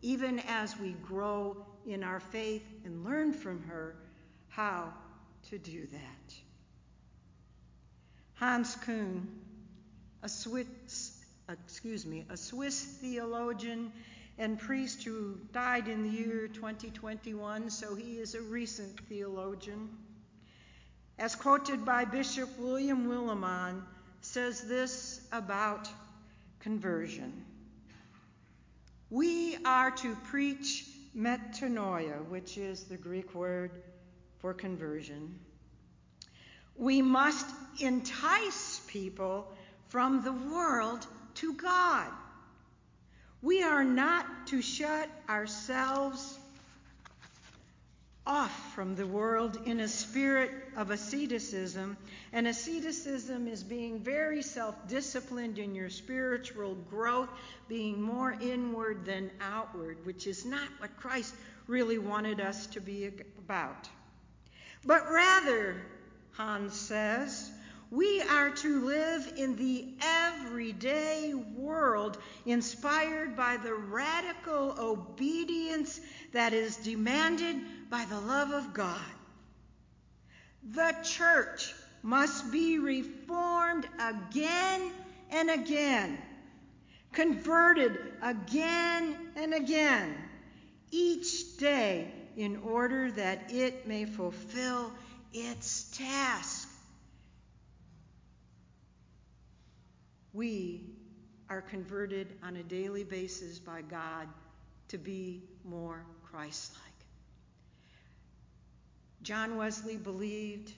even 0.00 0.40
as 0.48 0.78
we 0.78 0.90
grow 0.92 1.56
in 1.86 2.02
our 2.02 2.20
faith 2.20 2.64
and 2.84 3.04
learn 3.04 3.32
from 3.32 3.62
her 3.64 3.96
how 4.48 4.92
to 5.50 5.58
do 5.58 5.86
that. 5.86 6.34
Hans 8.34 8.76
Küng, 8.76 9.24
a 10.22 10.28
Swiss, 10.28 11.18
excuse 11.48 12.04
me, 12.04 12.24
a 12.28 12.36
Swiss 12.36 12.82
theologian 12.82 13.92
and 14.38 14.58
priest 14.58 15.02
who 15.04 15.38
died 15.52 15.88
in 15.88 16.02
the 16.02 16.08
year 16.08 16.48
2021, 16.48 17.70
so 17.70 17.94
he 17.94 18.18
is 18.18 18.34
a 18.34 18.40
recent 18.40 18.98
theologian. 19.08 19.88
As 21.18 21.34
quoted 21.34 21.84
by 21.84 22.04
Bishop 22.04 22.48
William 22.58 23.08
Willimon, 23.08 23.82
says 24.22 24.62
this 24.62 25.20
about 25.32 25.88
conversion. 26.60 27.44
We 29.10 29.58
are 29.64 29.90
to 29.90 30.16
preach 30.30 30.86
metanoia, 31.16 32.26
which 32.28 32.56
is 32.56 32.84
the 32.84 32.96
Greek 32.96 33.34
word 33.34 33.70
for 34.38 34.54
conversion. 34.54 35.38
We 36.76 37.02
must 37.02 37.46
entice 37.78 38.80
people 38.88 39.52
from 39.88 40.24
the 40.24 40.32
world 40.32 41.06
to 41.34 41.52
God. 41.54 42.08
We 43.42 43.62
are 43.64 43.84
not 43.84 44.46
to 44.48 44.62
shut 44.62 45.10
ourselves 45.28 46.38
off 48.24 48.74
from 48.74 48.94
the 48.94 49.06
world 49.06 49.58
in 49.66 49.80
a 49.80 49.88
spirit 49.88 50.50
of 50.76 50.90
asceticism. 50.90 51.96
And 52.32 52.46
asceticism 52.46 53.48
is 53.48 53.64
being 53.64 53.98
very 53.98 54.42
self 54.42 54.76
disciplined 54.88 55.58
in 55.58 55.74
your 55.74 55.90
spiritual 55.90 56.76
growth, 56.88 57.28
being 57.68 58.00
more 58.00 58.32
inward 58.32 59.04
than 59.04 59.30
outward, 59.40 59.98
which 60.06 60.28
is 60.28 60.44
not 60.44 60.68
what 60.78 60.96
Christ 60.96 61.34
really 61.66 61.98
wanted 61.98 62.40
us 62.40 62.66
to 62.68 62.80
be 62.80 63.10
about. 63.38 63.88
But 64.84 65.10
rather, 65.10 65.82
Hans 66.32 66.74
says, 66.74 67.50
we 67.92 68.22
are 68.22 68.48
to 68.48 68.86
live 68.86 69.34
in 69.36 69.54
the 69.56 69.86
everyday 70.00 71.34
world 71.34 72.16
inspired 72.46 73.36
by 73.36 73.58
the 73.58 73.74
radical 73.74 74.74
obedience 74.78 76.00
that 76.32 76.54
is 76.54 76.76
demanded 76.78 77.54
by 77.90 78.02
the 78.06 78.18
love 78.18 78.50
of 78.50 78.72
God. 78.72 78.98
The 80.70 80.96
church 81.04 81.74
must 82.02 82.50
be 82.50 82.78
reformed 82.78 83.86
again 84.00 84.90
and 85.30 85.50
again, 85.50 86.16
converted 87.12 87.98
again 88.22 89.18
and 89.36 89.52
again, 89.52 90.14
each 90.90 91.58
day 91.58 92.10
in 92.38 92.56
order 92.64 93.10
that 93.10 93.52
it 93.52 93.86
may 93.86 94.06
fulfill 94.06 94.92
its 95.34 95.94
task. 95.98 96.61
We 100.32 100.84
are 101.50 101.60
converted 101.60 102.28
on 102.42 102.56
a 102.56 102.62
daily 102.62 103.04
basis 103.04 103.58
by 103.58 103.82
God 103.82 104.28
to 104.88 104.98
be 104.98 105.42
more 105.64 106.04
Christ 106.24 106.72
like. 106.74 106.92
John 109.22 109.56
Wesley 109.56 109.96
believed 109.96 110.72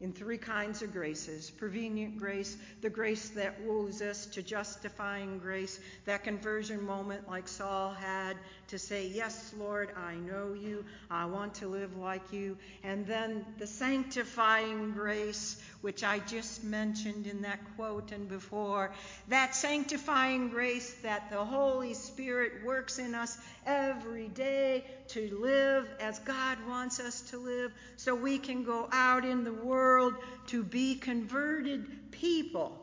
in 0.00 0.12
three 0.12 0.36
kinds 0.36 0.82
of 0.82 0.92
graces 0.92 1.50
prevenient 1.50 2.18
grace, 2.18 2.56
the 2.82 2.90
grace 2.90 3.30
that 3.30 3.62
woos 3.62 4.02
us 4.02 4.26
to 4.26 4.42
justifying 4.42 5.38
grace, 5.38 5.80
that 6.04 6.24
conversion 6.24 6.84
moment 6.84 7.28
like 7.28 7.48
Saul 7.48 7.92
had 7.92 8.36
to 8.68 8.78
say, 8.78 9.06
Yes, 9.06 9.54
Lord, 9.58 9.90
I 9.96 10.16
know 10.16 10.52
you, 10.52 10.84
I 11.10 11.24
want 11.26 11.54
to 11.54 11.68
live 11.68 11.96
like 11.96 12.32
you, 12.32 12.58
and 12.82 13.06
then 13.06 13.46
the 13.58 13.66
sanctifying 13.66 14.92
grace, 14.92 15.56
which 15.84 16.02
I 16.02 16.18
just 16.20 16.64
mentioned 16.64 17.26
in 17.26 17.42
that 17.42 17.60
quote 17.76 18.10
and 18.10 18.26
before, 18.26 18.90
that 19.28 19.54
sanctifying 19.54 20.48
grace 20.48 20.94
that 21.02 21.28
the 21.28 21.44
Holy 21.44 21.92
Spirit 21.92 22.64
works 22.64 22.98
in 22.98 23.14
us 23.14 23.36
every 23.66 24.28
day 24.28 24.82
to 25.08 25.38
live 25.38 25.86
as 26.00 26.18
God 26.20 26.56
wants 26.66 27.00
us 27.00 27.20
to 27.32 27.36
live 27.36 27.70
so 27.96 28.14
we 28.14 28.38
can 28.38 28.64
go 28.64 28.88
out 28.92 29.26
in 29.26 29.44
the 29.44 29.52
world 29.52 30.14
to 30.46 30.64
be 30.64 30.94
converted 30.94 32.10
people, 32.10 32.80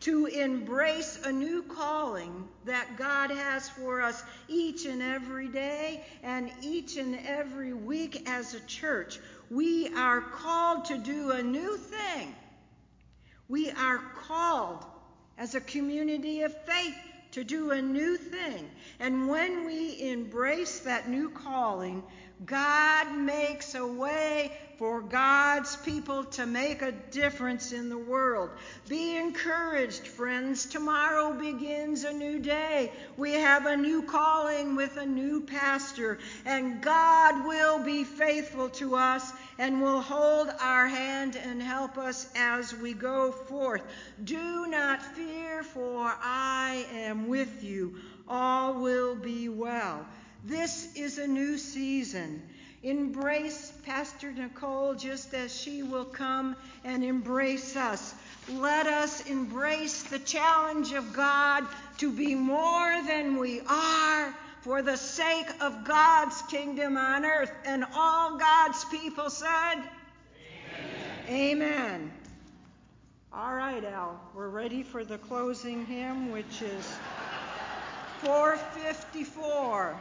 to 0.00 0.24
embrace 0.24 1.20
a 1.26 1.32
new 1.32 1.62
calling 1.64 2.48
that 2.64 2.96
God 2.96 3.30
has 3.30 3.68
for 3.68 4.00
us 4.00 4.22
each 4.48 4.86
and 4.86 5.02
every 5.02 5.48
day 5.48 6.02
and 6.22 6.50
each 6.62 6.96
and 6.96 7.18
every 7.26 7.74
week 7.74 8.26
as 8.26 8.54
a 8.54 8.60
church. 8.60 9.18
We 9.50 9.88
are 9.94 10.20
called 10.20 10.86
to 10.86 10.98
do 10.98 11.30
a 11.32 11.42
new 11.42 11.76
thing. 11.76 12.34
We 13.48 13.70
are 13.70 13.98
called 14.26 14.84
as 15.38 15.54
a 15.54 15.60
community 15.60 16.42
of 16.42 16.54
faith 16.64 16.96
to 17.32 17.44
do 17.44 17.70
a 17.70 17.80
new 17.80 18.16
thing. 18.16 18.68
And 19.00 19.28
when 19.28 19.66
we 19.66 20.10
embrace 20.10 20.80
that 20.80 21.08
new 21.08 21.30
calling, 21.30 22.02
God 22.44 23.16
makes 23.16 23.74
a 23.74 23.86
way 23.86 24.52
for 24.78 25.00
God's 25.00 25.74
people 25.74 26.22
to 26.24 26.46
make 26.46 26.82
a 26.82 26.92
difference 26.92 27.72
in 27.72 27.88
the 27.88 27.98
world. 27.98 28.50
Be 28.88 29.16
encouraged, 29.16 30.06
friends. 30.06 30.66
Tomorrow 30.66 31.32
begins 31.32 32.04
a 32.04 32.12
new 32.12 32.38
day. 32.38 32.92
We 33.16 33.32
have 33.32 33.66
a 33.66 33.76
new 33.76 34.02
calling 34.02 34.76
with 34.76 34.96
a 34.96 35.06
new 35.06 35.40
pastor, 35.40 36.18
and 36.44 36.80
God 36.80 37.44
will 37.44 37.80
be 37.80 38.04
faithful 38.04 38.68
to 38.70 38.94
us 38.94 39.32
and 39.58 39.82
will 39.82 40.00
hold 40.00 40.48
our 40.60 40.86
hand 40.86 41.34
and 41.34 41.60
help 41.60 41.98
us 41.98 42.30
as 42.36 42.72
we 42.72 42.92
go 42.92 43.32
forth. 43.32 43.82
Do 44.22 44.68
not 44.68 45.02
fear, 45.02 45.64
for 45.64 46.14
I 46.22 46.86
am 46.92 47.26
with 47.26 47.64
you. 47.64 47.96
All 48.28 48.74
will 48.74 49.16
be 49.16 49.48
well. 49.48 50.06
This 50.44 50.94
is 50.94 51.18
a 51.18 51.26
new 51.26 51.58
season. 51.58 52.42
Embrace 52.82 53.72
Pastor 53.84 54.30
Nicole 54.32 54.94
just 54.94 55.34
as 55.34 55.54
she 55.54 55.82
will 55.82 56.04
come 56.04 56.54
and 56.84 57.02
embrace 57.02 57.76
us. 57.76 58.14
Let 58.48 58.86
us 58.86 59.26
embrace 59.26 60.04
the 60.04 60.20
challenge 60.20 60.92
of 60.92 61.12
God 61.12 61.66
to 61.98 62.12
be 62.12 62.36
more 62.36 63.02
than 63.06 63.36
we 63.38 63.60
are 63.68 64.34
for 64.60 64.80
the 64.80 64.96
sake 64.96 65.48
of 65.60 65.84
God's 65.84 66.40
kingdom 66.42 66.96
on 66.96 67.24
earth. 67.24 67.50
And 67.64 67.84
all 67.94 68.38
God's 68.38 68.84
people 68.86 69.30
said, 69.30 69.82
Amen. 71.28 71.28
Amen. 71.28 72.12
All 73.32 73.54
right, 73.54 73.84
Al, 73.84 74.20
we're 74.34 74.48
ready 74.48 74.84
for 74.84 75.04
the 75.04 75.18
closing 75.18 75.84
hymn, 75.84 76.30
which 76.30 76.62
is 76.62 76.96
454. 78.20 79.96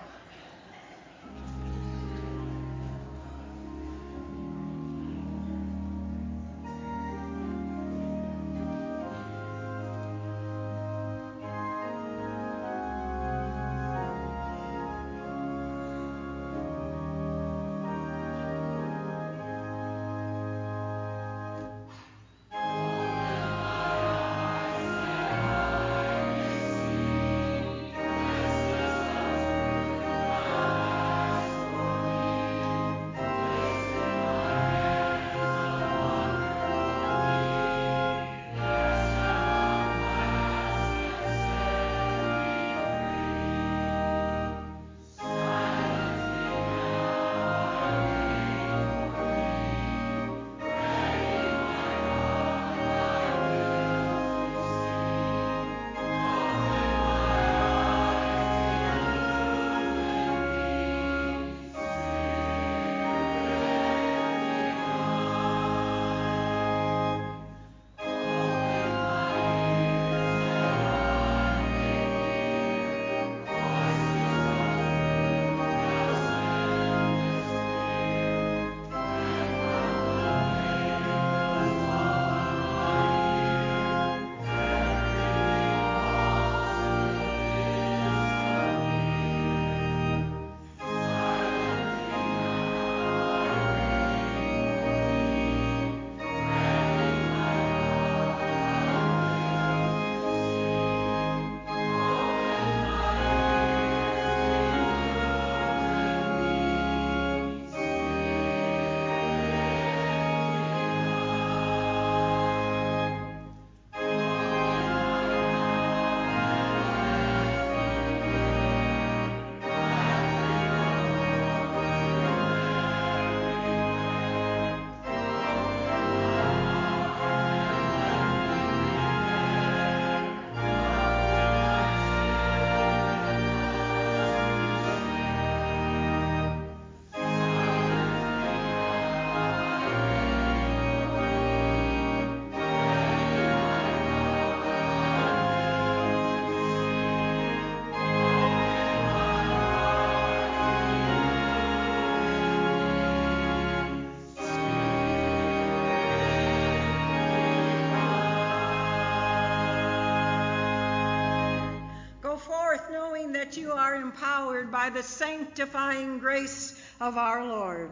Knowing 163.18 163.34
that 163.34 163.57
you 163.57 163.72
are 163.72 163.95
empowered 163.95 164.72
by 164.72 164.89
the 164.89 165.02
sanctifying 165.02 166.19
grace 166.19 166.80
of 166.99 167.18
our 167.18 167.45
Lord. 167.45 167.91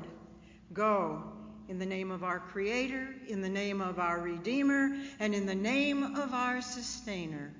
Go 0.73 1.23
in 1.67 1.79
the 1.79 1.85
name 1.85 2.11
of 2.11 2.23
our 2.23 2.39
Creator, 2.39 3.07
in 3.27 3.41
the 3.41 3.49
name 3.49 3.81
of 3.81 3.97
our 3.97 4.19
Redeemer, 4.19 4.95
and 5.19 5.33
in 5.33 5.47
the 5.47 5.55
name 5.55 6.03
of 6.03 6.33
our 6.33 6.61
Sustainer. 6.61 7.51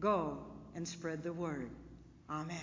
Go 0.00 0.38
and 0.74 0.88
spread 0.88 1.22
the 1.22 1.32
word. 1.32 1.70
Amen. 2.28 2.58